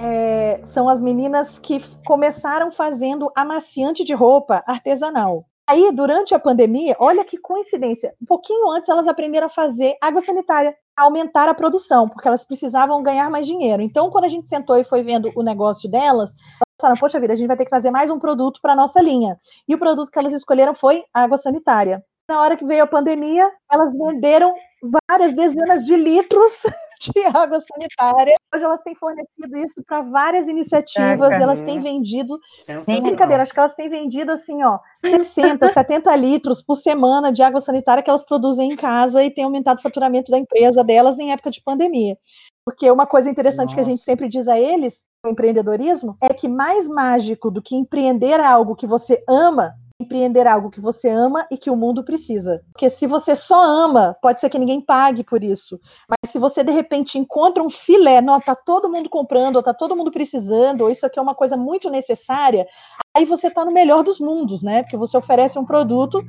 é, 0.00 0.60
são 0.64 0.88
as 0.88 1.00
meninas 1.00 1.58
que 1.58 1.78
começaram 2.06 2.70
fazendo 2.70 3.30
amaciante 3.36 4.04
de 4.04 4.14
roupa 4.14 4.62
artesanal. 4.66 5.44
Aí, 5.70 5.92
durante 5.92 6.34
a 6.34 6.38
pandemia, 6.40 6.96
olha 6.98 7.24
que 7.24 7.38
coincidência, 7.38 8.12
um 8.20 8.26
pouquinho 8.26 8.68
antes 8.72 8.88
elas 8.88 9.06
aprenderam 9.06 9.46
a 9.46 9.48
fazer 9.50 9.96
água 10.02 10.20
sanitária, 10.20 10.74
a 10.96 11.04
aumentar 11.04 11.48
a 11.48 11.54
produção, 11.54 12.08
porque 12.08 12.26
elas 12.26 12.42
precisavam 12.42 13.00
ganhar 13.04 13.30
mais 13.30 13.46
dinheiro. 13.46 13.80
Então, 13.80 14.10
quando 14.10 14.24
a 14.24 14.28
gente 14.28 14.48
sentou 14.48 14.76
e 14.76 14.82
foi 14.82 15.04
vendo 15.04 15.30
o 15.36 15.44
negócio 15.44 15.88
delas, 15.88 16.32
elas 16.32 16.80
falaram, 16.80 16.98
poxa 16.98 17.20
vida, 17.20 17.34
a 17.34 17.36
gente 17.36 17.46
vai 17.46 17.56
ter 17.56 17.66
que 17.66 17.70
fazer 17.70 17.92
mais 17.92 18.10
um 18.10 18.18
produto 18.18 18.58
para 18.60 18.72
a 18.72 18.76
nossa 18.76 19.00
linha. 19.00 19.38
E 19.68 19.72
o 19.72 19.78
produto 19.78 20.10
que 20.10 20.18
elas 20.18 20.32
escolheram 20.32 20.74
foi 20.74 21.04
água 21.14 21.36
sanitária. 21.36 22.02
Na 22.28 22.40
hora 22.40 22.56
que 22.56 22.64
veio 22.64 22.82
a 22.82 22.88
pandemia, 22.88 23.48
elas 23.70 23.96
venderam 23.96 24.52
várias 25.08 25.32
dezenas 25.32 25.84
de 25.84 25.96
litros 25.96 26.62
de 27.00 27.24
água 27.26 27.60
sanitária. 27.60 28.34
Hoje 28.54 28.64
elas 28.64 28.80
têm 28.82 28.94
fornecido 28.94 29.56
isso 29.58 29.82
para 29.86 30.02
várias 30.02 30.48
iniciativas, 30.48 31.32
elas 31.32 31.60
têm 31.60 31.80
vendido. 31.80 32.38
Sem 32.82 33.00
brincadeira, 33.02 33.42
acho 33.42 33.52
que 33.52 33.58
elas 33.58 33.74
têm 33.74 33.88
vendido 33.88 34.32
assim, 34.32 34.62
ó, 34.62 34.78
60, 35.04 35.68
70 35.72 36.14
litros 36.16 36.62
por 36.62 36.76
semana 36.76 37.32
de 37.32 37.42
água 37.42 37.60
sanitária 37.60 38.02
que 38.02 38.10
elas 38.10 38.24
produzem 38.24 38.72
em 38.72 38.76
casa 38.76 39.24
e 39.24 39.30
tem 39.30 39.44
aumentado 39.44 39.78
o 39.78 39.82
faturamento 39.82 40.30
da 40.30 40.38
empresa 40.38 40.84
delas 40.84 41.18
em 41.18 41.32
época 41.32 41.50
de 41.50 41.62
pandemia. 41.62 42.18
Porque 42.64 42.90
uma 42.90 43.06
coisa 43.06 43.30
interessante 43.30 43.70
Nossa. 43.70 43.76
que 43.76 43.80
a 43.80 43.84
gente 43.84 44.02
sempre 44.02 44.28
diz 44.28 44.46
a 44.46 44.58
eles, 44.58 45.04
no 45.24 45.30
empreendedorismo, 45.30 46.16
é 46.20 46.32
que 46.32 46.48
mais 46.48 46.88
mágico 46.88 47.50
do 47.50 47.62
que 47.62 47.76
empreender 47.76 48.40
algo 48.40 48.76
que 48.76 48.86
você 48.86 49.22
ama 49.28 49.74
empreender 50.00 50.46
algo 50.46 50.70
que 50.70 50.80
você 50.80 51.08
ama 51.08 51.46
e 51.50 51.56
que 51.56 51.70
o 51.70 51.76
mundo 51.76 52.02
precisa. 52.02 52.62
Porque 52.72 52.88
se 52.88 53.06
você 53.06 53.34
só 53.34 53.62
ama, 53.62 54.16
pode 54.22 54.40
ser 54.40 54.48
que 54.48 54.58
ninguém 54.58 54.80
pague 54.80 55.22
por 55.22 55.44
isso. 55.44 55.78
Mas 56.08 56.30
se 56.30 56.38
você 56.38 56.64
de 56.64 56.72
repente 56.72 57.18
encontra 57.18 57.62
um 57.62 57.68
filé, 57.70 58.20
não, 58.20 58.40
tá 58.40 58.56
todo 58.56 58.88
mundo 58.88 59.10
comprando, 59.10 59.56
ou 59.56 59.62
tá 59.62 59.74
todo 59.74 59.94
mundo 59.94 60.10
precisando, 60.10 60.82
ou 60.82 60.90
isso 60.90 61.04
aqui 61.04 61.18
é 61.18 61.22
uma 61.22 61.34
coisa 61.34 61.56
muito 61.56 61.90
necessária, 61.90 62.66
aí 63.14 63.24
você 63.24 63.48
está 63.48 63.64
no 63.64 63.72
melhor 63.72 64.02
dos 64.02 64.18
mundos, 64.18 64.62
né? 64.62 64.82
Porque 64.82 64.96
você 64.96 65.16
oferece 65.16 65.58
um 65.58 65.64
produto 65.64 66.22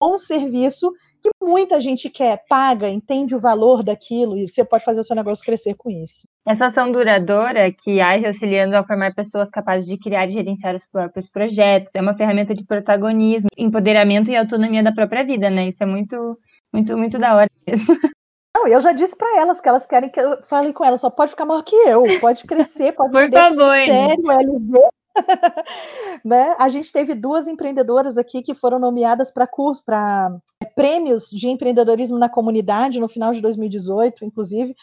ou 0.00 0.14
um 0.14 0.18
serviço 0.18 0.90
que 1.20 1.30
muita 1.42 1.80
gente 1.80 2.08
quer, 2.08 2.42
paga, 2.48 2.88
entende 2.88 3.34
o 3.34 3.40
valor 3.40 3.82
daquilo 3.82 4.36
e 4.36 4.48
você 4.48 4.64
pode 4.64 4.84
fazer 4.84 5.00
o 5.00 5.04
seu 5.04 5.16
negócio 5.16 5.44
crescer 5.44 5.74
com 5.74 5.90
isso. 5.90 6.26
Essa 6.46 6.66
ação 6.66 6.90
duradoura 6.90 7.70
que 7.72 8.00
age 8.00 8.26
auxiliando 8.26 8.76
a 8.76 8.84
formar 8.84 9.14
pessoas 9.14 9.50
capazes 9.50 9.86
de 9.86 9.98
criar 9.98 10.26
e 10.26 10.32
gerenciar 10.32 10.76
os 10.76 10.86
próprios 10.86 11.28
projetos 11.28 11.94
é 11.94 12.00
uma 12.00 12.16
ferramenta 12.16 12.54
de 12.54 12.64
protagonismo, 12.64 13.48
empoderamento 13.56 14.30
e 14.30 14.36
autonomia 14.36 14.82
da 14.82 14.92
própria 14.92 15.24
vida, 15.24 15.50
né? 15.50 15.68
Isso 15.68 15.82
é 15.82 15.86
muito, 15.86 16.38
muito, 16.72 16.96
muito 16.96 17.18
da 17.18 17.34
hora 17.34 17.50
mesmo. 17.66 17.86
Não, 18.56 18.66
eu 18.66 18.80
já 18.80 18.92
disse 18.92 19.16
para 19.16 19.40
elas 19.40 19.60
que 19.60 19.68
elas 19.68 19.86
querem 19.86 20.10
que 20.10 20.18
eu 20.18 20.42
fale 20.44 20.72
com 20.72 20.84
elas, 20.84 21.00
só 21.00 21.10
pode 21.10 21.30
ficar 21.30 21.44
maior 21.44 21.62
que 21.62 21.76
eu, 21.76 22.02
pode 22.20 22.44
crescer, 22.44 22.92
pode 22.92 23.12
Por 23.12 23.30
favor, 23.30 23.76
sério, 23.86 24.30
LV, 24.30 24.88
né? 26.24 26.54
A 26.58 26.68
gente 26.68 26.92
teve 26.92 27.14
duas 27.14 27.46
empreendedoras 27.46 28.16
aqui 28.18 28.42
que 28.42 28.54
foram 28.54 28.78
nomeadas 28.78 29.30
para 29.30 29.46
curso, 29.46 29.84
para 29.84 30.36
é, 30.62 30.66
prêmios 30.66 31.28
de 31.30 31.48
empreendedorismo 31.48 32.18
na 32.18 32.28
comunidade 32.28 33.00
no 33.00 33.08
final 33.08 33.32
de 33.32 33.40
2018, 33.40 34.24
inclusive. 34.24 34.74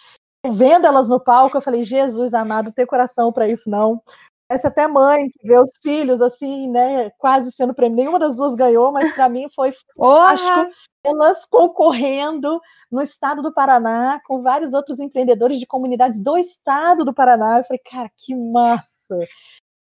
Vendo 0.48 0.86
elas 0.86 1.10
no 1.10 1.20
palco, 1.20 1.58
eu 1.58 1.62
falei: 1.62 1.84
Jesus 1.84 2.34
amado, 2.34 2.72
ter 2.72 2.86
coração 2.86 3.32
para 3.32 3.48
isso 3.48 3.70
não. 3.70 4.02
Parece 4.48 4.68
até 4.68 4.88
mãe 4.88 5.28
que 5.28 5.48
vê 5.48 5.58
os 5.58 5.72
filhos 5.82 6.22
assim, 6.22 6.70
né, 6.70 7.10
quase 7.18 7.52
sendo 7.52 7.74
prêmio. 7.74 7.96
Nenhuma 7.96 8.20
das 8.20 8.36
duas 8.36 8.54
ganhou, 8.54 8.92
mas 8.92 9.12
para 9.12 9.28
mim 9.28 9.48
foi 9.56 9.74
fantástico. 9.98 10.70
Elas 11.04 11.46
concorrendo 11.46 12.62
no 12.92 13.02
estado 13.02 13.42
do 13.42 13.52
Paraná 13.52 14.22
com 14.26 14.44
vários 14.44 14.74
outros 14.74 15.00
empreendedores 15.00 15.60
de 15.60 15.66
comunidades 15.66 16.20
do 16.20 16.38
estado 16.38 17.04
do 17.04 17.14
Paraná. 17.14 17.58
Eu 17.58 17.64
falei, 17.64 17.82
cara, 17.90 18.12
que 18.16 18.36
massa! 18.36 19.18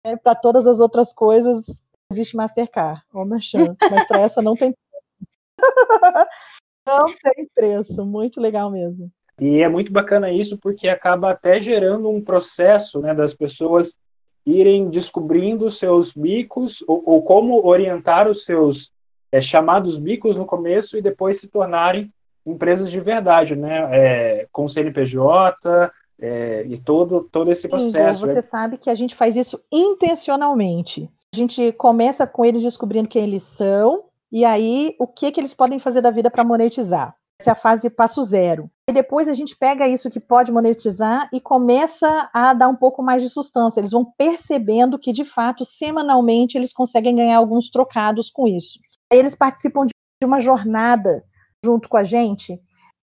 É, 0.03 0.15
para 0.15 0.35
todas 0.35 0.65
as 0.67 0.79
outras 0.79 1.13
coisas 1.13 1.81
existe 2.11 2.35
Mastercard, 2.35 3.01
ou 3.13 3.25
Merchan, 3.25 3.75
mas 3.91 4.07
para 4.07 4.21
essa 4.21 4.41
não 4.41 4.55
tem 4.55 4.73
não 6.87 7.05
tem 7.21 7.47
preço, 7.53 8.05
muito 8.05 8.39
legal 8.39 8.71
mesmo. 8.71 9.11
E 9.39 9.61
é 9.61 9.67
muito 9.67 9.91
bacana 9.91 10.31
isso 10.31 10.57
porque 10.57 10.87
acaba 10.87 11.31
até 11.31 11.59
gerando 11.59 12.09
um 12.09 12.21
processo 12.21 12.99
né, 12.99 13.13
das 13.13 13.33
pessoas 13.33 13.97
irem 14.45 14.89
descobrindo 14.89 15.69
seus 15.69 16.13
bicos 16.13 16.83
ou, 16.87 17.03
ou 17.05 17.21
como 17.21 17.67
orientar 17.67 18.27
os 18.27 18.45
seus 18.45 18.91
é, 19.31 19.41
chamados 19.41 19.97
bicos 19.97 20.37
no 20.37 20.45
começo 20.45 20.97
e 20.97 21.01
depois 21.01 21.39
se 21.39 21.49
tornarem 21.49 22.11
empresas 22.45 22.89
de 22.89 22.99
verdade, 22.99 23.55
né? 23.55 23.89
É, 23.91 24.47
com 24.51 24.67
CNPJ, 24.67 25.91
é, 26.19 26.65
e 26.67 26.77
todo, 26.77 27.27
todo 27.31 27.51
esse 27.51 27.67
processo. 27.67 28.19
Sim, 28.19 28.33
você 28.33 28.41
sabe 28.41 28.77
que 28.77 28.89
a 28.89 28.95
gente 28.95 29.15
faz 29.15 29.35
isso 29.35 29.59
intencionalmente. 29.71 31.09
A 31.33 31.37
gente 31.37 31.71
começa 31.73 32.25
com 32.25 32.43
eles 32.43 32.61
descobrindo 32.61 33.07
quem 33.07 33.23
eles 33.23 33.43
são 33.43 34.05
e 34.31 34.43
aí 34.43 34.95
o 34.99 35.07
que, 35.07 35.31
que 35.31 35.39
eles 35.39 35.53
podem 35.53 35.79
fazer 35.79 36.01
da 36.01 36.11
vida 36.11 36.29
para 36.29 36.43
monetizar. 36.43 37.15
Essa 37.39 37.51
é 37.51 37.53
a 37.53 37.55
fase 37.55 37.89
passo 37.89 38.23
zero. 38.23 38.69
E 38.89 38.93
depois 38.93 39.27
a 39.27 39.33
gente 39.33 39.55
pega 39.55 39.87
isso 39.87 40.09
que 40.09 40.19
pode 40.19 40.51
monetizar 40.51 41.29
e 41.31 41.39
começa 41.39 42.29
a 42.33 42.51
dar 42.53 42.67
um 42.67 42.75
pouco 42.75 43.03
mais 43.03 43.21
de 43.21 43.29
sustância. 43.29 43.79
Eles 43.79 43.91
vão 43.91 44.05
percebendo 44.17 44.97
que, 44.97 45.13
de 45.13 45.23
fato, 45.23 45.63
semanalmente 45.63 46.57
eles 46.57 46.73
conseguem 46.73 47.15
ganhar 47.15 47.37
alguns 47.37 47.69
trocados 47.69 48.31
com 48.31 48.47
isso. 48.47 48.79
Aí 49.11 49.19
eles 49.19 49.35
participam 49.35 49.85
de 49.85 49.93
uma 50.25 50.39
jornada 50.39 51.23
junto 51.63 51.87
com 51.87 51.97
a 51.97 52.03
gente 52.03 52.59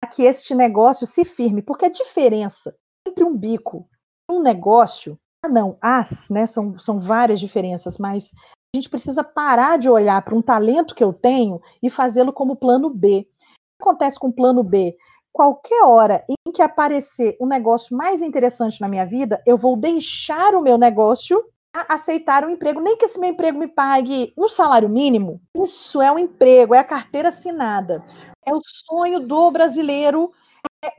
para 0.02 0.10
que 0.10 0.24
este 0.24 0.56
negócio 0.56 1.06
se 1.06 1.24
firme, 1.24 1.62
porque 1.62 1.86
a 1.86 1.92
diferença 1.92 2.76
entre 3.08 3.24
um 3.24 3.36
bico 3.36 3.88
e 4.30 4.34
um 4.34 4.42
negócio, 4.42 5.18
ah, 5.44 5.50
não, 5.50 5.78
as, 5.82 6.30
né, 6.30 6.46
são, 6.46 6.78
são 6.78 7.00
várias 7.00 7.40
diferenças, 7.40 7.98
mas 7.98 8.32
a 8.74 8.78
gente 8.78 8.90
precisa 8.90 9.24
parar 9.24 9.78
de 9.78 9.90
olhar 9.90 10.22
para 10.22 10.36
um 10.36 10.42
talento 10.42 10.96
que 10.96 11.04
eu 11.04 11.14
tenho 11.14 11.62
e 11.82 11.90
fazê-lo 11.90 12.34
como 12.34 12.56
plano 12.56 12.90
B. 12.90 13.20
O 13.20 13.84
que 13.84 13.90
acontece 13.90 14.20
com 14.20 14.28
o 14.28 14.34
plano 14.34 14.64
B? 14.64 14.98
Qualquer 15.32 15.84
hora 15.84 16.24
em 16.30 16.52
que 16.52 16.62
aparecer 16.62 17.38
um 17.40 17.46
negócio 17.46 17.96
mais 17.96 18.22
interessante 18.22 18.82
na 18.82 18.88
minha 18.88 19.06
vida, 19.06 19.42
eu 19.46 19.58
vou 19.58 19.76
deixar 19.76 20.56
o 20.56 20.62
meu 20.62 20.78
negócio 20.78 21.44
aceitar 21.90 22.46
um 22.46 22.50
emprego, 22.50 22.80
nem 22.80 22.96
que 22.96 23.06
esse 23.06 23.20
meu 23.20 23.30
emprego 23.30 23.60
me 23.60 23.68
pague 23.68 24.34
um 24.38 24.48
salário 24.48 24.88
mínimo. 24.88 25.42
Isso 25.58 26.02
é 26.02 26.12
um 26.12 26.20
emprego, 26.20 26.74
é 26.74 26.80
a 26.80 26.84
carteira 26.84 27.28
assinada. 27.28 28.04
É 28.46 28.54
o 28.54 28.62
sonho 28.64 29.20
do 29.20 29.52
brasileiro 29.52 30.32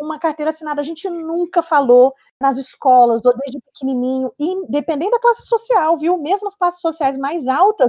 uma 0.00 0.18
carteira 0.18 0.50
assinada. 0.50 0.80
A 0.80 0.84
gente 0.84 1.08
nunca 1.08 1.62
falou 1.62 2.14
nas 2.40 2.56
escolas, 2.56 3.24
ou 3.24 3.32
desde 3.38 3.60
pequenininho, 3.60 4.32
independente 4.38 5.12
da 5.12 5.20
classe 5.20 5.46
social, 5.46 5.96
viu? 5.96 6.18
Mesmo 6.18 6.48
as 6.48 6.54
classes 6.54 6.80
sociais 6.80 7.16
mais 7.16 7.46
altas, 7.46 7.88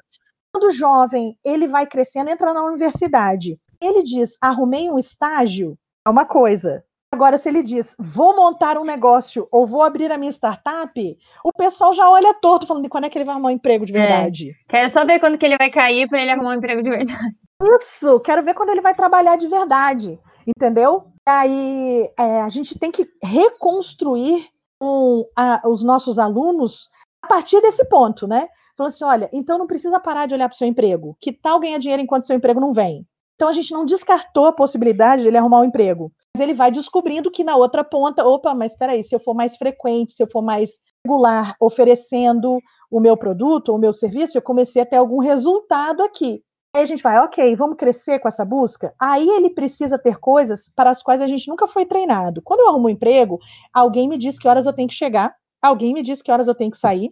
quando 0.53 0.65
o 0.65 0.71
jovem 0.71 1.37
ele 1.43 1.67
vai 1.67 1.85
crescendo, 1.85 2.29
entra 2.29 2.53
na 2.53 2.63
universidade. 2.63 3.59
Ele 3.79 4.03
diz, 4.03 4.35
arrumei 4.41 4.89
um 4.89 4.97
estágio, 4.97 5.77
é 6.05 6.09
uma 6.09 6.25
coisa. 6.25 6.83
Agora, 7.13 7.37
se 7.37 7.47
ele 7.47 7.63
diz, 7.63 7.95
vou 7.97 8.35
montar 8.35 8.77
um 8.77 8.83
negócio 8.83 9.47
ou 9.49 9.65
vou 9.65 9.81
abrir 9.81 10.11
a 10.11 10.17
minha 10.17 10.31
startup, 10.31 11.17
o 11.43 11.53
pessoal 11.53 11.93
já 11.93 12.09
olha 12.09 12.33
torto, 12.33 12.67
falando 12.67 12.89
quando 12.89 13.05
é 13.05 13.09
que 13.09 13.17
ele 13.17 13.25
vai 13.25 13.33
arrumar 13.33 13.49
um 13.49 13.53
emprego 13.53 13.85
de 13.85 13.95
é. 13.95 13.99
verdade. 13.99 14.49
É. 14.49 14.53
Quero 14.67 14.89
só 14.89 15.05
ver 15.05 15.19
quando 15.19 15.37
que 15.37 15.45
ele 15.45 15.57
vai 15.57 15.69
cair 15.69 16.07
para 16.09 16.21
ele 16.21 16.31
arrumar 16.31 16.51
um 16.51 16.57
emprego 16.57 16.83
de 16.83 16.89
verdade. 16.89 17.33
Isso, 17.79 18.19
quero 18.19 18.43
ver 18.43 18.53
quando 18.53 18.69
ele 18.69 18.81
vai 18.81 18.93
trabalhar 18.93 19.35
de 19.37 19.47
verdade, 19.47 20.19
entendeu? 20.45 21.05
Aí 21.27 22.09
é, 22.17 22.41
a 22.41 22.49
gente 22.49 22.77
tem 22.79 22.91
que 22.91 23.07
reconstruir 23.21 24.47
um, 24.81 25.25
a, 25.35 25.67
os 25.67 25.83
nossos 25.83 26.17
alunos 26.17 26.89
a 27.21 27.27
partir 27.27 27.61
desse 27.61 27.83
ponto, 27.85 28.27
né? 28.27 28.47
Falando 28.77 28.91
assim, 28.91 29.03
olha, 29.03 29.29
então 29.33 29.57
não 29.57 29.67
precisa 29.67 29.99
parar 29.99 30.27
de 30.27 30.35
olhar 30.35 30.47
para 30.47 30.55
o 30.55 30.57
seu 30.57 30.67
emprego. 30.67 31.17
Que 31.19 31.33
tal 31.33 31.59
ganhar 31.59 31.79
dinheiro 31.79 32.01
enquanto 32.01 32.27
seu 32.27 32.35
emprego 32.35 32.59
não 32.59 32.73
vem? 32.73 33.05
Então 33.35 33.49
a 33.49 33.53
gente 33.53 33.71
não 33.71 33.85
descartou 33.85 34.45
a 34.45 34.53
possibilidade 34.53 35.23
de 35.23 35.27
ele 35.27 35.37
arrumar 35.37 35.61
um 35.61 35.65
emprego. 35.65 36.11
Mas 36.35 36.43
ele 36.43 36.53
vai 36.53 36.71
descobrindo 36.71 37.31
que 37.31 37.43
na 37.43 37.55
outra 37.55 37.83
ponta, 37.83 38.25
opa, 38.25 38.53
mas 38.53 38.71
espera 38.71 38.93
aí, 38.93 39.03
se 39.03 39.13
eu 39.13 39.19
for 39.19 39.33
mais 39.33 39.55
frequente, 39.57 40.11
se 40.11 40.23
eu 40.23 40.27
for 40.31 40.41
mais 40.41 40.79
regular 41.05 41.55
oferecendo 41.59 42.59
o 42.89 42.99
meu 42.99 43.17
produto, 43.17 43.73
o 43.73 43.77
meu 43.77 43.93
serviço, 43.93 44.37
eu 44.37 44.41
comecei 44.41 44.81
a 44.81 44.85
ter 44.85 44.97
algum 44.97 45.19
resultado 45.19 46.01
aqui. 46.03 46.43
Aí 46.77 46.83
a 46.83 46.85
gente 46.85 47.01
vai, 47.01 47.17
ok, 47.17 47.55
vamos 47.55 47.75
crescer 47.75 48.19
com 48.19 48.27
essa 48.27 48.45
busca. 48.45 48.93
Aí 48.99 49.27
ele 49.27 49.49
precisa 49.49 49.97
ter 49.97 50.19
coisas 50.19 50.69
para 50.75 50.91
as 50.91 51.01
quais 51.01 51.23
a 51.23 51.27
gente 51.27 51.47
nunca 51.47 51.67
foi 51.67 51.87
treinado. 51.87 52.39
Quando 52.43 52.59
eu 52.59 52.69
arrumo 52.69 52.85
um 52.85 52.91
emprego, 52.91 53.39
alguém 53.73 54.07
me 54.07 54.15
diz 54.15 54.37
que 54.37 54.47
horas 54.47 54.67
eu 54.67 54.73
tenho 54.73 54.87
que 54.87 54.93
chegar, 54.93 55.35
alguém 55.59 55.91
me 55.91 56.03
diz 56.03 56.21
que 56.21 56.31
horas 56.31 56.47
eu 56.47 56.53
tenho 56.53 56.69
que 56.69 56.77
sair. 56.77 57.11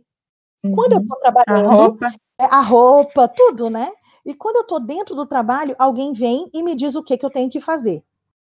Uhum. 0.63 0.71
Quando 0.71 0.93
eu 0.93 0.99
estou 0.99 1.17
trabalhando, 1.17 1.71
a 1.71 1.73
roupa. 1.73 2.13
É, 2.39 2.45
a 2.45 2.61
roupa, 2.61 3.27
tudo, 3.27 3.67
né? 3.71 3.91
E 4.23 4.35
quando 4.35 4.57
eu 4.57 4.61
estou 4.61 4.79
dentro 4.79 5.15
do 5.15 5.25
trabalho, 5.25 5.75
alguém 5.79 6.13
vem 6.13 6.47
e 6.53 6.61
me 6.61 6.75
diz 6.75 6.93
o 6.93 7.01
que, 7.01 7.17
que 7.17 7.25
eu 7.25 7.31
tenho 7.31 7.49
que 7.49 7.59
fazer. 7.59 8.03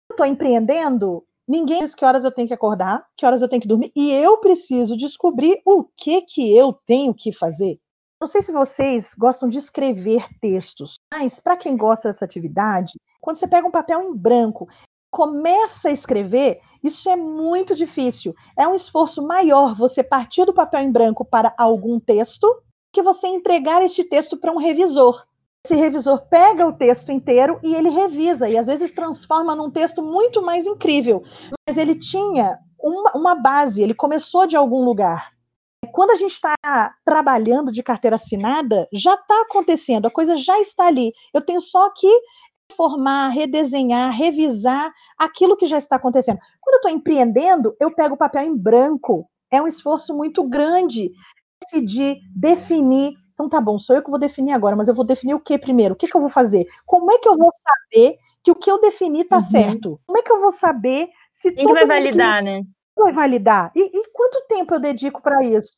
Eu 0.10 0.14
estou 0.14 0.26
empreendendo, 0.26 1.24
ninguém 1.48 1.82
diz 1.82 1.94
que 1.94 2.04
horas 2.04 2.24
eu 2.24 2.32
tenho 2.32 2.48
que 2.48 2.54
acordar, 2.54 3.06
que 3.16 3.28
horas 3.28 3.44
eu 3.44 3.48
tenho 3.48 3.62
que 3.62 3.68
dormir, 3.68 3.92
e 3.96 4.12
eu 4.12 4.38
preciso 4.38 4.98
descobrir 4.98 5.62
o 5.66 5.84
que, 5.96 6.22
que 6.22 6.56
eu 6.58 6.74
tenho 6.86 7.14
que 7.14 7.32
fazer. 7.32 7.80
Não 8.22 8.28
sei 8.28 8.44
se 8.44 8.52
vocês 8.52 9.16
gostam 9.18 9.50
de 9.50 9.58
escrever 9.58 10.28
textos, 10.40 11.00
mas 11.12 11.40
para 11.40 11.58
quem 11.58 11.76
gosta 11.76 12.08
dessa 12.08 12.24
atividade, 12.24 12.94
quando 13.20 13.38
você 13.38 13.48
pega 13.48 13.68
um 13.68 13.72
papel 13.72 14.00
em 14.00 14.16
branco, 14.16 14.70
começa 15.10 15.90
a 15.90 15.92
escrever, 15.92 16.62
isso 16.84 17.10
é 17.10 17.16
muito 17.16 17.74
difícil. 17.74 18.36
É 18.56 18.68
um 18.68 18.76
esforço 18.76 19.26
maior 19.26 19.74
você 19.74 20.04
partir 20.04 20.46
do 20.46 20.54
papel 20.54 20.82
em 20.82 20.92
branco 20.92 21.26
para 21.26 21.52
algum 21.58 22.00
texto 22.00 22.48
que 22.94 23.02
você 23.02 23.28
entregar 23.28 23.82
este 23.82 24.04
texto 24.04 24.38
para 24.38 24.52
um 24.52 24.58
revisor. 24.60 25.26
Esse 25.66 25.76
revisor 25.76 26.22
pega 26.30 26.68
o 26.68 26.74
texto 26.74 27.12
inteiro 27.12 27.60
e 27.64 27.74
ele 27.74 27.90
revisa, 27.90 28.48
e 28.48 28.56
às 28.56 28.68
vezes 28.68 28.92
transforma 28.92 29.56
num 29.56 29.72
texto 29.72 30.04
muito 30.04 30.44
mais 30.44 30.68
incrível. 30.68 31.24
Mas 31.68 31.76
ele 31.76 31.96
tinha 31.96 32.60
uma, 32.80 33.14
uma 33.16 33.34
base, 33.34 33.82
ele 33.82 33.96
começou 33.96 34.46
de 34.46 34.56
algum 34.56 34.86
lugar. 34.86 35.32
Quando 35.92 36.12
a 36.12 36.16
gente 36.16 36.32
está 36.32 36.56
trabalhando 37.06 37.72
de 37.72 37.84
carteira 37.84 38.16
assinada, 38.16 38.88
já 38.94 39.14
está 39.14 39.42
acontecendo, 39.42 40.06
a 40.06 40.12
coisa 40.12 40.36
já 40.38 40.60
está 40.60 40.88
ali. 40.88 41.12
Eu 41.34 41.42
tenho 41.42 41.62
só 41.62 41.90
que 41.96 42.08
formar, 42.76 43.30
redesenhar, 43.30 44.16
revisar 44.16 44.92
aquilo 45.18 45.58
que 45.58 45.68
já 45.68 45.78
está 45.78 45.98
acontecendo. 45.98 46.40
Quando 46.60 46.76
eu 46.76 46.78
estou 46.78 46.92
empreendendo, 46.92 47.76
eu 47.80 47.92
pego 47.94 48.16
o 48.16 48.18
papel 48.18 48.44
em 48.44 48.58
branco. 48.58 49.30
É 49.52 49.62
um 49.62 49.68
esforço 49.68 50.16
muito 50.16 50.44
grande 50.48 51.12
decidir, 51.62 52.20
definir. 52.36 53.14
Então 53.34 53.50
tá 53.50 53.60
bom, 53.60 53.78
sou 53.80 53.96
eu 53.96 54.04
que 54.04 54.10
vou 54.10 54.20
definir 54.20 54.54
agora, 54.54 54.76
mas 54.76 54.88
eu 54.88 54.96
vou 54.96 55.06
definir 55.06 55.34
o 55.34 55.40
que 55.40 55.58
primeiro? 55.58 55.94
O 55.94 55.98
que, 55.98 56.08
que 56.08 56.16
eu 56.16 56.22
vou 56.22 56.30
fazer? 56.30 56.66
Como 56.86 57.12
é 57.12 57.18
que 57.18 57.28
eu 57.28 57.38
vou 57.38 57.50
saber 57.52 58.18
que 58.44 58.52
o 58.52 58.56
que 58.56 58.72
eu 58.72 58.80
defini 58.80 59.24
tá 59.24 59.38
uhum. 59.38 59.42
certo? 59.42 60.00
Como 60.06 60.18
é 60.18 60.22
que 60.22 60.32
eu 60.32 60.40
vou 60.40 60.52
saber 60.52 61.10
se 61.30 61.52
Quem 61.52 61.64
todo 61.64 61.74
vai 61.74 61.86
validar, 61.86 62.40
que... 62.40 62.44
né? 62.44 62.64
Vai 63.04 63.12
validar. 63.12 63.72
E, 63.76 63.82
e 63.82 64.08
quanto 64.14 64.46
tempo 64.48 64.74
eu 64.74 64.80
dedico 64.80 65.22
para 65.22 65.44
isso? 65.44 65.78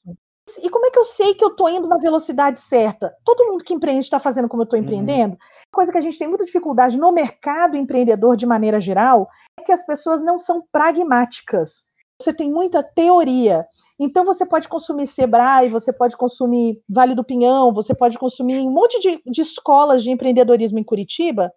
E 0.62 0.70
como 0.70 0.86
é 0.86 0.92
que 0.92 1.00
eu 1.00 1.06
sei 1.06 1.34
que 1.34 1.44
eu 1.44 1.50
estou 1.50 1.70
indo 1.70 1.88
na 1.88 1.98
velocidade 1.98 2.60
certa? 2.60 3.16
Todo 3.24 3.46
mundo 3.48 3.64
que 3.64 3.74
empreende 3.74 4.04
está 4.04 4.20
fazendo 4.20 4.50
como 4.50 4.62
eu 4.62 4.66
estou 4.66 4.78
uhum. 4.78 4.84
empreendendo? 4.84 5.34
Uhum. 5.34 5.40
Coisa 5.72 5.92
que 5.92 5.98
a 5.98 6.02
gente 6.02 6.20
tem 6.20 6.28
muita 6.28 6.46
dificuldade 6.46 6.98
no 6.98 7.12
mercado 7.12 7.78
empreendedor 7.78 8.36
de 8.36 8.46
maneira 8.46 8.80
geral 8.82 9.28
é 9.58 9.64
que 9.64 9.72
as 9.72 9.86
pessoas 9.86 10.22
não 10.22 10.38
são 10.38 10.64
pragmáticas. 10.72 11.84
Você 12.22 12.34
tem 12.34 12.52
muita 12.52 12.84
teoria. 12.84 13.66
Então 14.00 14.26
você 14.26 14.46
pode 14.46 14.68
consumir 14.68 15.08
Sebrae, 15.08 15.70
você 15.70 15.92
pode 15.92 16.16
consumir 16.18 16.82
Vale 16.90 17.16
do 17.16 17.24
Pinhão, 17.24 17.74
você 17.74 17.96
pode 17.96 18.20
consumir 18.20 18.60
um 18.60 18.72
monte 18.72 19.00
de, 19.00 19.22
de 19.26 19.42
escolas 19.42 20.04
de 20.04 20.12
empreendedorismo 20.12 20.78
em 20.78 20.84
Curitiba. 20.84 21.52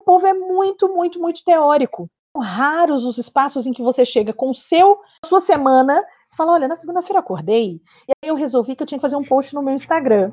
O 0.00 0.04
povo 0.04 0.26
é 0.26 0.32
muito, 0.32 0.88
muito, 0.88 1.20
muito 1.20 1.44
teórico 1.44 2.08
raros 2.38 3.04
os 3.04 3.18
espaços 3.18 3.66
em 3.66 3.72
que 3.72 3.82
você 3.82 4.04
chega 4.04 4.32
com 4.32 4.50
o 4.50 4.54
seu, 4.54 4.98
sua 5.24 5.40
semana, 5.40 6.02
você 6.26 6.36
fala, 6.36 6.52
olha, 6.52 6.68
na 6.68 6.76
segunda-feira 6.76 7.20
acordei, 7.20 7.80
e 8.08 8.12
aí 8.22 8.30
eu 8.30 8.34
resolvi 8.34 8.74
que 8.74 8.82
eu 8.82 8.86
tinha 8.86 8.98
que 8.98 9.02
fazer 9.02 9.16
um 9.16 9.24
post 9.24 9.54
no 9.54 9.62
meu 9.62 9.74
Instagram. 9.74 10.32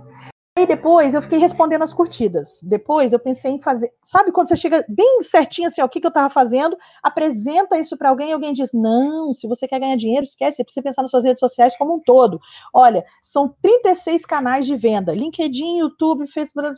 E 0.58 0.66
depois 0.66 1.14
eu 1.14 1.22
fiquei 1.22 1.38
respondendo 1.38 1.82
as 1.82 1.94
curtidas. 1.94 2.62
Depois 2.64 3.12
eu 3.12 3.20
pensei 3.20 3.52
em 3.52 3.60
fazer. 3.60 3.92
Sabe 4.02 4.32
quando 4.32 4.48
você 4.48 4.56
chega 4.56 4.86
bem 4.88 5.22
certinho 5.22 5.68
assim, 5.68 5.82
ó, 5.82 5.86
o 5.86 5.90
que, 5.90 6.00
que 6.00 6.08
eu 6.08 6.10
estava 6.10 6.30
fazendo, 6.30 6.78
apresenta 7.04 7.78
isso 7.78 7.98
para 7.98 8.08
alguém 8.08 8.30
e 8.30 8.32
alguém 8.32 8.54
diz: 8.54 8.72
Não, 8.72 9.34
se 9.34 9.50
você 9.50 9.68
quer 9.68 9.82
ganhar 9.82 9.98
dinheiro, 9.98 10.24
esquece, 10.24 10.56
você 10.56 10.64
precisa 10.64 10.82
pensar 10.82 11.02
nas 11.02 11.12
suas 11.12 11.26
redes 11.26 11.42
sociais 11.42 11.76
como 11.76 11.96
um 11.96 12.00
todo. 12.00 12.40
Olha, 12.74 13.04
são 13.22 13.54
36 13.62 14.26
canais 14.26 14.66
de 14.66 14.78
venda: 14.78 15.14
LinkedIn, 15.14 15.80
YouTube, 15.80 16.26
Facebook. 16.26 16.74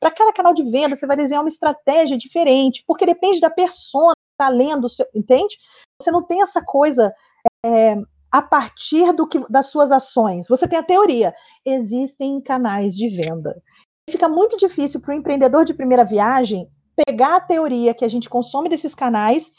Para 0.00 0.10
cada 0.10 0.32
canal 0.32 0.52
de 0.52 0.64
venda, 0.64 0.96
você 0.96 1.06
vai 1.06 1.16
desenhar 1.16 1.44
uma 1.44 1.48
estratégia 1.48 2.18
diferente, 2.18 2.82
porque 2.84 3.06
depende 3.06 3.38
da 3.38 3.48
persona 3.48 4.16
está 4.42 4.48
lendo, 4.48 4.88
seu, 4.88 5.06
entende? 5.14 5.56
Você 6.00 6.10
não 6.10 6.22
tem 6.22 6.42
essa 6.42 6.62
coisa. 6.62 7.12
É, 7.64 7.96
a 8.30 8.40
partir 8.40 9.12
do 9.12 9.28
que, 9.28 9.38
das 9.50 9.66
suas 9.66 9.92
ações. 9.92 10.48
Você 10.48 10.66
tem 10.66 10.78
a 10.78 10.82
teoria. 10.82 11.34
Existem 11.66 12.40
canais 12.40 12.96
de 12.96 13.06
venda. 13.10 13.62
Fica 14.08 14.26
muito 14.26 14.56
difícil 14.56 15.00
para 15.00 15.12
o 15.12 15.14
empreendedor 15.14 15.66
de 15.66 15.74
primeira 15.74 16.02
viagem 16.02 16.66
pegar 17.06 17.36
a 17.36 17.40
teoria 17.40 17.94
que 17.94 18.04
a 18.04 18.08
gente 18.08 18.30
consome 18.30 18.68
desses 18.68 18.94
canais 18.94 19.52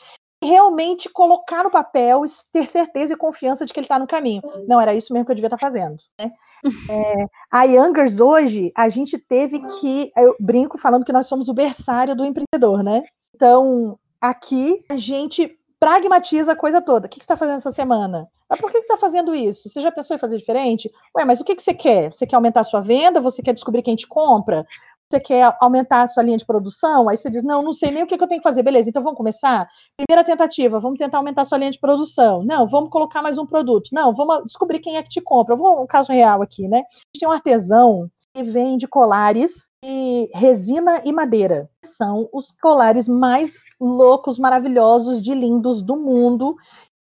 e 0.44 0.48
realmente 0.48 1.10
colocar 1.10 1.64
no 1.64 1.72
papel, 1.72 2.24
ter 2.52 2.66
certeza 2.66 3.14
e 3.14 3.18
confiança 3.18 3.66
de 3.66 3.72
que 3.72 3.80
ele 3.80 3.86
está 3.86 3.98
no 3.98 4.08
caminho. 4.08 4.42
Não, 4.68 4.82
era 4.82 4.94
isso 4.94 5.14
mesmo 5.14 5.26
que 5.26 5.32
eu 5.32 5.36
devia 5.36 5.48
estar 5.48 5.58
tá 5.58 5.66
fazendo. 5.66 5.96
Né? 6.20 6.32
É, 6.90 7.26
a 7.52 7.64
Youngers 7.66 8.22
hoje, 8.22 8.72
a 8.74 8.88
gente 8.88 9.18
teve 9.18 9.60
que. 9.68 10.14
Eu 10.16 10.34
brinco 10.40 10.78
falando 10.78 11.04
que 11.04 11.12
nós 11.12 11.28
somos 11.28 11.50
o 11.50 11.54
berçário 11.54 12.16
do 12.16 12.24
empreendedor, 12.24 12.82
né? 12.82 13.04
Então, 13.36 14.00
aqui 14.24 14.86
a 14.88 14.96
gente 14.96 15.60
pragmatiza 15.78 16.54
a 16.54 16.56
coisa 16.56 16.82
toda. 16.82 17.08
O 17.08 17.10
que, 17.10 17.18
você 17.18 17.24
está 17.24 17.36
fazendo 17.36 17.58
essa 17.58 17.72
semana? 17.72 18.26
Mas 18.50 18.62
por 18.62 18.72
que, 18.72 18.78
você 18.78 18.86
está 18.86 18.98
fazendo 18.98 19.36
isso? 19.36 19.68
Você 19.68 19.82
já 19.82 19.92
pensou 19.92 20.16
em 20.16 20.20
fazer 20.20 20.38
diferente? 20.38 20.90
Ué, 21.18 21.26
mas 21.26 21.42
o 21.42 21.44
que, 21.44 21.60
você 21.60 21.74
quer? 21.74 22.14
Você 22.14 22.26
quer 22.26 22.38
aumentar 22.38 22.62
a 22.62 22.64
sua 22.64 22.80
venda? 22.80 23.20
Você 23.20 23.42
quer 23.42 23.54
descobrir 23.54 23.82
quem 23.82 23.98
te 23.98 24.08
compra? 24.08 24.66
Você 25.10 25.20
quer 25.20 25.54
aumentar 25.60 26.04
a 26.04 26.08
sua 26.08 26.24
linha 26.24 26.38
de 26.38 26.46
produção? 26.46 27.10
Aí 27.10 27.18
você 27.18 27.30
diz, 27.30 27.44
não, 27.44 27.62
não 27.62 27.74
sei 27.74 27.92
nem 27.92 28.02
o 28.02 28.08
que, 28.08 28.18
que 28.18 28.24
eu 28.24 28.28
tenho 28.28 28.40
que 28.40 28.48
fazer. 28.48 28.64
Beleza, 28.64 28.90
então 28.90 29.04
vamos 29.04 29.18
começar? 29.18 29.68
Primeira 29.98 30.24
tentativa, 30.26 30.80
vamos 30.80 30.98
tentar 30.98 31.18
aumentar 31.18 31.42
a 31.42 31.46
sua 31.46 31.58
linha 31.58 31.72
de 31.72 31.80
produção. 31.80 32.44
Não, 32.44 32.66
vamos 32.66 32.90
colocar 32.90 33.22
mais 33.22 33.38
um 33.38 33.46
produto. 33.46 33.90
Não, 33.92 34.14
vamos 34.14 34.46
descobrir 34.46 34.80
quem 34.80 34.96
é 34.96 35.04
que 35.04 35.10
te 35.10 35.20
compra. 35.20 35.54
Vou 35.54 35.84
um 35.84 35.88
caso 35.88 36.14
real 36.14 36.42
aqui, 36.42 36.66
né? 36.66 36.78
A 36.78 36.80
gente 36.80 37.20
tem 37.20 37.28
um 37.28 37.32
artesão 37.32 38.10
que 38.34 38.44
vende 38.44 38.88
colares 38.88 39.70
de 39.84 40.30
resina 40.34 41.02
e 41.06 41.14
madeira. 41.14 41.70
São 41.86 42.28
os 42.34 42.52
colares 42.52 43.08
mais 43.08 43.54
loucos, 43.80 44.40
maravilhosos, 44.40 45.22
de 45.22 45.36
lindos 45.36 45.84
do 45.84 45.96
mundo. 45.96 46.56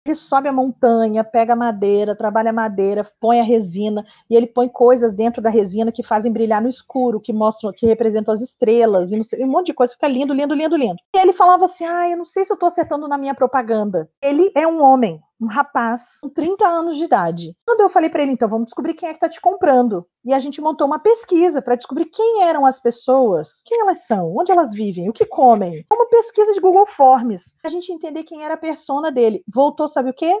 Ele 0.05 0.15
sobe 0.15 0.49
a 0.49 0.51
montanha, 0.51 1.23
pega 1.23 1.55
madeira, 1.55 2.13
trabalha 2.13 2.51
madeira, 2.51 3.09
põe 3.21 3.39
a 3.39 3.43
resina 3.43 4.05
e 4.29 4.35
ele 4.35 4.45
põe 4.47 4.67
coisas 4.67 5.13
dentro 5.13 5.41
da 5.41 5.49
resina 5.49 5.93
que 5.93 6.03
fazem 6.03 6.29
brilhar 6.29 6.61
no 6.61 6.67
escuro, 6.67 7.21
que 7.21 7.31
mostram, 7.31 7.71
que 7.71 7.85
representam 7.85 8.33
as 8.33 8.41
estrelas 8.41 9.13
e 9.13 9.23
sei, 9.23 9.45
um 9.45 9.47
monte 9.47 9.67
de 9.67 9.73
coisa, 9.73 9.93
fica 9.93 10.09
lindo, 10.09 10.33
lindo, 10.33 10.53
lindo, 10.53 10.75
lindo. 10.75 10.97
E 11.15 11.19
ele 11.19 11.31
falava 11.31 11.63
assim: 11.63 11.85
"Ah, 11.85 12.09
eu 12.09 12.17
não 12.17 12.25
sei 12.25 12.43
se 12.43 12.51
eu 12.51 12.55
estou 12.55 12.67
acertando 12.67 13.07
na 13.07 13.17
minha 13.17 13.33
propaganda". 13.33 14.09
Ele 14.21 14.51
é 14.53 14.67
um 14.67 14.83
homem, 14.83 15.21
um 15.43 15.47
rapaz 15.47 16.19
com 16.21 16.29
30 16.29 16.65
anos 16.65 16.97
de 16.97 17.03
idade. 17.03 17.55
Quando 17.65 17.81
eu 17.81 17.89
falei 17.89 18.09
para 18.09 18.23
ele, 18.23 18.31
então, 18.31 18.47
vamos 18.47 18.67
descobrir 18.67 18.93
quem 18.93 19.09
é 19.09 19.11
que 19.11 19.17
está 19.17 19.27
te 19.27 19.41
comprando. 19.41 20.05
E 20.23 20.33
a 20.33 20.39
gente 20.39 20.61
montou 20.61 20.87
uma 20.87 20.99
pesquisa 20.99 21.61
para 21.61 21.75
descobrir 21.75 22.05
quem 22.05 22.43
eram 22.43 22.65
as 22.65 22.79
pessoas, 22.79 23.61
quem 23.65 23.81
elas 23.81 24.05
são, 24.05 24.35
onde 24.35 24.51
elas 24.51 24.71
vivem, 24.71 25.09
o 25.09 25.13
que 25.13 25.25
comem. 25.25 25.85
Uma 25.91 26.07
pesquisa 26.07 26.53
de 26.53 26.61
Google 26.61 26.87
Forms, 26.87 27.55
a 27.63 27.69
gente 27.69 27.91
entender 27.91 28.23
quem 28.23 28.43
era 28.43 28.53
a 28.53 28.57
persona 28.57 29.11
dele. 29.11 29.43
Voltou, 29.53 29.87
sabe 29.87 30.09
o 30.09 30.13
quê? 30.13 30.33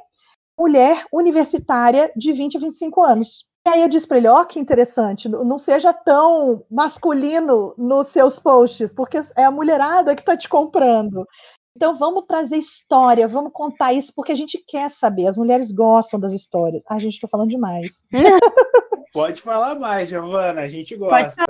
Mulher 0.57 1.05
universitária 1.11 2.11
de 2.15 2.31
20 2.31 2.57
a 2.57 2.59
25 2.61 3.01
anos. 3.01 3.45
E 3.65 3.69
aí 3.69 3.81
eu 3.81 3.87
disse 3.87 4.05
para 4.05 4.17
ele, 4.17 4.27
ó, 4.27 4.41
oh, 4.41 4.45
que 4.45 4.59
interessante, 4.59 5.29
não 5.29 5.57
seja 5.57 5.93
tão 5.93 6.65
masculino 6.69 7.73
nos 7.77 8.07
seus 8.07 8.37
posts, 8.37 8.91
porque 8.91 9.21
é 9.37 9.45
a 9.45 9.51
mulherada 9.51 10.13
que 10.15 10.21
está 10.21 10.35
te 10.35 10.49
comprando. 10.49 11.25
Então 11.75 11.95
vamos 11.95 12.25
trazer 12.27 12.57
história, 12.57 13.27
vamos 13.27 13.51
contar 13.51 13.93
isso, 13.93 14.13
porque 14.15 14.31
a 14.31 14.35
gente 14.35 14.63
quer 14.67 14.89
saber. 14.89 15.27
As 15.27 15.37
mulheres 15.37 15.71
gostam 15.71 16.19
das 16.19 16.33
histórias. 16.33 16.83
Ah, 16.87 16.95
a 16.95 16.99
gente 16.99 17.15
está 17.15 17.27
falando 17.27 17.49
demais. 17.49 18.03
Pode 19.13 19.41
falar 19.41 19.75
mais, 19.75 20.09
Giovana, 20.09 20.61
a 20.61 20.67
gente 20.67 20.95
gosta. 20.95 21.43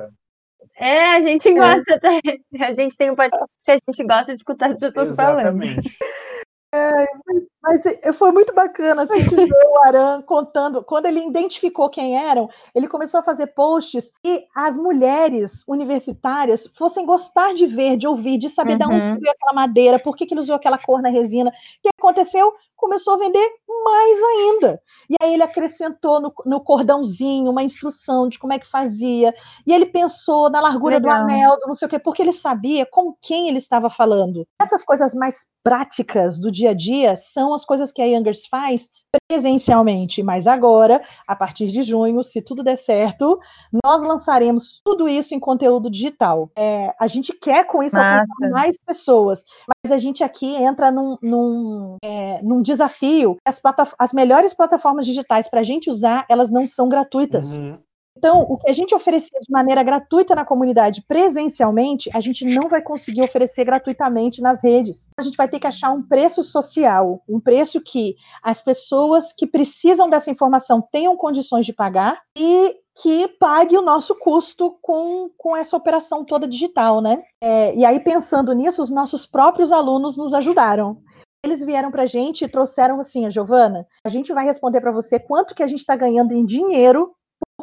É, 0.75 1.15
a 1.15 1.21
gente 1.21 1.49
é. 1.49 1.53
gosta. 1.53 1.99
É. 2.03 2.63
A 2.63 2.73
gente 2.73 2.95
tem 2.95 3.11
um 3.11 3.15
podcast 3.15 3.49
que 3.65 3.71
a 3.71 3.75
gente 3.75 4.03
gosta 4.07 4.33
de 4.33 4.37
escutar 4.37 4.69
as 4.71 4.77
pessoas 4.77 5.09
Exatamente. 5.09 5.89
falando. 5.89 6.03
É, 6.75 7.05
mas, 7.27 7.43
mas, 7.63 7.81
foi 8.17 8.31
muito 8.33 8.53
bacana 8.53 9.03
assim, 9.03 9.23
de 9.23 9.35
ver 9.35 9.67
o 9.67 9.85
Aran 9.85 10.21
contando. 10.21 10.83
Quando 10.83 11.05
ele 11.05 11.25
identificou 11.25 11.89
quem 11.89 12.17
eram, 12.17 12.49
ele 12.75 12.89
começou 12.89 13.21
a 13.21 13.23
fazer 13.23 13.47
posts 13.47 14.11
e 14.25 14.45
as 14.53 14.75
mulheres 14.75 15.63
universitárias 15.65 16.69
fossem 16.77 17.05
gostar 17.05 17.53
de 17.53 17.65
ver, 17.65 17.95
de 17.95 18.05
ouvir, 18.05 18.37
de 18.37 18.49
saber 18.49 18.73
uhum. 18.73 18.77
de 18.79 18.85
onde 18.85 19.21
veio 19.21 19.31
aquela 19.31 19.53
madeira, 19.53 19.97
por 19.97 20.15
que, 20.15 20.25
que 20.25 20.33
ele 20.33 20.41
usou 20.41 20.55
aquela 20.55 20.77
cor 20.77 21.01
na 21.01 21.09
resina. 21.09 21.49
O 21.49 21.53
que 21.81 21.89
aconteceu? 21.97 22.53
começou 22.83 23.13
a 23.13 23.17
vender 23.17 23.49
mais 23.85 24.17
ainda. 24.23 24.81
E 25.09 25.15
aí 25.21 25.33
ele 25.33 25.43
acrescentou 25.43 26.19
no, 26.19 26.33
no, 26.45 26.59
cordãozinho 26.59 27.49
uma 27.49 27.63
instrução 27.63 28.27
de 28.27 28.37
como 28.37 28.51
é 28.51 28.59
que 28.59 28.67
fazia. 28.67 29.33
E 29.65 29.73
ele 29.73 29.85
pensou 29.85 30.49
na 30.49 30.59
largura 30.59 30.97
Legal. 30.97 31.25
do 31.25 31.31
anel, 31.31 31.57
do 31.59 31.67
não 31.67 31.75
sei 31.75 31.85
o 31.85 31.89
quê, 31.89 31.97
porque 31.97 32.21
ele 32.21 32.33
sabia 32.33 32.85
com 32.85 33.15
quem 33.21 33.47
ele 33.47 33.57
estava 33.57 33.89
falando. 33.89 34.45
Essas 34.61 34.83
coisas 34.83 35.13
mais 35.13 35.45
práticas 35.63 36.37
do 36.37 36.51
dia 36.51 36.71
a 36.71 36.73
dia 36.73 37.15
são 37.15 37.52
as 37.53 37.65
coisas 37.65 37.91
que 37.91 38.01
a 38.01 38.05
Youngers 38.05 38.45
faz 38.47 38.89
presencialmente, 39.29 40.23
mas 40.23 40.47
agora, 40.47 41.03
a 41.27 41.35
partir 41.35 41.67
de 41.67 41.83
junho, 41.83 42.23
se 42.23 42.41
tudo 42.41 42.63
der 42.63 42.75
certo, 42.75 43.39
nós 43.83 44.03
lançaremos 44.03 44.81
tudo 44.83 45.07
isso 45.07 45.35
em 45.35 45.39
conteúdo 45.39 45.89
digital. 45.89 46.49
É, 46.55 46.93
a 46.99 47.07
gente 47.07 47.31
quer 47.33 47.65
com 47.65 47.83
isso 47.83 47.97
alcançar 47.97 48.49
mais 48.49 48.77
pessoas, 48.77 49.43
mas 49.67 49.91
a 49.91 49.97
gente 49.97 50.23
aqui 50.23 50.55
entra 50.55 50.91
num, 50.91 51.17
num, 51.21 51.97
é, 52.03 52.41
num 52.41 52.61
desafio. 52.61 53.37
As, 53.45 53.61
as, 53.99 54.13
melhores 54.13 54.53
plataformas 54.53 55.05
digitais 55.05 55.47
para 55.47 55.59
a 55.59 55.63
gente 55.63 55.89
usar, 55.89 56.25
elas 56.29 56.49
não 56.49 56.65
são 56.65 56.89
gratuitas. 56.89 57.57
Uhum. 57.57 57.77
Então, 58.17 58.41
o 58.41 58.57
que 58.57 58.69
a 58.69 58.73
gente 58.73 58.93
oferecia 58.93 59.39
de 59.41 59.51
maneira 59.51 59.83
gratuita 59.83 60.35
na 60.35 60.45
comunidade 60.45 61.03
presencialmente, 61.07 62.09
a 62.13 62.21
gente 62.21 62.45
não 62.45 62.69
vai 62.69 62.81
conseguir 62.81 63.23
oferecer 63.23 63.65
gratuitamente 63.65 64.41
nas 64.41 64.63
redes. 64.63 65.09
A 65.17 65.21
gente 65.21 65.35
vai 65.35 65.47
ter 65.47 65.59
que 65.59 65.67
achar 65.67 65.91
um 65.91 66.01
preço 66.01 66.43
social, 66.43 67.23
um 67.27 67.39
preço 67.39 67.81
que 67.81 68.15
as 68.41 68.61
pessoas 68.61 69.33
que 69.33 69.47
precisam 69.47 70.09
dessa 70.09 70.31
informação 70.31 70.81
tenham 70.91 71.17
condições 71.17 71.65
de 71.65 71.73
pagar 71.73 72.21
e 72.37 72.75
que 73.01 73.27
pague 73.39 73.75
o 73.75 73.81
nosso 73.81 74.13
custo 74.15 74.77
com, 74.81 75.29
com 75.35 75.57
essa 75.57 75.75
operação 75.75 76.23
toda 76.23 76.47
digital, 76.47 77.01
né? 77.01 77.23
É, 77.41 77.75
e 77.75 77.83
aí, 77.83 77.99
pensando 77.99 78.53
nisso, 78.53 78.83
os 78.83 78.91
nossos 78.91 79.25
próprios 79.25 79.71
alunos 79.71 80.15
nos 80.15 80.33
ajudaram 80.33 81.01
eles 81.45 81.61
vieram 81.61 81.91
para 81.91 82.03
a 82.03 82.05
gente 82.05 82.45
e 82.45 82.47
trouxeram 82.47 83.01
assim, 83.01 83.25
a 83.25 83.29
Giovana, 83.29 83.85
a 84.05 84.07
gente 84.07 84.31
vai 84.31 84.45
responder 84.45 84.79
para 84.79 84.93
você 84.93 85.19
quanto 85.19 85.53
que 85.53 85.61
a 85.61 85.67
gente 85.67 85.79
está 85.79 85.93
ganhando 85.93 86.31
em 86.31 86.45
dinheiro 86.45 87.13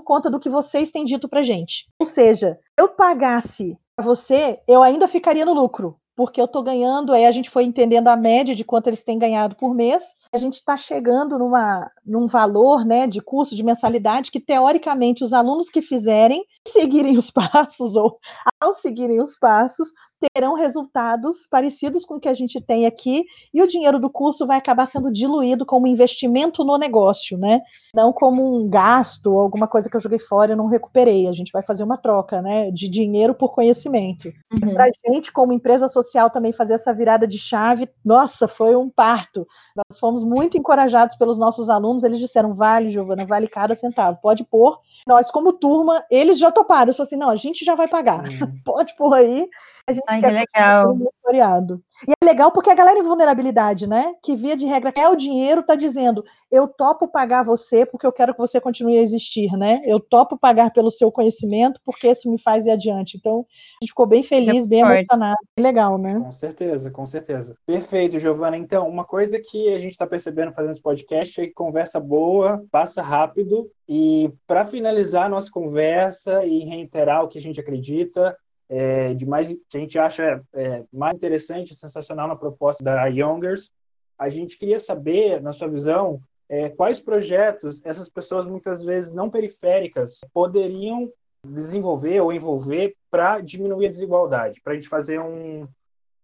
por 0.00 0.04
conta 0.04 0.30
do 0.30 0.40
que 0.40 0.48
vocês 0.48 0.90
têm 0.90 1.04
dito 1.04 1.28
pra 1.28 1.42
gente. 1.42 1.86
Ou 1.98 2.06
seja, 2.06 2.58
eu 2.76 2.88
pagasse 2.88 3.76
a 3.96 4.02
você, 4.02 4.58
eu 4.66 4.82
ainda 4.82 5.06
ficaria 5.06 5.44
no 5.44 5.52
lucro, 5.52 5.96
porque 6.16 6.40
eu 6.40 6.46
estou 6.46 6.62
ganhando, 6.62 7.12
aí 7.12 7.26
a 7.26 7.30
gente 7.30 7.50
foi 7.50 7.64
entendendo 7.64 8.08
a 8.08 8.16
média 8.16 8.54
de 8.54 8.64
quanto 8.64 8.86
eles 8.86 9.02
têm 9.02 9.18
ganhado 9.18 9.54
por 9.54 9.74
mês, 9.74 10.02
a 10.32 10.38
gente 10.38 10.54
está 10.54 10.76
chegando 10.76 11.38
numa, 11.38 11.90
num 12.06 12.28
valor 12.28 12.84
né, 12.84 13.06
de 13.06 13.20
custo, 13.20 13.56
de 13.56 13.64
mensalidade, 13.64 14.30
que 14.30 14.38
teoricamente 14.38 15.24
os 15.24 15.32
alunos 15.32 15.68
que 15.68 15.82
fizerem, 15.82 16.44
seguirem 16.66 17.16
os 17.16 17.30
passos, 17.32 17.96
ou 17.96 18.18
ao 18.60 18.72
seguirem 18.72 19.20
os 19.20 19.36
passos, 19.36 19.88
terão 20.34 20.54
resultados 20.54 21.46
parecidos 21.50 22.04
com 22.04 22.16
o 22.16 22.20
que 22.20 22.28
a 22.28 22.34
gente 22.34 22.60
tem 22.60 22.86
aqui, 22.86 23.24
e 23.52 23.62
o 23.62 23.66
dinheiro 23.66 23.98
do 23.98 24.10
curso 24.10 24.46
vai 24.46 24.58
acabar 24.58 24.86
sendo 24.86 25.10
diluído 25.10 25.64
como 25.64 25.86
investimento 25.86 26.62
no 26.64 26.76
negócio, 26.76 27.38
né? 27.38 27.60
Não 27.94 28.12
como 28.12 28.56
um 28.56 28.68
gasto 28.68 29.38
alguma 29.38 29.66
coisa 29.66 29.88
que 29.88 29.96
eu 29.96 30.00
joguei 30.00 30.18
fora 30.18 30.52
e 30.52 30.56
não 30.56 30.66
recuperei. 30.66 31.26
A 31.26 31.32
gente 31.32 31.50
vai 31.50 31.62
fazer 31.62 31.82
uma 31.82 31.96
troca, 31.96 32.42
né? 32.42 32.70
De 32.70 32.88
dinheiro 32.88 33.34
por 33.34 33.52
conhecimento. 33.52 34.28
Uhum. 34.52 34.74
Para 34.74 34.84
a 34.84 35.10
gente, 35.10 35.32
como 35.32 35.52
empresa 35.52 35.88
social, 35.88 36.30
também 36.30 36.52
fazer 36.52 36.74
essa 36.74 36.92
virada 36.92 37.26
de 37.26 37.38
chave, 37.38 37.88
nossa, 38.04 38.46
foi 38.46 38.76
um 38.76 38.88
parto. 38.88 39.46
Nós 39.74 39.98
fomos 39.98 40.19
muito 40.22 40.56
encorajados 40.56 41.16
pelos 41.16 41.38
nossos 41.38 41.68
alunos, 41.68 42.04
eles 42.04 42.18
disseram: 42.18 42.54
vale, 42.54 42.90
Giovana, 42.90 43.24
vale 43.24 43.48
cada 43.48 43.74
centavo, 43.74 44.18
pode 44.20 44.44
pôr. 44.44 44.78
Nós, 45.06 45.30
como 45.30 45.52
turma, 45.52 46.04
eles 46.10 46.38
já 46.38 46.50
toparam. 46.50 46.90
Eu 46.90 46.94
falei 46.94 47.06
assim: 47.06 47.16
não, 47.16 47.30
a 47.30 47.36
gente 47.36 47.64
já 47.64 47.74
vai 47.74 47.88
pagar. 47.88 48.24
Uhum. 48.28 48.60
pode 48.64 48.94
pôr 48.96 49.14
aí 49.14 49.48
a 49.90 49.92
gente 49.92 50.04
Ai, 50.06 50.20
quer 50.20 50.30
que 50.30 50.58
legal. 50.58 50.94
monitoreado. 50.94 51.82
E 52.08 52.12
é 52.12 52.24
legal 52.24 52.50
porque 52.50 52.70
a 52.70 52.74
galera 52.74 52.98
em 52.98 53.02
vulnerabilidade, 53.02 53.86
né? 53.86 54.14
Que 54.22 54.34
via 54.34 54.56
de 54.56 54.64
regra 54.64 54.92
quer 54.92 55.08
o 55.08 55.16
dinheiro, 55.16 55.62
tá 55.62 55.74
dizendo, 55.74 56.24
eu 56.50 56.66
topo 56.66 57.06
pagar 57.06 57.42
você 57.42 57.84
porque 57.84 58.06
eu 58.06 58.12
quero 58.12 58.32
que 58.32 58.38
você 58.38 58.60
continue 58.60 58.98
a 58.98 59.02
existir, 59.02 59.52
né? 59.52 59.82
Eu 59.84 60.00
topo 60.00 60.38
pagar 60.38 60.72
pelo 60.72 60.90
seu 60.90 61.12
conhecimento 61.12 61.78
porque 61.84 62.08
isso 62.08 62.30
me 62.30 62.40
faz 62.40 62.64
ir 62.66 62.70
adiante. 62.70 63.18
Então, 63.18 63.44
a 63.80 63.84
gente 63.84 63.90
ficou 63.90 64.06
bem 64.06 64.22
feliz, 64.22 64.66
bem 64.66 64.80
emocionado. 64.80 65.38
Legal, 65.58 65.98
né? 65.98 66.18
Com 66.18 66.32
certeza, 66.32 66.90
com 66.90 67.06
certeza. 67.06 67.54
Perfeito, 67.66 68.18
Giovana. 68.18 68.56
Então, 68.56 68.88
uma 68.88 69.04
coisa 69.04 69.38
que 69.38 69.72
a 69.72 69.78
gente 69.78 69.92
está 69.92 70.06
percebendo 70.06 70.52
fazendo 70.52 70.72
esse 70.72 70.82
podcast 70.82 71.40
é 71.40 71.46
que 71.46 71.52
conversa 71.52 72.00
boa, 72.00 72.64
passa 72.70 73.02
rápido. 73.02 73.70
E 73.86 74.32
para 74.46 74.64
finalizar 74.64 74.89
a 74.90 75.28
nossa 75.28 75.50
conversa 75.50 76.44
e 76.44 76.60
reiterar 76.60 77.24
o 77.24 77.28
que 77.28 77.38
a 77.38 77.40
gente 77.40 77.60
acredita, 77.60 78.36
é, 78.68 79.14
de 79.14 79.26
mais 79.26 79.48
que 79.48 79.76
a 79.76 79.80
gente 79.80 79.98
acha 79.98 80.42
é, 80.52 80.84
mais 80.92 81.16
interessante, 81.16 81.74
sensacional 81.74 82.28
na 82.28 82.36
proposta 82.36 82.82
da 82.82 83.06
Youngers. 83.06 83.70
A 84.18 84.28
gente 84.28 84.58
queria 84.58 84.78
saber, 84.78 85.40
na 85.40 85.52
sua 85.52 85.68
visão, 85.68 86.20
é, 86.48 86.68
quais 86.68 86.98
projetos 86.98 87.80
essas 87.84 88.08
pessoas 88.08 88.46
muitas 88.46 88.82
vezes 88.82 89.12
não 89.12 89.30
periféricas 89.30 90.20
poderiam 90.32 91.10
desenvolver 91.46 92.20
ou 92.20 92.32
envolver 92.32 92.94
para 93.10 93.40
diminuir 93.40 93.86
a 93.86 93.90
desigualdade, 93.90 94.60
para 94.60 94.72
a 94.72 94.76
gente 94.76 94.88
fazer 94.88 95.20
um, 95.20 95.66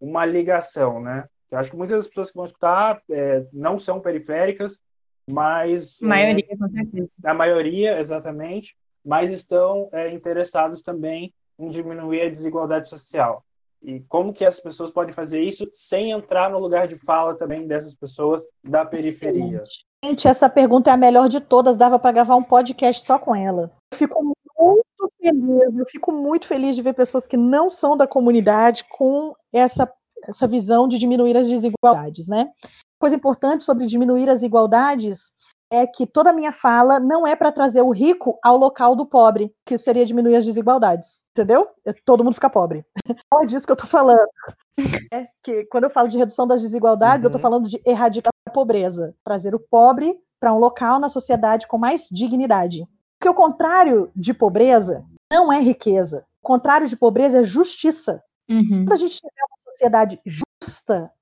uma 0.00 0.26
ligação, 0.26 1.00
né? 1.00 1.28
Eu 1.50 1.58
acho 1.58 1.70
que 1.70 1.76
muitas 1.76 1.98
das 1.98 2.08
pessoas 2.08 2.30
que 2.30 2.36
vão 2.36 2.46
escutar 2.46 3.00
é, 3.10 3.46
não 3.52 3.78
são 3.78 4.00
periféricas, 4.00 4.80
mas 5.28 6.00
a 6.02 6.06
maioria, 6.06 6.56
com 6.56 6.68
certeza. 6.68 7.08
A 7.24 7.34
maioria, 7.34 7.98
exatamente, 7.98 8.76
mas 9.04 9.30
estão 9.30 9.88
é, 9.92 10.12
interessados 10.12 10.82
também 10.82 11.32
em 11.58 11.68
diminuir 11.68 12.22
a 12.22 12.30
desigualdade 12.30 12.88
social. 12.88 13.42
E 13.82 14.00
como 14.08 14.32
que 14.32 14.44
as 14.44 14.58
pessoas 14.58 14.90
podem 14.90 15.12
fazer 15.12 15.40
isso 15.40 15.68
sem 15.72 16.10
entrar 16.10 16.50
no 16.50 16.58
lugar 16.58 16.88
de 16.88 16.96
fala 16.96 17.34
também 17.34 17.66
dessas 17.66 17.94
pessoas 17.94 18.46
da 18.64 18.84
periferia? 18.84 19.62
Gente, 20.04 20.26
essa 20.26 20.48
pergunta 20.48 20.90
é 20.90 20.92
a 20.92 20.96
melhor 20.96 21.28
de 21.28 21.40
todas, 21.40 21.76
dava 21.76 21.98
para 21.98 22.12
gravar 22.12 22.36
um 22.36 22.42
podcast 22.42 23.04
só 23.04 23.18
com 23.18 23.34
ela. 23.34 23.70
Eu 23.92 23.98
fico 23.98 24.22
muito 24.58 25.12
feliz, 25.20 25.78
eu 25.78 25.86
fico 25.86 26.12
muito 26.12 26.46
feliz 26.46 26.76
de 26.76 26.82
ver 26.82 26.94
pessoas 26.94 27.26
que 27.26 27.36
não 27.36 27.70
são 27.70 27.96
da 27.96 28.06
comunidade 28.06 28.84
com 28.90 29.34
essa, 29.52 29.90
essa 30.24 30.46
visão 30.46 30.88
de 30.88 30.98
diminuir 30.98 31.36
as 31.36 31.48
desigualdades, 31.48 32.28
né? 32.28 32.48
Coisa 32.98 33.16
importante 33.16 33.64
sobre 33.64 33.86
diminuir 33.86 34.28
as 34.30 34.42
igualdades 34.42 35.32
é 35.70 35.86
que 35.86 36.06
toda 36.06 36.30
a 36.30 36.32
minha 36.32 36.52
fala 36.52 37.00
não 37.00 37.26
é 37.26 37.34
para 37.34 37.52
trazer 37.52 37.82
o 37.82 37.90
rico 37.90 38.38
ao 38.42 38.56
local 38.56 38.94
do 38.94 39.04
pobre, 39.04 39.52
que 39.64 39.76
seria 39.76 40.06
diminuir 40.06 40.36
as 40.36 40.44
desigualdades, 40.44 41.20
entendeu? 41.32 41.68
É, 41.84 41.92
todo 42.04 42.22
mundo 42.22 42.34
fica 42.34 42.48
pobre. 42.48 42.84
Não 43.32 43.42
é 43.42 43.46
disso 43.46 43.66
que 43.66 43.72
eu 43.72 43.74
estou 43.74 43.88
falando. 43.88 44.28
É 45.12 45.26
que 45.42 45.64
quando 45.66 45.84
eu 45.84 45.90
falo 45.90 46.08
de 46.08 46.16
redução 46.16 46.46
das 46.46 46.62
desigualdades, 46.62 47.24
uhum. 47.24 47.30
eu 47.30 47.36
estou 47.36 47.40
falando 47.40 47.68
de 47.68 47.80
erradicar 47.84 48.32
a 48.46 48.50
pobreza, 48.50 49.14
trazer 49.24 49.54
o 49.54 49.60
pobre 49.60 50.16
para 50.38 50.52
um 50.52 50.58
local 50.58 51.00
na 51.00 51.08
sociedade 51.08 51.66
com 51.66 51.78
mais 51.78 52.08
dignidade. 52.10 52.86
Porque 53.18 53.28
o 53.28 53.34
contrário 53.34 54.10
de 54.14 54.32
pobreza 54.32 55.04
não 55.32 55.52
é 55.52 55.60
riqueza. 55.60 56.24
O 56.42 56.46
contrário 56.46 56.86
de 56.86 56.96
pobreza 56.96 57.40
é 57.40 57.44
justiça. 57.44 58.22
Uhum. 58.48 58.84
Quando 58.84 58.92
a 58.92 58.96
gente 58.96 59.16
tiver 59.16 59.42
uma 59.50 59.72
sociedade 59.72 60.20
justa, 60.24 60.45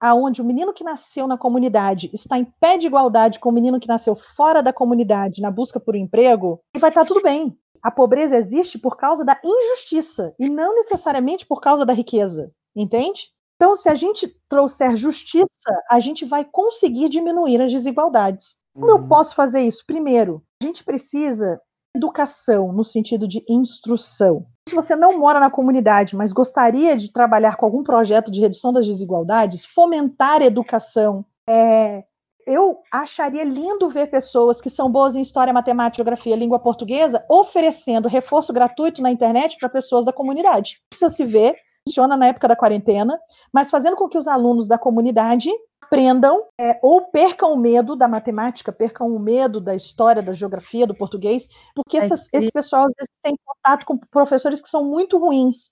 aonde 0.00 0.40
o 0.40 0.44
menino 0.44 0.72
que 0.72 0.84
nasceu 0.84 1.26
na 1.26 1.38
comunidade 1.38 2.10
está 2.12 2.38
em 2.38 2.44
pé 2.60 2.76
de 2.76 2.86
igualdade 2.86 3.38
com 3.38 3.48
o 3.48 3.52
menino 3.52 3.80
que 3.80 3.88
nasceu 3.88 4.14
fora 4.14 4.62
da 4.62 4.72
comunidade 4.72 5.40
na 5.40 5.50
busca 5.50 5.78
por 5.78 5.94
um 5.94 5.98
emprego, 5.98 6.60
vai 6.78 6.90
estar 6.90 7.04
tudo 7.04 7.22
bem. 7.22 7.56
A 7.82 7.90
pobreza 7.90 8.36
existe 8.36 8.78
por 8.78 8.96
causa 8.96 9.24
da 9.24 9.38
injustiça 9.44 10.34
e 10.38 10.48
não 10.48 10.74
necessariamente 10.74 11.44
por 11.46 11.60
causa 11.60 11.84
da 11.84 11.92
riqueza, 11.92 12.50
entende? 12.74 13.28
Então, 13.56 13.76
se 13.76 13.88
a 13.88 13.94
gente 13.94 14.34
trouxer 14.48 14.96
justiça, 14.96 15.46
a 15.88 16.00
gente 16.00 16.24
vai 16.24 16.44
conseguir 16.44 17.08
diminuir 17.08 17.60
as 17.60 17.72
desigualdades. 17.72 18.56
Como 18.74 18.90
eu 18.90 18.96
uhum. 18.96 19.08
posso 19.08 19.34
fazer 19.34 19.60
isso? 19.60 19.84
Primeiro, 19.86 20.42
a 20.60 20.64
gente 20.64 20.82
precisa 20.82 21.60
educação 21.94 22.72
no 22.72 22.84
sentido 22.84 23.28
de 23.28 23.44
instrução. 23.48 24.46
Se 24.68 24.74
você 24.74 24.96
não 24.96 25.18
mora 25.18 25.38
na 25.38 25.50
comunidade, 25.50 26.16
mas 26.16 26.32
gostaria 26.32 26.96
de 26.96 27.12
trabalhar 27.12 27.56
com 27.56 27.66
algum 27.66 27.84
projeto 27.84 28.30
de 28.30 28.40
redução 28.40 28.72
das 28.72 28.86
desigualdades, 28.86 29.64
fomentar 29.64 30.42
educação, 30.42 31.24
é, 31.48 32.04
eu 32.46 32.78
acharia 32.92 33.44
lindo 33.44 33.88
ver 33.88 34.10
pessoas 34.10 34.60
que 34.60 34.70
são 34.70 34.90
boas 34.90 35.14
em 35.14 35.22
história, 35.22 35.52
matemática, 35.52 35.96
geografia, 35.96 36.36
língua 36.36 36.58
portuguesa, 36.58 37.24
oferecendo 37.28 38.08
reforço 38.08 38.52
gratuito 38.52 39.00
na 39.00 39.10
internet 39.10 39.56
para 39.58 39.68
pessoas 39.68 40.04
da 40.04 40.12
comunidade. 40.12 40.80
Precisa 40.88 41.10
se 41.10 41.24
ver, 41.24 41.56
funciona 41.86 42.16
na 42.16 42.26
época 42.26 42.48
da 42.48 42.56
quarentena, 42.56 43.18
mas 43.52 43.70
fazendo 43.70 43.96
com 43.96 44.08
que 44.08 44.18
os 44.18 44.26
alunos 44.26 44.66
da 44.66 44.78
comunidade 44.78 45.50
aprendam 45.82 46.46
é, 46.58 46.78
ou 46.82 47.02
percam 47.02 47.52
o 47.52 47.58
medo 47.58 47.94
da 47.94 48.08
matemática, 48.08 48.72
percam 48.72 49.14
o 49.14 49.18
medo 49.18 49.60
da 49.60 49.76
história, 49.76 50.22
da 50.22 50.32
geografia, 50.32 50.86
do 50.86 50.94
português, 50.94 51.46
porque 51.74 51.98
é 51.98 52.08
esse 52.32 52.50
pessoal 52.50 52.86
às 52.86 52.94
vezes 52.98 53.14
tem 53.22 53.36
contato 53.44 53.84
com 53.84 53.98
professores 53.98 54.62
que 54.62 54.68
são 54.68 54.82
muito 54.82 55.18
ruins. 55.18 55.70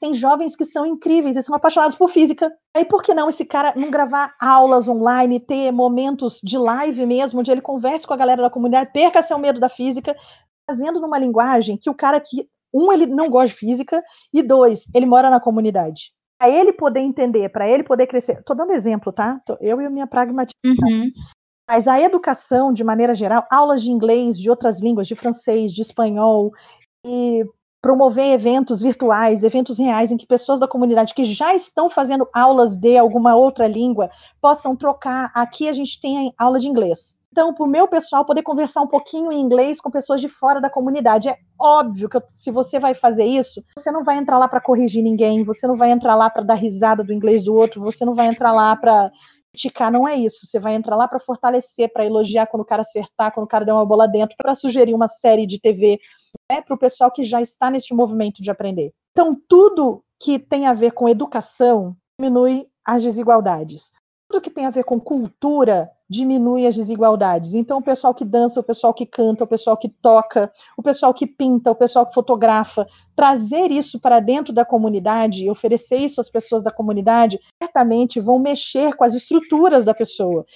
Tem 0.00 0.14
jovens 0.14 0.54
que 0.54 0.66
são 0.66 0.86
incríveis 0.86 1.34
e 1.34 1.42
são 1.42 1.54
apaixonados 1.54 1.96
por 1.96 2.10
física. 2.10 2.52
Aí 2.76 2.84
por 2.84 3.02
que 3.02 3.14
não 3.14 3.28
esse 3.28 3.44
cara 3.44 3.72
não 3.74 3.90
gravar 3.90 4.34
aulas 4.38 4.86
online, 4.86 5.40
ter 5.40 5.72
momentos 5.72 6.40
de 6.44 6.58
live 6.58 7.06
mesmo, 7.06 7.40
onde 7.40 7.50
ele 7.50 7.62
converse 7.62 8.06
com 8.06 8.12
a 8.12 8.16
galera 8.16 8.42
da 8.42 8.50
comunidade, 8.50 8.92
perca 8.92 9.22
seu 9.22 9.38
medo 9.38 9.58
da 9.58 9.68
física, 9.68 10.14
fazendo 10.70 11.00
numa 11.00 11.18
linguagem 11.18 11.78
que 11.78 11.88
o 11.88 11.94
cara 11.94 12.20
que 12.20 12.46
um 12.72 12.92
ele 12.92 13.06
não 13.06 13.28
gosta 13.28 13.48
de 13.48 13.54
física 13.54 14.02
e 14.32 14.42
dois 14.42 14.86
ele 14.94 15.06
mora 15.06 15.30
na 15.30 15.40
comunidade 15.40 16.12
para 16.38 16.48
ele 16.48 16.72
poder 16.72 17.00
entender, 17.00 17.48
para 17.48 17.68
ele 17.68 17.82
poder 17.82 18.06
crescer. 18.06 18.38
Estou 18.38 18.56
dando 18.56 18.72
exemplo, 18.72 19.12
tá? 19.12 19.40
Eu 19.60 19.80
e 19.82 19.86
a 19.86 19.90
minha 19.90 20.06
pragmaticidade. 20.06 20.54
Uhum. 20.64 21.10
Mas 21.68 21.88
a 21.88 22.00
educação, 22.00 22.72
de 22.72 22.84
maneira 22.84 23.14
geral, 23.14 23.44
aulas 23.50 23.82
de 23.82 23.90
inglês, 23.90 24.38
de 24.38 24.48
outras 24.48 24.80
línguas, 24.80 25.06
de 25.06 25.16
francês, 25.16 25.72
de 25.72 25.82
espanhol, 25.82 26.52
e 27.04 27.44
promover 27.82 28.32
eventos 28.32 28.80
virtuais, 28.80 29.42
eventos 29.42 29.78
reais, 29.78 30.10
em 30.10 30.16
que 30.16 30.26
pessoas 30.26 30.60
da 30.60 30.68
comunidade 30.68 31.12
que 31.12 31.24
já 31.24 31.54
estão 31.54 31.90
fazendo 31.90 32.26
aulas 32.32 32.74
de 32.74 32.96
alguma 32.96 33.34
outra 33.34 33.66
língua 33.66 34.08
possam 34.40 34.74
trocar. 34.74 35.30
Aqui 35.34 35.68
a 35.68 35.72
gente 35.72 36.00
tem 36.00 36.32
aula 36.38 36.58
de 36.58 36.68
inglês. 36.68 37.17
Então, 37.38 37.54
para 37.54 37.64
o 37.64 37.68
meu 37.68 37.86
pessoal 37.86 38.24
poder 38.24 38.42
conversar 38.42 38.80
um 38.80 38.88
pouquinho 38.88 39.30
em 39.30 39.40
inglês 39.40 39.80
com 39.80 39.92
pessoas 39.92 40.20
de 40.20 40.28
fora 40.28 40.60
da 40.60 40.68
comunidade. 40.68 41.28
É 41.28 41.36
óbvio 41.56 42.08
que 42.08 42.20
se 42.32 42.50
você 42.50 42.80
vai 42.80 42.94
fazer 42.94 43.22
isso, 43.22 43.62
você 43.78 43.92
não 43.92 44.02
vai 44.02 44.18
entrar 44.18 44.38
lá 44.38 44.48
para 44.48 44.60
corrigir 44.60 45.04
ninguém, 45.04 45.44
você 45.44 45.64
não 45.64 45.76
vai 45.76 45.92
entrar 45.92 46.16
lá 46.16 46.28
para 46.28 46.42
dar 46.42 46.54
risada 46.54 47.04
do 47.04 47.12
inglês 47.12 47.44
do 47.44 47.54
outro, 47.54 47.80
você 47.80 48.04
não 48.04 48.12
vai 48.12 48.26
entrar 48.26 48.50
lá 48.50 48.74
para 48.74 49.12
criticar, 49.52 49.92
não 49.92 50.08
é 50.08 50.16
isso. 50.16 50.44
Você 50.46 50.58
vai 50.58 50.74
entrar 50.74 50.96
lá 50.96 51.06
para 51.06 51.20
fortalecer, 51.20 51.92
para 51.92 52.04
elogiar 52.04 52.48
quando 52.48 52.62
o 52.62 52.66
cara 52.66 52.82
acertar, 52.82 53.32
quando 53.32 53.46
o 53.46 53.48
cara 53.48 53.64
der 53.64 53.72
uma 53.72 53.86
bola 53.86 54.08
dentro, 54.08 54.34
para 54.36 54.56
sugerir 54.56 54.92
uma 54.92 55.06
série 55.06 55.46
de 55.46 55.60
TV 55.60 56.00
né, 56.50 56.60
para 56.60 56.74
o 56.74 56.78
pessoal 56.78 57.08
que 57.08 57.22
já 57.22 57.40
está 57.40 57.70
neste 57.70 57.94
movimento 57.94 58.42
de 58.42 58.50
aprender. 58.50 58.92
Então, 59.12 59.40
tudo 59.46 60.02
que 60.20 60.40
tem 60.40 60.66
a 60.66 60.74
ver 60.74 60.90
com 60.90 61.08
educação 61.08 61.96
diminui 62.20 62.66
as 62.84 63.00
desigualdades. 63.00 63.92
Tudo 64.28 64.42
que 64.42 64.50
tem 64.50 64.66
a 64.66 64.70
ver 64.70 64.82
com 64.82 64.98
cultura 64.98 65.88
diminui 66.08 66.66
as 66.66 66.74
desigualdades. 66.74 67.54
Então, 67.54 67.78
o 67.78 67.82
pessoal 67.82 68.14
que 68.14 68.24
dança, 68.24 68.60
o 68.60 68.62
pessoal 68.62 68.94
que 68.94 69.04
canta, 69.04 69.44
o 69.44 69.46
pessoal 69.46 69.76
que 69.76 69.88
toca, 69.88 70.50
o 70.76 70.82
pessoal 70.82 71.12
que 71.12 71.26
pinta, 71.26 71.70
o 71.70 71.74
pessoal 71.74 72.06
que 72.06 72.14
fotografa, 72.14 72.86
trazer 73.14 73.70
isso 73.70 74.00
para 74.00 74.20
dentro 74.20 74.52
da 74.52 74.64
comunidade, 74.64 75.50
oferecer 75.50 75.96
isso 75.96 76.20
às 76.20 76.30
pessoas 76.30 76.62
da 76.62 76.70
comunidade, 76.70 77.38
certamente 77.62 78.20
vão 78.20 78.38
mexer 78.38 78.94
com 78.94 79.04
as 79.04 79.14
estruturas 79.14 79.84
da 79.84 79.92
pessoa. 79.92 80.46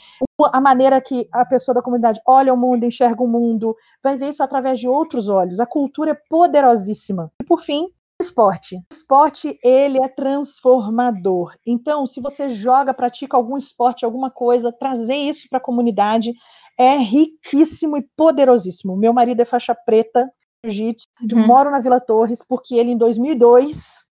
A 0.52 0.60
maneira 0.60 1.00
que 1.00 1.28
a 1.32 1.44
pessoa 1.44 1.74
da 1.74 1.82
comunidade 1.82 2.20
olha 2.26 2.54
o 2.54 2.56
mundo, 2.56 2.84
enxerga 2.84 3.22
o 3.22 3.28
mundo, 3.28 3.76
vai 4.02 4.16
ver 4.16 4.28
isso 4.28 4.42
através 4.42 4.78
de 4.78 4.88
outros 4.88 5.28
olhos. 5.28 5.60
A 5.60 5.66
cultura 5.66 6.12
é 6.12 6.20
poderosíssima. 6.28 7.30
E, 7.40 7.44
por 7.44 7.60
fim, 7.60 7.88
esporte. 8.22 8.76
O 8.76 8.82
esporte, 8.90 9.58
ele 9.62 10.02
é 10.02 10.08
transformador. 10.08 11.54
Então, 11.66 12.06
se 12.06 12.20
você 12.20 12.48
joga, 12.48 12.94
pratica 12.94 13.36
algum 13.36 13.56
esporte, 13.56 14.04
alguma 14.04 14.30
coisa, 14.30 14.72
trazer 14.72 15.16
isso 15.16 15.46
para 15.50 15.58
a 15.58 15.62
comunidade 15.62 16.32
é 16.78 16.96
riquíssimo 16.96 17.96
e 17.96 18.06
poderosíssimo. 18.16 18.96
Meu 18.96 19.12
marido 19.12 19.40
é 19.40 19.44
faixa 19.44 19.74
preta, 19.74 20.28
jiu-jitsu, 20.64 21.06
uhum. 21.32 21.46
moro 21.46 21.70
na 21.70 21.80
Vila 21.80 22.00
Torres, 22.00 22.42
porque 22.46 22.74
ele, 22.76 22.92
em 22.92 22.96
2002, 22.96 24.06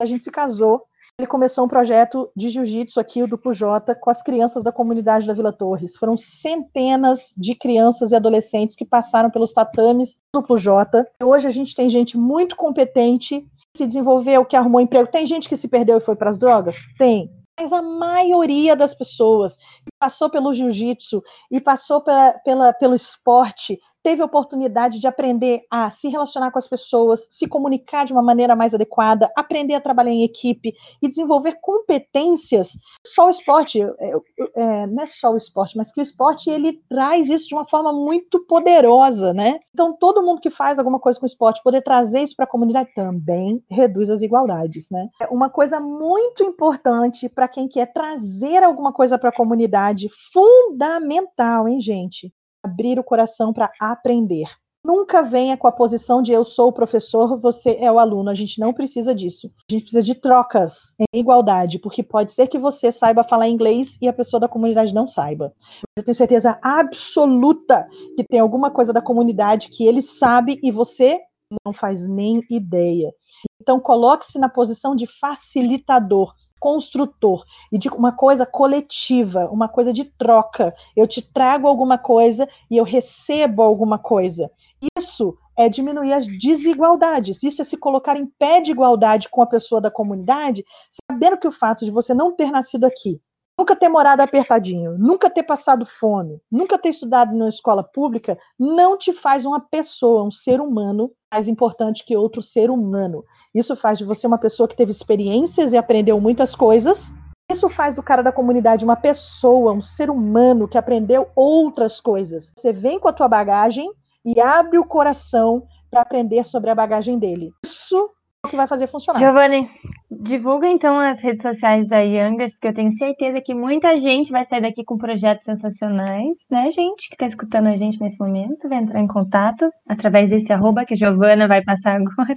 a 0.00 0.06
gente 0.06 0.24
se 0.24 0.30
casou, 0.30 0.82
ele 1.18 1.26
começou 1.26 1.64
um 1.64 1.68
projeto 1.68 2.30
de 2.36 2.50
jiu-jitsu 2.50 3.00
aqui, 3.00 3.22
o 3.22 3.26
Duplo 3.26 3.50
J, 3.50 3.94
com 3.94 4.10
as 4.10 4.22
crianças 4.22 4.62
da 4.62 4.70
comunidade 4.70 5.26
da 5.26 5.32
Vila 5.32 5.50
Torres. 5.50 5.96
Foram 5.96 6.14
centenas 6.14 7.32
de 7.34 7.54
crianças 7.54 8.10
e 8.10 8.14
adolescentes 8.14 8.76
que 8.76 8.84
passaram 8.84 9.30
pelos 9.30 9.54
tatames 9.54 10.16
do 10.30 10.40
Duplo 10.40 10.58
J. 10.58 11.06
Hoje 11.24 11.48
a 11.48 11.50
gente 11.50 11.74
tem 11.74 11.88
gente 11.88 12.18
muito 12.18 12.54
competente, 12.54 13.40
que 13.40 13.78
se 13.78 13.86
desenvolveu, 13.86 14.44
que 14.44 14.56
arrumou 14.56 14.78
emprego. 14.78 15.10
Tem 15.10 15.24
gente 15.24 15.48
que 15.48 15.56
se 15.56 15.68
perdeu 15.68 15.96
e 15.96 16.02
foi 16.02 16.16
para 16.16 16.28
as 16.28 16.36
drogas? 16.36 16.76
Tem. 16.98 17.30
Mas 17.58 17.72
a 17.72 17.80
maioria 17.80 18.76
das 18.76 18.94
pessoas 18.94 19.56
que 19.56 19.90
passou 19.98 20.28
pelo 20.28 20.52
jiu-jitsu 20.52 21.22
e 21.50 21.58
passou 21.58 22.02
pela, 22.02 22.32
pela, 22.44 22.72
pelo 22.74 22.94
esporte 22.94 23.80
teve 24.06 24.22
a 24.22 24.24
oportunidade 24.24 25.00
de 25.00 25.08
aprender 25.08 25.62
a 25.68 25.90
se 25.90 26.08
relacionar 26.08 26.52
com 26.52 26.60
as 26.60 26.68
pessoas, 26.68 27.26
se 27.28 27.48
comunicar 27.48 28.06
de 28.06 28.12
uma 28.12 28.22
maneira 28.22 28.54
mais 28.54 28.72
adequada, 28.72 29.28
aprender 29.34 29.74
a 29.74 29.80
trabalhar 29.80 30.12
em 30.12 30.22
equipe 30.22 30.72
e 31.02 31.08
desenvolver 31.08 31.58
competências. 31.60 32.78
Só 33.04 33.26
o 33.26 33.30
esporte, 33.30 33.82
é, 33.82 34.12
é, 34.54 34.86
não 34.86 35.02
é 35.02 35.06
só 35.06 35.32
o 35.32 35.36
esporte, 35.36 35.76
mas 35.76 35.90
que 35.90 35.98
o 35.98 36.02
esporte 36.04 36.48
ele 36.48 36.80
traz 36.88 37.28
isso 37.28 37.48
de 37.48 37.56
uma 37.56 37.66
forma 37.66 37.92
muito 37.92 38.38
poderosa, 38.46 39.34
né? 39.34 39.58
Então 39.74 39.92
todo 39.92 40.22
mundo 40.22 40.40
que 40.40 40.50
faz 40.50 40.78
alguma 40.78 41.00
coisa 41.00 41.18
com 41.18 41.26
esporte 41.26 41.60
poder 41.64 41.82
trazer 41.82 42.20
isso 42.20 42.36
para 42.36 42.44
a 42.44 42.48
comunidade 42.48 42.94
também 42.94 43.60
reduz 43.68 44.08
as 44.08 44.22
igualdades, 44.22 44.86
né? 44.88 45.08
É 45.20 45.26
uma 45.34 45.50
coisa 45.50 45.80
muito 45.80 46.44
importante 46.44 47.28
para 47.28 47.48
quem 47.48 47.66
quer 47.66 47.92
trazer 47.92 48.62
alguma 48.62 48.92
coisa 48.92 49.18
para 49.18 49.30
a 49.30 49.36
comunidade, 49.36 50.08
fundamental, 50.32 51.66
hein, 51.66 51.80
gente? 51.80 52.32
Abrir 52.66 52.98
o 52.98 53.04
coração 53.04 53.52
para 53.52 53.70
aprender. 53.80 54.48
Nunca 54.84 55.20
venha 55.20 55.56
com 55.56 55.66
a 55.66 55.72
posição 55.72 56.22
de 56.22 56.30
eu 56.30 56.44
sou 56.44 56.68
o 56.68 56.72
professor, 56.72 57.36
você 57.36 57.76
é 57.80 57.90
o 57.90 57.98
aluno. 57.98 58.30
A 58.30 58.34
gente 58.34 58.60
não 58.60 58.72
precisa 58.72 59.12
disso. 59.12 59.50
A 59.68 59.72
gente 59.72 59.82
precisa 59.82 60.02
de 60.02 60.14
trocas 60.14 60.92
em 61.00 61.18
igualdade, 61.18 61.80
porque 61.80 62.04
pode 62.04 62.30
ser 62.30 62.46
que 62.46 62.56
você 62.56 62.92
saiba 62.92 63.24
falar 63.24 63.48
inglês 63.48 63.98
e 64.00 64.06
a 64.06 64.12
pessoa 64.12 64.38
da 64.38 64.46
comunidade 64.46 64.94
não 64.94 65.08
saiba. 65.08 65.52
eu 65.98 66.04
tenho 66.04 66.14
certeza 66.14 66.56
absoluta 66.62 67.88
que 68.16 68.22
tem 68.22 68.38
alguma 68.38 68.70
coisa 68.70 68.92
da 68.92 69.02
comunidade 69.02 69.70
que 69.70 69.84
ele 69.84 70.00
sabe 70.00 70.60
e 70.62 70.70
você 70.70 71.18
não 71.64 71.72
faz 71.72 72.06
nem 72.06 72.40
ideia. 72.48 73.12
Então 73.60 73.80
coloque-se 73.80 74.38
na 74.38 74.48
posição 74.48 74.94
de 74.94 75.06
facilitador 75.18 76.32
construtor 76.58 77.44
e 77.70 77.78
de 77.78 77.88
uma 77.88 78.12
coisa 78.12 78.46
coletiva, 78.46 79.48
uma 79.50 79.68
coisa 79.68 79.92
de 79.92 80.04
troca. 80.04 80.74
Eu 80.96 81.06
te 81.06 81.22
trago 81.22 81.66
alguma 81.66 81.98
coisa 81.98 82.48
e 82.70 82.76
eu 82.76 82.84
recebo 82.84 83.62
alguma 83.62 83.98
coisa. 83.98 84.50
Isso 84.98 85.36
é 85.56 85.68
diminuir 85.68 86.12
as 86.12 86.26
desigualdades. 86.26 87.42
Isso 87.42 87.62
é 87.62 87.64
se 87.64 87.76
colocar 87.76 88.16
em 88.16 88.26
pé 88.26 88.60
de 88.60 88.70
igualdade 88.70 89.28
com 89.28 89.42
a 89.42 89.46
pessoa 89.46 89.80
da 89.80 89.90
comunidade, 89.90 90.64
sabendo 91.10 91.38
que 91.38 91.48
o 91.48 91.52
fato 91.52 91.84
de 91.84 91.90
você 91.90 92.12
não 92.12 92.32
ter 92.32 92.50
nascido 92.50 92.84
aqui, 92.84 93.20
nunca 93.58 93.74
ter 93.74 93.88
morado 93.88 94.20
apertadinho, 94.20 94.98
nunca 94.98 95.30
ter 95.30 95.42
passado 95.42 95.86
fome, 95.86 96.40
nunca 96.50 96.78
ter 96.78 96.90
estudado 96.90 97.32
numa 97.32 97.48
escola 97.48 97.82
pública, 97.82 98.38
não 98.58 98.98
te 98.98 99.12
faz 99.12 99.46
uma 99.46 99.60
pessoa, 99.60 100.24
um 100.24 100.30
ser 100.30 100.60
humano 100.60 101.10
mais 101.36 101.48
importante 101.48 102.02
que 102.02 102.16
outro 102.16 102.40
ser 102.40 102.70
humano. 102.70 103.22
Isso 103.54 103.76
faz 103.76 103.98
de 103.98 104.04
você 104.04 104.26
uma 104.26 104.38
pessoa 104.38 104.66
que 104.66 104.74
teve 104.74 104.90
experiências 104.90 105.74
e 105.74 105.76
aprendeu 105.76 106.18
muitas 106.18 106.54
coisas. 106.54 107.12
Isso 107.52 107.68
faz 107.68 107.94
do 107.94 108.02
cara 108.02 108.22
da 108.22 108.32
comunidade 108.32 108.86
uma 108.86 108.96
pessoa, 108.96 109.74
um 109.74 109.80
ser 109.80 110.08
humano 110.08 110.66
que 110.66 110.78
aprendeu 110.78 111.28
outras 111.36 112.00
coisas. 112.00 112.52
Você 112.56 112.72
vem 112.72 112.98
com 112.98 113.08
a 113.08 113.12
tua 113.12 113.28
bagagem 113.28 113.92
e 114.24 114.40
abre 114.40 114.78
o 114.78 114.84
coração 114.84 115.66
para 115.90 116.00
aprender 116.00 116.42
sobre 116.42 116.70
a 116.70 116.74
bagagem 116.74 117.18
dele. 117.18 117.52
Isso 117.64 118.10
que 118.46 118.56
vai 118.56 118.66
fazer 118.66 118.86
funcionar. 118.86 119.18
Giovanni, 119.18 119.70
divulga 120.10 120.68
então 120.68 120.98
as 120.98 121.20
redes 121.20 121.42
sociais 121.42 121.86
da 121.88 122.00
Youngers, 122.00 122.52
porque 122.52 122.68
eu 122.68 122.74
tenho 122.74 122.92
certeza 122.92 123.40
que 123.40 123.54
muita 123.54 123.96
gente 123.98 124.32
vai 124.32 124.44
sair 124.44 124.62
daqui 124.62 124.84
com 124.84 124.96
projetos 124.96 125.44
sensacionais, 125.44 126.38
né, 126.50 126.70
gente, 126.70 127.08
que 127.08 127.14
está 127.14 127.26
escutando 127.26 127.68
a 127.68 127.76
gente 127.76 128.00
nesse 128.00 128.18
momento, 128.18 128.68
vai 128.68 128.78
entrar 128.78 129.00
em 129.00 129.06
contato 129.06 129.70
através 129.88 130.30
desse 130.30 130.52
arroba 130.52 130.84
que 130.84 130.94
a 130.94 130.96
Giovana 130.96 131.46
vai 131.46 131.62
passar 131.62 131.96
agora. 131.96 132.34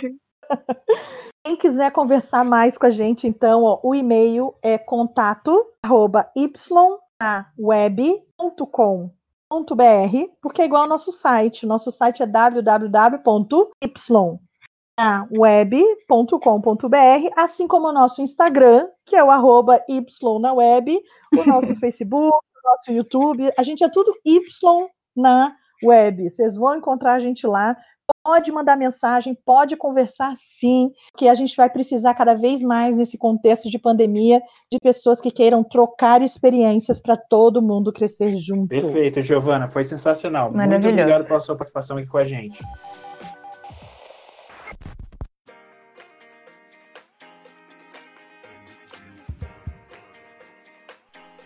Quem 1.45 1.55
quiser 1.55 1.91
conversar 1.91 2.43
mais 2.43 2.77
com 2.77 2.85
a 2.85 2.89
gente, 2.89 3.25
então, 3.25 3.63
ó, 3.63 3.79
o 3.81 3.95
e-mail 3.95 4.53
é 4.61 4.77
contato 4.77 5.65
arroba 5.83 6.29
porque 10.41 10.61
é 10.61 10.65
igual 10.65 10.83
ao 10.83 10.89
nosso 10.89 11.11
site. 11.11 11.65
O 11.65 11.67
nosso 11.67 11.91
site 11.91 12.21
é 12.21 12.25
www.ynaweb.com.br, 14.99 17.33
assim 17.35 17.67
como 17.67 17.87
o 17.87 17.93
nosso 17.93 18.21
Instagram, 18.21 18.87
que 19.05 19.15
é 19.15 19.23
o 19.23 19.31
arroba 19.31 19.81
y 19.87 20.05
na 20.41 20.53
web, 20.53 20.99
o 21.37 21.43
nosso 21.45 21.73
Facebook, 21.79 22.35
o 22.35 22.69
nosso 22.69 22.91
YouTube. 22.91 23.49
A 23.57 23.63
gente 23.63 23.83
é 23.83 23.89
tudo 23.89 24.13
y 24.25 24.39
na 25.15 25.55
web. 25.83 26.29
Vocês 26.29 26.55
vão 26.55 26.75
encontrar 26.75 27.13
a 27.13 27.19
gente 27.19 27.47
lá 27.47 27.75
pode 28.23 28.51
mandar 28.51 28.75
mensagem, 28.75 29.37
pode 29.45 29.77
conversar 29.77 30.33
sim, 30.35 30.91
que 31.15 31.29
a 31.29 31.35
gente 31.35 31.55
vai 31.55 31.69
precisar 31.69 32.13
cada 32.15 32.33
vez 32.33 32.61
mais 32.61 32.97
nesse 32.97 33.17
contexto 33.17 33.69
de 33.69 33.79
pandemia 33.79 34.41
de 34.71 34.79
pessoas 34.79 35.21
que 35.21 35.31
queiram 35.31 35.63
trocar 35.63 36.21
experiências 36.21 36.99
para 36.99 37.15
todo 37.15 37.61
mundo 37.61 37.93
crescer 37.93 38.35
junto. 38.35 38.67
Perfeito, 38.67 39.21
Giovana, 39.21 39.67
foi 39.67 39.83
sensacional. 39.83 40.51
Muito 40.51 40.87
obrigado 40.87 41.27
pela 41.27 41.39
sua 41.39 41.55
participação 41.55 41.97
aqui 41.97 42.07
com 42.07 42.17
a 42.17 42.25
gente. 42.25 42.59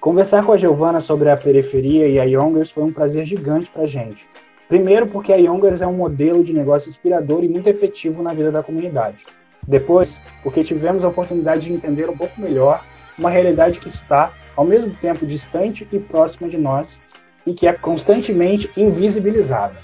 Conversar 0.04 0.44
com 0.44 0.52
a 0.52 0.58
Giovana 0.58 1.00
sobre 1.00 1.30
a 1.30 1.38
periferia 1.38 2.10
e 2.10 2.20
a 2.20 2.26
Youngers 2.26 2.70
foi 2.70 2.84
um 2.84 2.92
prazer 2.92 3.24
gigante 3.24 3.72
para 3.72 3.84
a 3.84 3.88
gente. 3.88 4.28
Primeiro, 4.68 5.08
porque 5.08 5.32
a 5.32 5.38
Youngers 5.38 5.82
é 5.82 5.88
um 5.88 5.94
modelo 5.94 6.44
de 6.44 6.52
negócio 6.52 6.90
inspirador 6.90 7.42
e 7.42 7.48
muito 7.48 7.70
efetivo 7.70 8.22
na 8.22 8.34
vida 8.34 8.52
da 8.52 8.62
comunidade. 8.62 9.26
Depois, 9.66 10.20
porque 10.44 10.62
tivemos 10.62 11.06
a 11.06 11.08
oportunidade 11.08 11.68
de 11.68 11.72
entender 11.72 12.10
um 12.10 12.18
pouco 12.18 12.42
melhor 12.42 12.84
uma 13.18 13.30
realidade 13.30 13.80
que 13.80 13.88
está, 13.88 14.34
ao 14.58 14.66
mesmo 14.66 14.92
tempo, 14.92 15.26
distante 15.26 15.88
e 15.90 15.98
próxima 15.98 16.50
de 16.50 16.58
nós 16.58 17.00
e 17.48 17.54
que 17.54 17.66
é 17.66 17.72
constantemente 17.72 18.70
invisibilizada. 18.76 19.78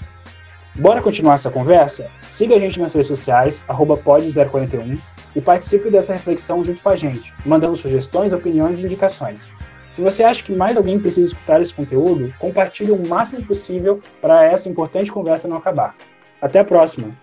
Bora 0.74 1.00
continuar 1.00 1.36
essa 1.36 1.50
conversa? 1.50 2.10
Siga 2.28 2.56
a 2.56 2.58
gente 2.58 2.78
nas 2.78 2.92
redes 2.92 3.08
sociais, 3.08 3.62
pod041, 3.66 5.00
e 5.34 5.40
participe 5.40 5.88
dessa 5.88 6.12
reflexão 6.12 6.62
junto 6.62 6.82
com 6.82 6.90
a 6.90 6.96
gente, 6.96 7.32
mandando 7.46 7.74
sugestões, 7.74 8.34
opiniões 8.34 8.80
e 8.80 8.84
indicações. 8.84 9.48
Se 9.92 10.00
você 10.00 10.22
acha 10.22 10.42
que 10.42 10.52
mais 10.52 10.76
alguém 10.76 11.00
precisa 11.00 11.28
escutar 11.28 11.60
esse 11.60 11.74
conteúdo, 11.74 12.32
compartilhe 12.38 12.92
o 12.92 13.08
máximo 13.08 13.44
possível 13.44 14.00
para 14.20 14.44
essa 14.44 14.68
importante 14.68 15.10
conversa 15.10 15.48
não 15.48 15.56
acabar. 15.56 15.94
Até 16.40 16.60
a 16.60 16.64
próxima! 16.64 17.14